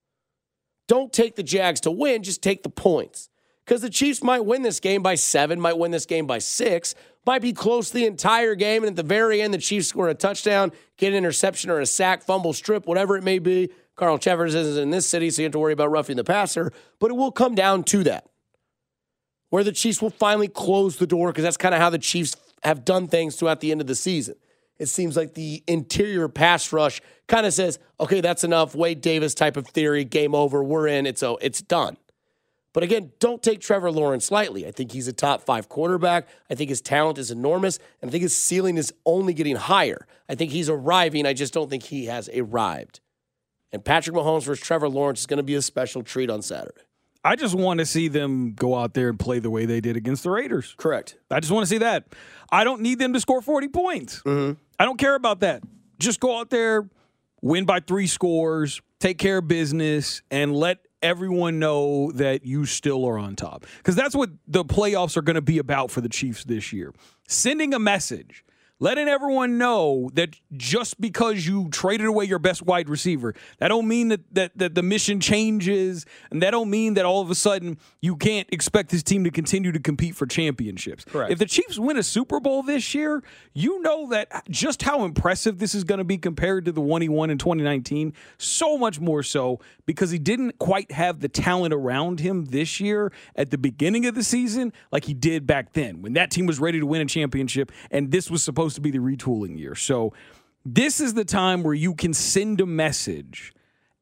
Don't 0.88 1.12
take 1.12 1.36
the 1.36 1.44
Jags 1.44 1.82
to 1.82 1.92
win, 1.92 2.24
just 2.24 2.42
take 2.42 2.64
the 2.64 2.70
points. 2.70 3.30
Because 3.68 3.82
the 3.82 3.90
Chiefs 3.90 4.24
might 4.24 4.46
win 4.46 4.62
this 4.62 4.80
game 4.80 5.04
by 5.04 5.16
seven, 5.16 5.60
might 5.60 5.78
win 5.78 5.92
this 5.92 6.06
game 6.06 6.26
by 6.26 6.38
six, 6.40 6.96
might 7.26 7.42
be 7.42 7.52
close 7.52 7.92
the 7.92 8.06
entire 8.06 8.56
game, 8.56 8.84
and 8.84 8.92
at 8.92 8.96
the 8.96 9.04
very 9.04 9.42
end, 9.42 9.54
the 9.54 9.58
Chiefs 9.58 9.90
score 9.90 10.08
a 10.08 10.14
touchdown, 10.14 10.72
get 10.96 11.10
an 11.10 11.18
interception 11.18 11.70
or 11.70 11.82
a 11.82 11.86
sack, 11.86 12.24
fumble, 12.24 12.54
strip, 12.54 12.88
whatever 12.88 13.18
it 13.18 13.26
may 13.26 13.40
be. 13.40 13.70
Carl 13.98 14.18
Cheffers 14.20 14.56
isn't 14.56 14.82
in 14.82 14.92
this 14.92 15.06
city, 15.06 15.30
so 15.30 15.42
you 15.42 15.48
have 15.48 15.52
to 15.52 15.60
worry 15.60 15.74
about 15.74 15.92
roughing 15.92 16.16
the 16.16 16.24
passer, 16.24 16.72
but 17.00 17.12
it 17.12 17.16
will 17.16 17.32
come 17.32 17.56
down 17.56 17.84
to 17.84 18.06
that. 18.06 18.30
Where 19.50 19.66
the 19.66 19.74
Chiefs 19.74 20.02
will 20.02 20.12
finally 20.12 20.48
close 20.48 20.96
the 20.96 21.08
door, 21.08 21.34
because 21.34 21.44
that's 21.44 21.58
kind 21.58 21.76
of 21.76 21.82
how 21.82 21.90
the 21.90 22.00
Chiefs 22.00 22.38
have 22.64 22.86
done 22.86 23.10
things 23.10 23.36
throughout 23.36 23.60
the 23.60 23.72
end 23.74 23.82
of 23.82 23.88
the 23.88 23.96
season. 23.96 24.36
It 24.80 24.86
seems 24.86 25.18
like 25.18 25.34
the 25.34 25.62
interior 25.68 26.30
pass 26.30 26.72
rush 26.72 27.02
kind 27.28 27.46
of 27.46 27.54
says, 27.54 27.80
okay, 28.00 28.22
that's 28.22 28.46
enough. 28.46 28.76
Wade 28.76 29.02
Davis 29.02 29.34
type 29.34 29.58
of 29.58 29.68
theory, 29.68 30.06
game 30.06 30.34
over, 30.34 30.64
we're 30.64 30.88
in, 30.88 31.06
it's, 31.06 31.22
it's 31.42 31.62
done. 31.62 31.98
But 32.78 32.84
again, 32.84 33.12
don't 33.18 33.42
take 33.42 33.60
Trevor 33.60 33.92
Lawrence 33.92 34.30
lightly. 34.30 34.68
I 34.68 34.70
think 34.70 34.92
he's 34.92 35.08
a 35.08 35.12
top 35.12 35.42
five 35.42 35.68
quarterback. 35.68 36.28
I 36.48 36.54
think 36.54 36.70
his 36.70 36.80
talent 36.80 37.18
is 37.18 37.32
enormous. 37.32 37.80
And 38.04 38.10
I 38.10 38.12
think 38.12 38.22
his 38.22 38.38
ceiling 38.38 38.78
is 38.78 38.94
only 39.04 39.34
getting 39.34 39.56
higher. 39.56 40.06
I 40.30 40.36
think 40.36 40.52
he's 40.52 40.70
arriving. 40.70 41.26
I 41.26 41.34
just 41.34 41.56
don't 41.56 41.72
think 41.72 41.82
he 41.82 42.06
has 42.06 42.30
arrived. 42.30 43.00
And 43.72 43.84
Patrick 43.84 44.16
Mahomes 44.16 44.44
versus 44.44 44.64
Trevor 44.64 44.90
Lawrence 44.90 45.22
is 45.22 45.26
going 45.26 45.38
to 45.38 45.44
be 45.44 45.56
a 45.56 45.62
special 45.64 46.04
treat 46.04 46.30
on 46.30 46.44
Saturday. 46.44 46.84
I 47.24 47.36
just 47.36 47.56
want 47.56 47.80
to 47.80 47.86
see 47.88 48.10
them 48.10 48.54
go 48.54 48.76
out 48.76 48.94
there 48.94 49.10
and 49.10 49.20
play 49.20 49.40
the 49.40 49.50
way 49.50 49.66
they 49.66 49.82
did 49.82 49.98
against 49.98 50.22
the 50.22 50.30
Raiders. 50.30 50.76
Correct. 50.78 51.18
I 51.32 51.40
just 51.40 51.52
want 51.52 51.64
to 51.64 51.68
see 51.68 51.80
that. 51.80 52.06
I 52.52 52.64
don't 52.64 52.82
need 52.82 53.00
them 53.00 53.12
to 53.14 53.20
score 53.20 53.42
40 53.42 53.70
points. 53.70 54.22
Mm-hmm. 54.22 54.54
I 54.80 54.86
don't 54.86 55.00
care 55.00 55.16
about 55.16 55.40
that. 55.40 55.64
Just 55.98 56.20
go 56.20 56.38
out 56.38 56.52
there, 56.52 56.88
win 57.42 57.66
by 57.66 57.80
three 57.80 58.06
scores, 58.06 58.84
take 59.00 59.18
care 59.18 59.40
of 59.40 59.48
business, 59.48 60.22
and 60.30 60.56
let 60.56 60.87
everyone 61.02 61.60
know 61.60 62.12
that 62.14 62.46
you 62.46 62.66
still 62.66 63.06
are 63.06 63.18
on 63.18 63.36
top. 63.36 63.66
Because 63.78 63.96
that's 63.96 64.16
what 64.16 64.30
the 64.48 64.66
playoffs 64.66 65.18
are 65.18 65.22
going 65.22 65.36
to 65.36 65.42
be 65.42 65.58
about 65.58 65.92
for 65.92 66.02
the 66.02 66.10
Chiefs 66.10 66.44
this 66.44 66.74
year. 66.74 66.94
Sending 67.28 67.74
a 67.74 67.80
message 67.80 68.44
letting 68.80 69.08
everyone 69.08 69.58
know 69.58 70.10
that 70.14 70.36
just 70.56 71.00
because 71.02 71.48
you 71.48 71.70
traded 71.70 72.06
away 72.06 72.26
your 72.26 72.40
best 72.40 72.62
wide 72.62 72.90
receiver, 72.90 73.34
that 73.58 73.70
don't 73.70 73.88
mean 73.88 74.10
that, 74.10 74.22
that, 74.34 74.58
that 74.58 74.76
the 74.76 74.84
mission 74.84 75.20
changes, 75.20 76.06
and 76.32 76.42
that 76.42 76.52
don't 76.52 76.70
mean 76.70 76.94
that 76.94 77.06
all 77.06 77.22
of 77.22 77.32
a 77.32 77.36
sudden 77.36 77.78
you 78.02 78.16
can't 78.16 78.48
expect 78.52 78.90
this 78.90 79.04
team 79.04 79.24
to 79.24 79.32
continue 79.32 79.72
to 79.72 79.80
compete 79.80 80.16
for 80.16 80.26
championships. 80.26 81.06
Correct. 81.06 81.32
If 81.32 81.40
the 81.40 81.46
Chiefs 81.46 81.80
win 81.80 81.98
a 81.98 82.04
Super 82.04 82.40
Bowl 82.40 82.64
this 82.64 82.94
year, 82.94 83.24
you 83.54 83.82
know 83.82 84.10
that 84.10 84.44
just 84.50 84.84
how 84.84 85.04
impressive 85.04 85.60
this 85.60 85.74
is 85.74 85.84
going 85.84 86.00
to 86.00 86.04
be 86.04 86.18
compared 86.18 86.66
to 86.66 86.72
the 86.72 86.82
one 86.82 87.02
he 87.02 87.10
won 87.10 87.30
in 87.30 87.38
2019. 87.38 88.14
So 88.38 88.78
much 88.78 89.00
more 89.00 89.24
so 89.24 89.60
because 89.86 90.12
he 90.12 90.20
didn't 90.20 90.60
quite 90.60 90.92
have 90.92 91.20
the 91.20 91.30
talent 91.30 91.74
around 91.74 92.20
him 92.20 92.46
this 92.46 92.80
year 92.80 93.12
at 93.36 93.50
the 93.50 93.58
beginning 93.58 94.06
of 94.06 94.16
the 94.16 94.24
season 94.24 94.74
like 94.92 95.06
he 95.06 95.14
did 95.14 95.48
back 95.48 95.74
then 95.74 96.02
when 96.02 96.14
that 96.14 96.30
team 96.30 96.46
was 96.46 96.60
ready 96.60 96.80
to 96.80 96.86
win 96.86 97.02
a 97.02 97.06
championship 97.06 97.72
and 97.90 98.12
this 98.12 98.30
was 98.30 98.44
supposed 98.44 98.67
to 98.76 98.82
be 98.82 98.92
the 98.92 99.00
retooling 99.00 99.58
year. 99.58 99.76
So 99.76 100.14
this 100.66 101.00
is 101.00 101.14
the 101.14 101.26
time 101.26 101.64
where 101.64 101.74
you 101.74 101.94
can 101.94 102.14
send 102.14 102.62
a 102.62 102.66
message. 102.66 103.54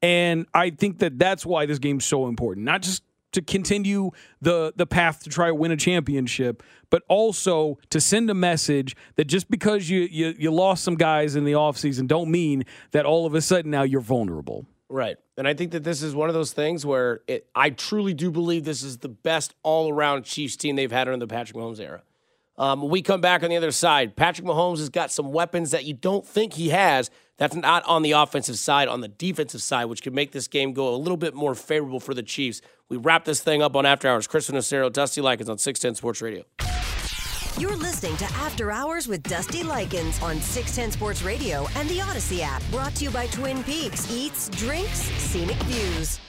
And 0.02 0.46
I 0.52 0.70
think 0.70 0.98
that 0.98 1.18
that's 1.18 1.46
why 1.46 1.66
this 1.66 1.78
game's 1.78 2.04
so 2.04 2.26
important. 2.26 2.64
Not 2.64 2.82
just 2.82 3.02
to 3.32 3.42
continue 3.42 4.10
the 4.40 4.72
the 4.76 4.86
path 4.86 5.22
to 5.24 5.30
try 5.30 5.48
to 5.48 5.54
win 5.54 5.70
a 5.70 5.76
championship, 5.76 6.62
but 6.90 7.02
also 7.08 7.78
to 7.90 8.00
send 8.00 8.30
a 8.30 8.34
message 8.34 8.96
that 9.16 9.26
just 9.26 9.50
because 9.50 9.90
you 9.90 10.00
you, 10.10 10.34
you 10.38 10.50
lost 10.50 10.82
some 10.82 10.94
guys 10.94 11.36
in 11.36 11.44
the 11.44 11.52
offseason 11.52 12.06
don't 12.06 12.30
mean 12.30 12.64
that 12.92 13.04
all 13.04 13.26
of 13.26 13.34
a 13.34 13.40
sudden 13.40 13.70
now 13.70 13.82
you're 13.82 14.00
vulnerable. 14.00 14.66
Right. 14.88 15.16
And 15.36 15.48
I 15.48 15.54
think 15.54 15.72
that 15.72 15.84
this 15.84 16.02
is 16.02 16.14
one 16.14 16.28
of 16.28 16.34
those 16.34 16.52
things 16.52 16.86
where 16.86 17.20
it, 17.26 17.48
I 17.54 17.70
truly 17.70 18.14
do 18.14 18.30
believe 18.30 18.64
this 18.64 18.82
is 18.82 18.98
the 18.98 19.08
best 19.08 19.54
all 19.62 19.92
around 19.92 20.24
Chiefs 20.24 20.56
team 20.56 20.76
they've 20.76 20.92
had 20.92 21.08
under 21.08 21.18
the 21.18 21.26
Patrick 21.26 21.56
Mahomes 21.56 21.80
era. 21.80 22.02
Um, 22.58 22.88
we 22.88 23.02
come 23.02 23.20
back 23.20 23.42
on 23.42 23.50
the 23.50 23.56
other 23.56 23.70
side, 23.70 24.16
Patrick 24.16 24.46
Mahomes 24.46 24.78
has 24.78 24.88
got 24.88 25.10
some 25.10 25.32
weapons 25.32 25.72
that 25.72 25.84
you 25.84 25.94
don't 25.94 26.26
think 26.26 26.54
he 26.54 26.70
has. 26.70 27.10
That's 27.36 27.54
not 27.54 27.84
on 27.84 28.00
the 28.00 28.12
offensive 28.12 28.56
side, 28.56 28.88
on 28.88 29.02
the 29.02 29.08
defensive 29.08 29.60
side, 29.60 29.86
which 29.86 30.02
could 30.02 30.14
make 30.14 30.32
this 30.32 30.48
game 30.48 30.72
go 30.72 30.94
a 30.94 30.96
little 30.96 31.18
bit 31.18 31.34
more 31.34 31.54
favorable 31.54 32.00
for 32.00 32.14
the 32.14 32.22
Chiefs. 32.22 32.62
We 32.88 32.96
wrap 32.96 33.24
this 33.26 33.42
thing 33.42 33.60
up 33.62 33.76
on 33.76 33.84
After 33.84 34.08
Hours. 34.08 34.26
Chris 34.26 34.48
Nacero, 34.48 34.90
Dusty 34.90 35.20
Likens 35.20 35.50
on 35.50 35.58
610 35.58 35.96
Sports 35.96 36.22
Radio. 36.22 36.44
You're 37.58 37.76
listening 37.76 38.16
to 38.18 38.24
After 38.34 38.70
Hours 38.70 39.08
with 39.08 39.22
Dusty 39.22 39.62
Likens 39.62 40.22
on 40.22 40.40
610 40.40 40.92
Sports 40.92 41.22
Radio 41.22 41.66
and 41.76 41.88
the 41.88 41.98
Audacy 41.98 42.40
app. 42.40 42.62
Brought 42.70 42.94
to 42.96 43.04
you 43.04 43.10
by 43.10 43.26
Twin 43.28 43.62
Peaks 43.64 44.10
Eats, 44.10 44.48
Drinks, 44.50 45.00
Scenic 45.18 45.56
Views. 45.64 46.20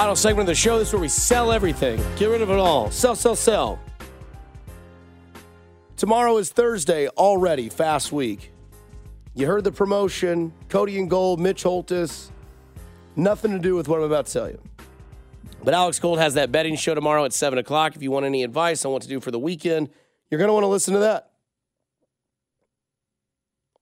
Final 0.00 0.16
segment 0.16 0.40
of 0.40 0.46
the 0.46 0.54
show. 0.54 0.78
This 0.78 0.88
is 0.88 0.94
where 0.94 1.02
we 1.02 1.08
sell 1.08 1.52
everything, 1.52 2.02
get 2.16 2.30
rid 2.30 2.40
of 2.40 2.48
it 2.48 2.58
all. 2.58 2.90
Sell, 2.90 3.14
sell, 3.14 3.36
sell. 3.36 3.78
Tomorrow 5.98 6.38
is 6.38 6.50
Thursday 6.50 7.08
already, 7.08 7.68
fast 7.68 8.10
week. 8.10 8.50
You 9.34 9.46
heard 9.46 9.62
the 9.62 9.72
promotion 9.72 10.54
Cody 10.70 10.98
and 10.98 11.10
Gold, 11.10 11.38
Mitch 11.38 11.64
Holthus. 11.64 12.30
Nothing 13.14 13.50
to 13.50 13.58
do 13.58 13.74
with 13.74 13.88
what 13.88 13.98
I'm 13.98 14.04
about 14.04 14.24
to 14.24 14.32
tell 14.32 14.48
you. 14.48 14.58
But 15.62 15.74
Alex 15.74 15.98
Gold 15.98 16.18
has 16.18 16.32
that 16.32 16.50
betting 16.50 16.76
show 16.76 16.94
tomorrow 16.94 17.26
at 17.26 17.34
7 17.34 17.58
o'clock. 17.58 17.94
If 17.94 18.02
you 18.02 18.10
want 18.10 18.24
any 18.24 18.42
advice 18.42 18.86
on 18.86 18.92
what 18.92 19.02
to 19.02 19.08
do 19.08 19.20
for 19.20 19.30
the 19.30 19.38
weekend, 19.38 19.90
you're 20.30 20.38
going 20.38 20.48
to 20.48 20.54
want 20.54 20.64
to 20.64 20.68
listen 20.68 20.94
to 20.94 21.00
that. 21.00 21.30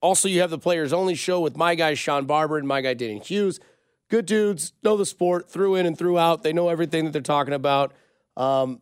Also, 0.01 0.27
you 0.27 0.41
have 0.41 0.49
the 0.49 0.59
Players 0.59 0.91
Only 0.91 1.15
show 1.15 1.39
with 1.39 1.55
my 1.55 1.75
guy 1.75 1.93
Sean 1.93 2.25
Barber 2.25 2.57
and 2.57 2.67
my 2.67 2.81
guy 2.81 2.93
Danny 2.93 3.19
Hughes 3.19 3.61
good 4.09 4.25
dudes, 4.25 4.73
know 4.83 4.97
the 4.97 5.05
sport 5.05 5.49
through 5.49 5.75
in 5.75 5.85
and 5.85 5.97
through 5.97 6.17
out. 6.17 6.43
They 6.43 6.53
know 6.53 6.69
everything 6.69 7.05
that 7.05 7.11
they're 7.11 7.21
talking 7.21 7.53
about. 7.53 7.93
Um, 8.35 8.81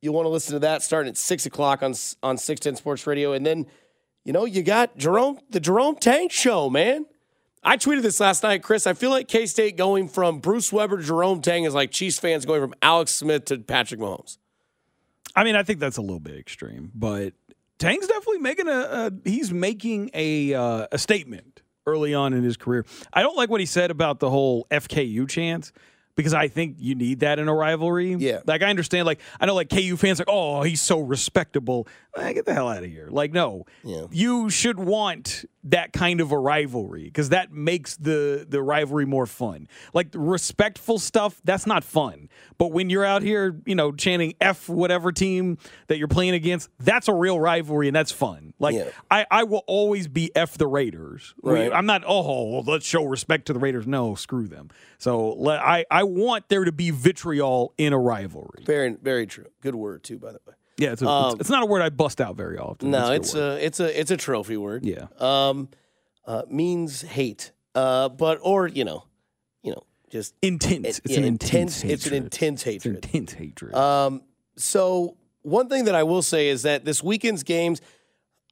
you 0.00 0.12
want 0.12 0.26
to 0.26 0.30
listen 0.30 0.54
to 0.54 0.60
that 0.60 0.82
starting 0.82 1.10
at 1.10 1.16
six 1.16 1.46
o'clock 1.46 1.82
on 1.82 1.94
on 2.22 2.38
six 2.38 2.60
ten 2.60 2.76
Sports 2.76 3.06
Radio, 3.06 3.32
and 3.32 3.44
then 3.44 3.66
you 4.24 4.32
know 4.32 4.44
you 4.44 4.62
got 4.62 4.96
Jerome 4.96 5.38
the 5.50 5.60
Jerome 5.60 5.96
Tang 5.96 6.28
Show, 6.28 6.70
man. 6.70 7.06
I 7.62 7.78
tweeted 7.78 8.02
this 8.02 8.20
last 8.20 8.42
night, 8.42 8.62
Chris. 8.62 8.86
I 8.86 8.92
feel 8.92 9.10
like 9.10 9.28
K 9.28 9.46
State 9.46 9.76
going 9.76 10.08
from 10.08 10.40
Bruce 10.40 10.70
Weber 10.72 10.98
to 10.98 11.02
Jerome 11.02 11.40
Tang 11.40 11.64
is 11.64 11.74
like 11.74 11.90
Chiefs 11.90 12.18
fans 12.18 12.44
going 12.44 12.60
from 12.60 12.74
Alex 12.82 13.12
Smith 13.12 13.46
to 13.46 13.58
Patrick 13.58 14.00
Mahomes. 14.00 14.36
I 15.34 15.42
mean, 15.42 15.56
I 15.56 15.62
think 15.62 15.80
that's 15.80 15.96
a 15.96 16.02
little 16.02 16.20
bit 16.20 16.36
extreme, 16.36 16.92
but 16.94 17.32
Tang's 17.78 18.06
definitely 18.06 18.38
making 18.38 18.68
a, 18.68 18.72
a 18.72 19.12
he's 19.24 19.52
making 19.52 20.10
a 20.12 20.52
uh, 20.52 20.86
a 20.92 20.98
statement 20.98 21.53
early 21.86 22.14
on 22.14 22.32
in 22.32 22.42
his 22.42 22.56
career. 22.56 22.84
I 23.12 23.22
don't 23.22 23.36
like 23.36 23.50
what 23.50 23.60
he 23.60 23.66
said 23.66 23.90
about 23.90 24.20
the 24.20 24.30
whole 24.30 24.66
FKU 24.70 25.28
chance 25.28 25.72
because 26.16 26.34
I 26.34 26.48
think 26.48 26.76
you 26.78 26.94
need 26.94 27.20
that 27.20 27.38
in 27.38 27.48
a 27.48 27.54
rivalry. 27.54 28.14
Yeah. 28.14 28.40
Like 28.46 28.62
I 28.62 28.70
understand, 28.70 29.06
like 29.06 29.20
I 29.40 29.46
know 29.46 29.54
like 29.54 29.68
KU 29.70 29.96
fans 29.96 30.18
like, 30.18 30.28
oh, 30.30 30.62
he's 30.62 30.80
so 30.80 31.00
respectable. 31.00 31.88
Eh, 32.16 32.32
get 32.32 32.46
the 32.46 32.54
hell 32.54 32.68
out 32.68 32.84
of 32.84 32.90
here. 32.90 33.08
Like, 33.10 33.32
no. 33.32 33.64
Yeah. 33.82 34.06
You 34.10 34.48
should 34.50 34.78
want 34.78 35.44
that 35.64 35.92
kind 35.92 36.20
of 36.20 36.30
a 36.30 36.38
rivalry 36.38 37.04
because 37.04 37.30
that 37.30 37.50
makes 37.50 37.96
the 37.96 38.46
the 38.48 38.62
rivalry 38.62 39.06
more 39.06 39.26
fun. 39.26 39.66
Like 39.92 40.08
respectful 40.14 40.98
stuff, 40.98 41.40
that's 41.42 41.66
not 41.66 41.82
fun. 41.82 42.28
But 42.58 42.70
when 42.70 42.90
you're 42.90 43.04
out 43.04 43.22
here, 43.22 43.60
you 43.64 43.74
know, 43.74 43.90
chanting 43.90 44.34
F 44.40 44.68
whatever 44.68 45.10
team 45.10 45.58
that 45.88 45.98
you're 45.98 46.06
playing 46.06 46.34
against, 46.34 46.68
that's 46.78 47.08
a 47.08 47.14
real 47.14 47.40
rivalry 47.40 47.88
and 47.88 47.96
that's 47.96 48.12
fun. 48.12 48.52
Like 48.58 48.76
Yeah. 48.76 48.90
I, 49.10 49.26
I 49.30 49.44
will 49.44 49.64
always 49.66 50.06
be 50.06 50.30
F 50.36 50.56
the 50.58 50.66
Raiders. 50.66 51.34
Right. 51.42 51.72
I'm 51.72 51.86
not, 51.86 52.04
oh, 52.06 52.60
let's 52.60 52.86
show 52.86 53.04
respect 53.04 53.46
to 53.46 53.52
the 53.52 53.58
Raiders. 53.58 53.86
No, 53.86 54.14
screw 54.14 54.46
them. 54.46 54.70
So 54.98 55.48
I 55.48 55.84
want 56.06 56.48
there 56.48 56.64
to 56.64 56.72
be 56.72 56.90
vitriol 56.90 57.74
in 57.78 57.92
a 57.92 57.98
rivalry. 57.98 58.64
Very, 58.64 58.96
very 59.02 59.26
true. 59.26 59.46
Good 59.60 59.74
word 59.74 60.02
too, 60.04 60.18
by 60.18 60.32
the 60.32 60.40
way. 60.46 60.54
Yeah, 60.76 60.92
it's, 60.92 61.02
a, 61.02 61.08
Um, 61.08 61.32
it's, 61.32 61.42
it's 61.42 61.50
not 61.50 61.62
a 61.62 61.66
word 61.66 61.82
I 61.82 61.90
bust 61.90 62.20
out 62.20 62.36
very 62.36 62.58
often. 62.58 62.90
No, 62.90 63.12
it's 63.12 63.34
word. 63.34 63.60
a 63.60 63.64
it's 63.66 63.78
a 63.80 64.00
it's 64.00 64.10
a 64.10 64.16
trophy 64.16 64.56
word. 64.56 64.84
Yeah. 64.84 65.06
Um, 65.18 65.68
uh, 66.26 66.42
means 66.48 67.02
hate. 67.02 67.52
Uh, 67.74 68.08
but 68.08 68.38
or 68.42 68.66
you 68.68 68.84
know, 68.84 69.04
you 69.62 69.70
know, 69.72 69.82
just 70.10 70.34
intense. 70.42 70.86
it- 70.98 71.00
it's 71.04 71.12
yeah, 71.12 71.18
an 71.18 71.24
intense. 71.24 71.84
It's 71.84 72.06
an 72.06 72.12
hatred. 72.12 72.24
intense 72.24 72.66
It's 72.66 72.84
hatred. 72.84 73.04
intense 73.04 73.32
hatred. 73.34 73.74
Um, 73.74 74.22
so 74.56 75.16
one 75.42 75.68
thing 75.68 75.84
that 75.84 75.94
I 75.94 76.02
will 76.02 76.22
say 76.22 76.48
is 76.48 76.62
that 76.62 76.84
this 76.84 77.02
weekend's 77.02 77.42
games, 77.44 77.80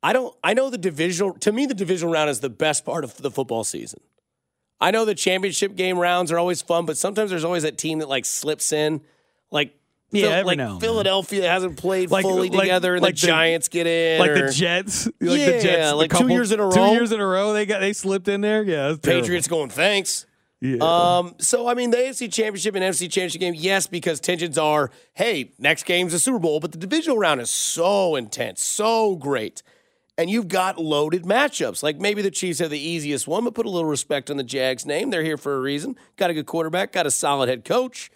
I 0.03 0.13
don't. 0.13 0.35
I 0.45 0.55
know 0.55 0.71
the 0.71 0.79
divisional. 0.79 1.35
To 1.35 1.51
me, 1.53 1.67
the 1.67 1.75
divisional 1.75 2.13
round 2.13 2.31
is 2.31 2.41
the 2.41 2.51
best 2.51 2.85
part 2.85 3.03
of 3.05 3.17
the 3.17 3.31
football 3.31 3.65
season. 3.65 4.01
I 4.83 4.91
know 4.91 5.05
the 5.05 5.15
championship 5.15 5.77
game 5.77 5.99
rounds 5.99 6.31
are 6.33 6.39
always 6.39 6.61
fun, 6.61 6.85
but 6.87 6.99
sometimes 6.99 7.31
there's 7.31 7.45
always 7.45 7.63
that 7.63 7.79
team 7.79 8.01
that 8.01 8.09
like 8.09 8.25
slips 8.25 8.73
in. 8.73 9.01
Like 9.51 9.75
Yeah, 10.11 10.39
Phil- 10.39 10.47
like 10.47 10.59
now. 10.59 10.79
Philadelphia 10.79 11.49
hasn't 11.49 11.77
played 11.79 12.11
Like- 12.11 12.23
fully 12.25 12.51
like- 12.51 12.61
together, 12.61 12.95
and 12.95 13.03
like 13.03 13.15
the 13.15 13.21
the- 13.23 13.27
Giants 13.29 13.69
get 13.69 13.87
in, 13.87 14.19
like 14.19 14.31
or 14.31 14.47
the 14.49 14.53
Jets, 14.53 15.07
like 15.07 15.15
Yeah, 15.21 15.47
the 15.47 15.61
Jets, 15.63 15.91
the 15.91 15.95
like 15.95 16.11
two 16.17 16.29
years 16.29 16.53
in 16.53 16.61
a 16.61 16.65
row, 16.65 16.71
Two 16.73 16.93
years 16.93 17.13
in 17.13 17.21
a 17.21 17.27
row, 17.27 17.53
they 17.55 17.65
got 17.65 17.81
they 17.81 17.93
slipped 17.93 18.29
in 18.29 18.41
there. 18.43 18.63
Yeah. 18.63 18.97
Patriots 19.01 19.47
going 19.49 19.71
thanks. 19.71 20.27
Yeah. 20.61 20.77
Um, 20.81 21.35
so 21.39 21.67
I 21.67 21.75
mean, 21.75 21.91
the 21.91 21.97
AFC 21.97 22.29
Championship 22.33 22.75
and 22.77 22.85
NFC 22.85 23.11
Championship 23.11 23.41
game, 23.41 23.55
yes, 23.57 23.87
because 23.89 24.21
tensions 24.21 24.57
are, 24.59 24.91
hey, 25.15 25.53
next 25.59 25.85
game's 25.87 26.15
a 26.15 26.21
Super 26.21 26.39
Bowl, 26.39 26.61
but 26.61 26.71
the 26.73 26.79
divisional 26.79 27.19
round 27.19 27.41
is 27.41 27.51
so 27.51 28.15
intense, 28.17 28.63
so 28.63 29.17
great, 29.17 29.63
and 30.19 30.29
you've 30.29 30.49
got 30.49 30.79
loaded 30.79 31.25
matchups. 31.25 31.83
Like 31.83 31.99
maybe 31.99 32.23
the 32.23 32.31
Chiefs 32.31 32.59
have 32.59 32.71
the 32.71 32.79
easiest 32.79 33.27
one, 33.27 33.45
but 33.45 33.55
put 33.55 33.67
a 33.67 33.71
little 33.71 33.89
respect 33.89 34.31
on 34.31 34.37
the 34.37 34.45
Jags' 34.45 34.87
name. 34.87 35.11
They're 35.11 35.23
here 35.23 35.37
for 35.37 35.55
a 35.55 35.61
reason. 35.61 35.97
Got 36.17 36.31
a 36.31 36.35
good 36.35 36.47
quarterback, 36.47 36.93
got 36.93 37.07
a 37.07 37.11
solid 37.11 37.49
head 37.49 37.65
coach. 37.65 38.11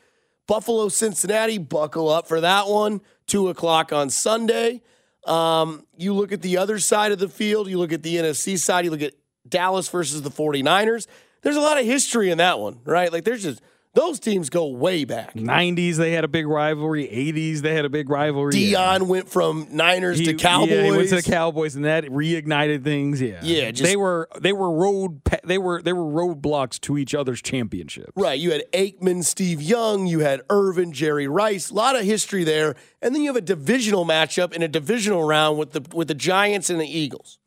Buffalo, 0.47 0.89
Cincinnati, 0.89 1.59
buckle 1.59 2.09
up 2.09 2.29
for 2.29 2.41
that 2.41 2.69
one. 2.69 3.01
Two 3.27 3.49
o'clock 3.49 3.93
on 3.93 4.11
Sunday. 4.11 4.83
Um, 5.27 5.85
you 5.97 6.15
look 6.15 6.31
at 6.31 6.43
the 6.43 6.59
other 6.59 6.79
side 6.79 7.11
of 7.11 7.19
the 7.19 7.29
field, 7.29 7.69
you 7.69 7.79
look 7.79 7.93
at 7.93 8.05
the 8.05 8.17
NFC 8.17 8.57
side, 8.57 8.85
you 8.85 8.93
look 8.93 9.03
at 9.03 9.15
Dallas 9.49 9.89
versus 9.89 10.23
the 10.23 10.31
49ers. 10.31 11.09
There's 11.43 11.57
a 11.57 11.61
lot 11.61 11.79
of 11.79 11.85
history 11.85 12.31
in 12.31 12.39
that 12.39 12.61
one, 12.61 12.81
right? 12.85 13.13
Like 13.13 13.25
there's 13.25 13.43
just 13.43 13.61
those 13.97 14.21
teams 14.21 14.49
go 14.51 14.69
way 14.69 15.05
back. 15.05 15.35
90s 15.35 15.97
they 15.97 16.13
had 16.13 16.23
a 16.23 16.29
big 16.29 16.47
rivalry. 16.47 17.09
80s 17.09 17.63
they 17.63 17.75
had 17.75 17.85
a 17.85 17.89
big 17.89 18.09
rivalry. 18.09 18.53
Deion 18.53 19.09
went 19.09 19.29
from 19.29 19.67
Niners 19.73 20.19
He- 20.19 20.27
to 20.27 20.35
Cowboys. 20.35 20.71
Yeah, 20.71 20.85
he 20.85 20.91
went 20.93 21.09
to 21.09 21.17
the 21.17 21.23
Cowboys, 21.23 21.75
and 21.75 21.85
that 21.87 22.05
reignited 22.05 22.85
things. 22.85 23.21
Yeah, 23.21 23.41
Yeah, 23.43 23.71
just- 23.73 23.83
they 23.83 23.97
were 23.97 24.29
they 24.39 24.53
were 24.53 24.71
road 24.71 25.23
they 25.43 25.59
were 25.59 25.83
they 25.83 25.93
were 25.93 26.05
roadblocks 26.05 26.81
to 26.83 26.97
each 26.99 27.15
other's 27.15 27.43
championships. 27.43 28.13
Right. 28.15 28.39
You 28.39 28.53
had 28.53 28.63
Aikman, 28.73 29.25
Steve 29.25 29.61
Young, 29.61 30.07
you 30.07 30.21
had 30.21 30.43
Irvin, 30.51 30.93
Jerry 30.93 31.27
Rice. 31.27 31.71
A 31.71 31.75
lot 31.75 31.97
of 31.97 32.05
history 32.05 32.45
there. 32.45 32.77
And 33.03 33.15
then 33.15 33.23
you 33.23 33.29
have 33.31 33.37
a 33.37 33.41
divisional 33.41 34.05
matchup 34.05 34.53
in 34.53 34.63
a 34.63 34.69
divisional 34.69 35.25
round 35.25 35.59
with 35.59 35.73
the 35.73 35.83
with 35.95 36.09
the 36.09 36.15
Giants 36.15 36.71
and 36.71 36.81
the 36.81 36.87
Eagles. 36.87 37.39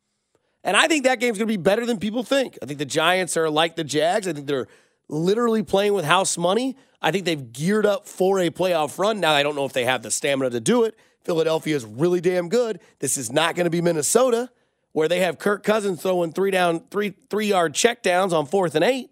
And 0.64 0.76
I 0.76 0.88
think 0.88 1.06
that 1.06 1.20
game's 1.22 1.38
going 1.38 1.48
to 1.48 1.54
be 1.54 1.62
better 1.62 1.86
than 1.86 2.00
people 2.00 2.22
think. 2.24 2.58
I 2.62 2.66
think 2.66 2.80
the 2.80 2.86
Giants 2.86 3.38
are 3.38 3.50
like 3.50 3.78
the 3.78 3.84
Jags. 3.86 4.28
I 4.28 4.34
think 4.34 4.48
they're 4.48 4.68
literally 5.10 5.64
playing 5.64 5.94
with 5.94 6.06
house 6.06 6.38
money. 6.38 6.78
I 7.02 7.12
think 7.12 7.26
they've 7.26 7.52
geared 7.52 7.86
up 7.86 8.08
for 8.08 8.40
a 8.40 8.50
playoff 8.50 8.98
run. 8.98 9.20
Now 9.20 9.34
I 9.34 9.44
don't 9.44 9.56
know 9.56 9.66
if 9.66 9.74
they 9.74 9.86
have 9.86 10.04
the 10.04 10.12
stamina 10.12 10.52
to 10.52 10.60
do 10.60 10.84
it. 10.84 10.98
Philadelphia 11.24 11.76
is 11.76 11.86
really 11.86 12.22
damn 12.22 12.50
good. 12.50 12.80
This 13.00 13.18
is 13.18 13.32
not 13.32 13.56
going 13.56 13.66
to 13.66 13.70
be 13.70 13.82
Minnesota 13.82 14.50
where 14.92 15.08
they 15.08 15.20
have 15.20 15.38
Kirk 15.40 15.64
Cousins 15.64 16.02
throwing 16.02 16.32
three 16.32 16.52
down 16.52 16.82
three 16.92 17.14
three 17.30 17.48
yard 17.48 17.74
checkdowns 17.74 18.32
on 18.32 18.46
fourth 18.46 18.76
and 18.76 18.84
eight. 18.84 19.10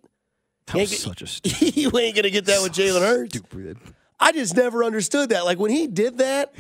That 0.68 0.76
was 0.78 1.00
such 1.00 1.22
a 1.22 1.28
stupid. 1.28 1.76
you 1.78 1.98
ain't 1.98 2.16
gonna 2.16 2.30
get 2.30 2.46
that 2.46 2.62
with 2.62 2.74
Jalen 2.74 3.02
Hurts. 3.02 3.40
I 4.20 4.32
just 4.32 4.56
never 4.56 4.84
understood 4.84 5.30
that. 5.30 5.46
Like 5.46 5.60
when 5.60 5.70
he 5.70 5.86
did 5.86 6.18
that, 6.18 6.54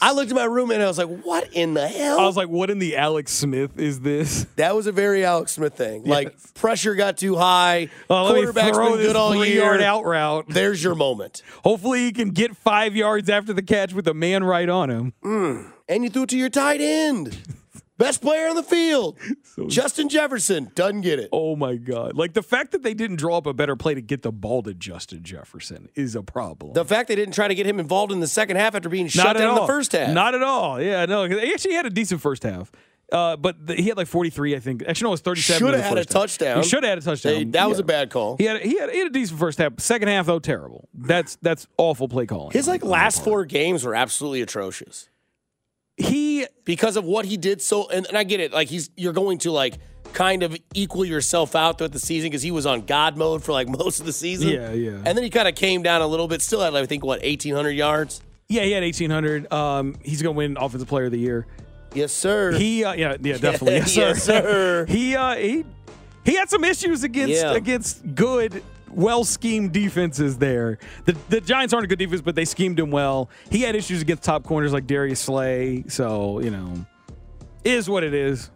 I 0.00 0.12
looked 0.12 0.30
at 0.30 0.36
my 0.36 0.44
roommate 0.44 0.76
and 0.76 0.84
I 0.84 0.86
was 0.86 0.98
like, 0.98 1.08
"What 1.08 1.52
in 1.52 1.74
the 1.74 1.88
hell?" 1.88 2.20
I 2.20 2.24
was 2.24 2.36
like, 2.36 2.48
what 2.48 2.70
in 2.70 2.78
the 2.78 2.96
Alex 2.96 3.32
Smith 3.32 3.78
is 3.78 4.00
this? 4.00 4.46
that 4.56 4.76
was 4.76 4.86
a 4.86 4.92
very 4.92 5.24
Alex 5.24 5.52
Smith 5.52 5.74
thing. 5.74 6.04
Like 6.04 6.36
pressure 6.54 6.94
got 6.94 7.16
too 7.16 7.36
high. 7.36 7.88
Oh, 8.08 8.28
me 8.28 8.34
Quarterback's 8.34 8.78
been 8.78 8.96
good 8.96 9.16
all 9.16 9.44
year. 9.44 9.62
yard 9.64 9.82
out 9.82 10.04
route. 10.04 10.46
There's 10.48 10.82
your 10.82 10.94
moment. 10.94 11.42
Hopefully, 11.64 12.00
he 12.00 12.12
can 12.12 12.30
get 12.30 12.56
five 12.56 12.94
yards 12.94 13.28
after 13.28 13.52
the 13.52 13.62
catch 13.62 13.92
with 13.92 14.06
a 14.06 14.14
man 14.14 14.44
right 14.44 14.68
on 14.68 14.90
him. 14.90 15.12
Mm. 15.24 15.72
And 15.88 16.04
you 16.04 16.10
threw 16.10 16.22
it 16.22 16.28
to 16.28 16.38
your 16.38 16.50
tight 16.50 16.80
end. 16.80 17.36
Best 18.00 18.20
player 18.22 18.48
on 18.48 18.56
the 18.56 18.62
field. 18.62 19.18
Justin 19.68 20.08
Jefferson 20.08 20.72
doesn't 20.74 21.02
get 21.02 21.18
it. 21.18 21.28
Oh 21.32 21.54
my 21.54 21.76
god! 21.76 22.16
Like 22.16 22.32
the 22.32 22.42
fact 22.42 22.72
that 22.72 22.82
they 22.82 22.94
didn't 22.94 23.16
draw 23.16 23.36
up 23.36 23.46
a 23.46 23.52
better 23.52 23.76
play 23.76 23.94
to 23.94 24.00
get 24.00 24.22
the 24.22 24.32
ball 24.32 24.62
to 24.62 24.74
Justin 24.74 25.22
Jefferson 25.22 25.88
is 25.94 26.16
a 26.16 26.22
problem. 26.22 26.72
The 26.72 26.84
fact 26.84 27.08
they 27.08 27.14
didn't 27.14 27.34
try 27.34 27.46
to 27.46 27.54
get 27.54 27.66
him 27.66 27.78
involved 27.78 28.10
in 28.10 28.20
the 28.20 28.26
second 28.26 28.56
half 28.56 28.74
after 28.74 28.88
being 28.88 29.06
shut 29.08 29.24
Not 29.26 29.36
at 29.36 29.40
down 29.40 29.50
in 29.50 29.60
the 29.60 29.66
first 29.66 29.92
half. 29.92 30.12
Not 30.14 30.34
at 30.34 30.42
all. 30.42 30.80
Yeah, 30.82 31.04
no. 31.06 31.24
He 31.24 31.52
actually 31.52 31.74
had 31.74 31.84
a 31.86 31.90
decent 31.90 32.20
first 32.20 32.42
half. 32.42 32.72
Uh, 33.12 33.36
but 33.36 33.66
the, 33.66 33.74
he 33.74 33.88
had 33.88 33.96
like 33.96 34.06
43, 34.06 34.54
I 34.54 34.60
think. 34.60 34.84
Actually, 34.86 35.06
no, 35.06 35.10
it 35.10 35.12
was 35.12 35.20
37. 35.22 35.58
Should 35.58 35.74
have 35.74 35.82
had 35.84 35.94
a 35.94 36.00
half. 36.00 36.06
touchdown. 36.06 36.62
He 36.62 36.68
should 36.68 36.84
have 36.84 36.90
had 36.90 36.98
a 36.98 37.00
touchdown. 37.02 37.32
They- 37.34 37.44
that 37.44 37.68
was 37.68 37.78
Yeah. 37.78 37.82
a 37.82 37.86
bad 37.86 38.10
call. 38.10 38.36
He 38.36 38.44
had, 38.44 38.62
he 38.62 38.78
had 38.78 38.88
he 38.90 38.98
had 38.98 39.08
a 39.08 39.10
decent 39.10 39.38
first 39.40 39.58
half. 39.58 39.78
Second 39.80 40.08
half 40.08 40.26
though, 40.26 40.38
terrible. 40.38 40.88
That's 40.94 41.36
that's 41.42 41.66
awful 41.76 42.08
play 42.08 42.26
calling. 42.26 42.52
His 42.52 42.68
like 42.68 42.84
last 42.84 43.24
four 43.24 43.44
games 43.44 43.84
were 43.84 43.96
absolutely 43.96 44.42
atrocious. 44.42 45.08
He 46.00 46.46
because 46.64 46.96
of 46.96 47.04
what 47.04 47.24
he 47.24 47.36
did 47.36 47.60
so 47.62 47.88
and, 47.88 48.06
and 48.06 48.16
I 48.16 48.24
get 48.24 48.40
it 48.40 48.52
like 48.52 48.68
he's 48.68 48.90
you're 48.96 49.12
going 49.12 49.38
to 49.38 49.50
like 49.52 49.74
kind 50.12 50.42
of 50.42 50.56
equal 50.74 51.04
yourself 51.04 51.54
out 51.54 51.78
throughout 51.78 51.92
the 51.92 51.98
season 52.00 52.30
because 52.30 52.42
he 52.42 52.50
was 52.50 52.66
on 52.66 52.82
God 52.82 53.16
mode 53.16 53.44
for 53.44 53.52
like 53.52 53.68
most 53.78 54.00
of 54.00 54.06
the 54.06 54.12
season. 54.12 54.48
Yeah, 54.48 54.72
yeah. 54.72 54.90
And 55.04 55.16
then 55.16 55.22
he 55.22 55.30
kind 55.30 55.46
of 55.46 55.54
came 55.54 55.82
down 55.82 56.02
a 56.02 56.06
little 56.06 56.26
bit. 56.26 56.42
Still 56.42 56.60
had, 56.62 56.74
I 56.74 56.84
think, 56.86 57.04
what, 57.04 57.20
1,800 57.22 57.70
yards? 57.70 58.20
yeah 58.48 58.62
he 58.62 58.72
had 58.72 58.82
1800. 58.82 59.52
Um, 59.52 59.94
he's 60.02 60.20
gonna 60.22 60.32
win 60.32 60.56
offensive 60.58 60.88
player 60.88 61.04
of 61.04 61.12
the 61.12 61.18
year. 61.20 61.46
Yes, 61.94 62.12
sir. 62.12 62.52
He 62.52 62.84
uh, 62.84 62.92
yeah 62.94 63.16
yeah 63.20 63.36
definitely 63.38 63.74
yes 63.76 63.92
sir. 63.92 64.00
Yes, 64.08 64.22
sir. 64.24 64.86
he 64.88 65.14
uh 65.16 65.34
he 65.36 65.64
he 66.24 66.34
had 66.34 66.48
some 66.50 66.64
issues 66.64 67.02
against 67.04 67.34
Yeah. 67.34 67.52
against 67.54 68.14
good 68.14 68.62
well 68.92 69.24
schemed 69.24 69.72
defenses 69.72 70.38
there. 70.38 70.78
The 71.04 71.16
the 71.28 71.40
Giants 71.40 71.72
aren't 71.74 71.84
a 71.84 71.88
good 71.88 71.98
defense, 71.98 72.20
but 72.20 72.34
they 72.34 72.44
schemed 72.44 72.78
him 72.78 72.90
well. 72.90 73.30
He 73.50 73.62
had 73.62 73.74
issues 73.74 74.02
against 74.02 74.22
top 74.22 74.44
corners 74.44 74.72
like 74.72 74.86
Darius 74.86 75.20
Slay. 75.20 75.84
So 75.88 76.40
you 76.40 76.50
know, 76.50 76.86
is 77.64 77.88
what 77.88 78.04
it 78.04 78.14
is. 78.14 78.50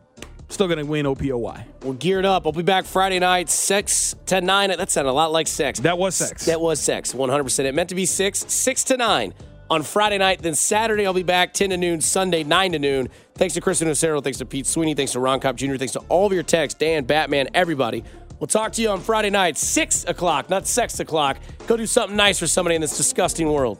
Still 0.49 0.69
gonna 0.69 0.85
win 0.85 1.07
OPOY. 1.07 1.65
We're 1.83 1.95
geared 1.95 2.27
up. 2.27 2.47
I'll 2.47 2.53
be 2.53 2.63
back 2.63 2.85
Friday 2.85 3.19
night, 3.19 3.49
6 3.49 4.15
to 4.27 4.41
9. 4.41 4.71
That 4.71 4.91
sounded 4.91 5.11
a 5.11 5.13
lot 5.13 5.33
like 5.33 5.47
sex. 5.47 5.81
That 5.81 5.99
was 5.99 6.15
sex. 6.15 6.45
That 6.45 6.61
was 6.61 6.81
sex, 6.81 7.13
100%. 7.13 7.65
It 7.65 7.75
meant 7.75 7.89
to 7.89 7.95
be 7.95 8.07
6, 8.07 8.45
6 8.47 8.85
to 8.85 8.97
9 8.97 9.35
on 9.71 9.83
Friday 9.83 10.19
night. 10.19 10.43
Then 10.43 10.55
Saturday, 10.55 11.07
I'll 11.07 11.15
be 11.15 11.23
back 11.23 11.55
10 11.55 11.71
to 11.71 11.77
noon, 11.77 12.01
Sunday, 12.01 12.45
9 12.45 12.73
to 12.73 12.79
noon. 12.79 13.09
Thanks 13.35 13.55
to 13.55 13.61
Kristen 13.61 13.89
Ocero. 13.89 14.23
Thanks 14.23 14.39
to 14.39 14.47
Pete 14.47 14.67
Sweeney. 14.67 14.95
Thanks 14.95 15.13
to 15.13 15.21
Ron 15.21 15.41
Kopp 15.41 15.57
Jr. 15.57 15.77
Thanks 15.77 15.95
to 15.95 16.01
all 16.09 16.27
of 16.27 16.33
your 16.33 16.43
texts, 16.43 16.79
Dan, 16.79 17.05
Batman, 17.05 17.49
everybody. 17.55 18.05
We'll 18.39 18.49
talk 18.49 18.73
to 18.73 18.83
you 18.83 18.91
on 18.91 19.01
Friday 19.01 19.31
night, 19.31 19.57
6 19.57 20.05
o'clock, 20.05 20.51
not 20.51 20.67
6 20.67 21.01
o'clock. 21.01 21.39
Go 21.67 21.77
do 21.77 21.87
something 21.87 22.17
nice 22.17 22.39
for 22.39 22.47
somebody 22.47 22.75
in 22.75 22.81
this 22.81 22.97
disgusting 22.97 23.51
world. 23.51 23.79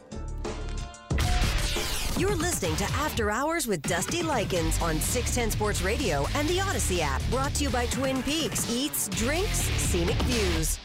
You're 2.17 2.35
listening 2.35 2.75
to 2.77 2.85
After 2.93 3.29
Hours 3.29 3.67
with 3.67 3.81
Dusty 3.81 4.23
Likens 4.23 4.81
on 4.81 5.01
610 5.01 5.51
Sports 5.51 5.81
Radio 5.81 6.25
and 6.35 6.47
the 6.47 6.59
Audacy 6.59 6.99
app. 7.01 7.21
Brought 7.29 7.53
to 7.55 7.63
you 7.65 7.69
by 7.69 7.87
Twin 7.87 8.23
Peaks 8.23 8.71
Eats, 8.71 9.09
Drinks, 9.09 9.59
Scenic 9.59 10.15
Views. 10.23 10.79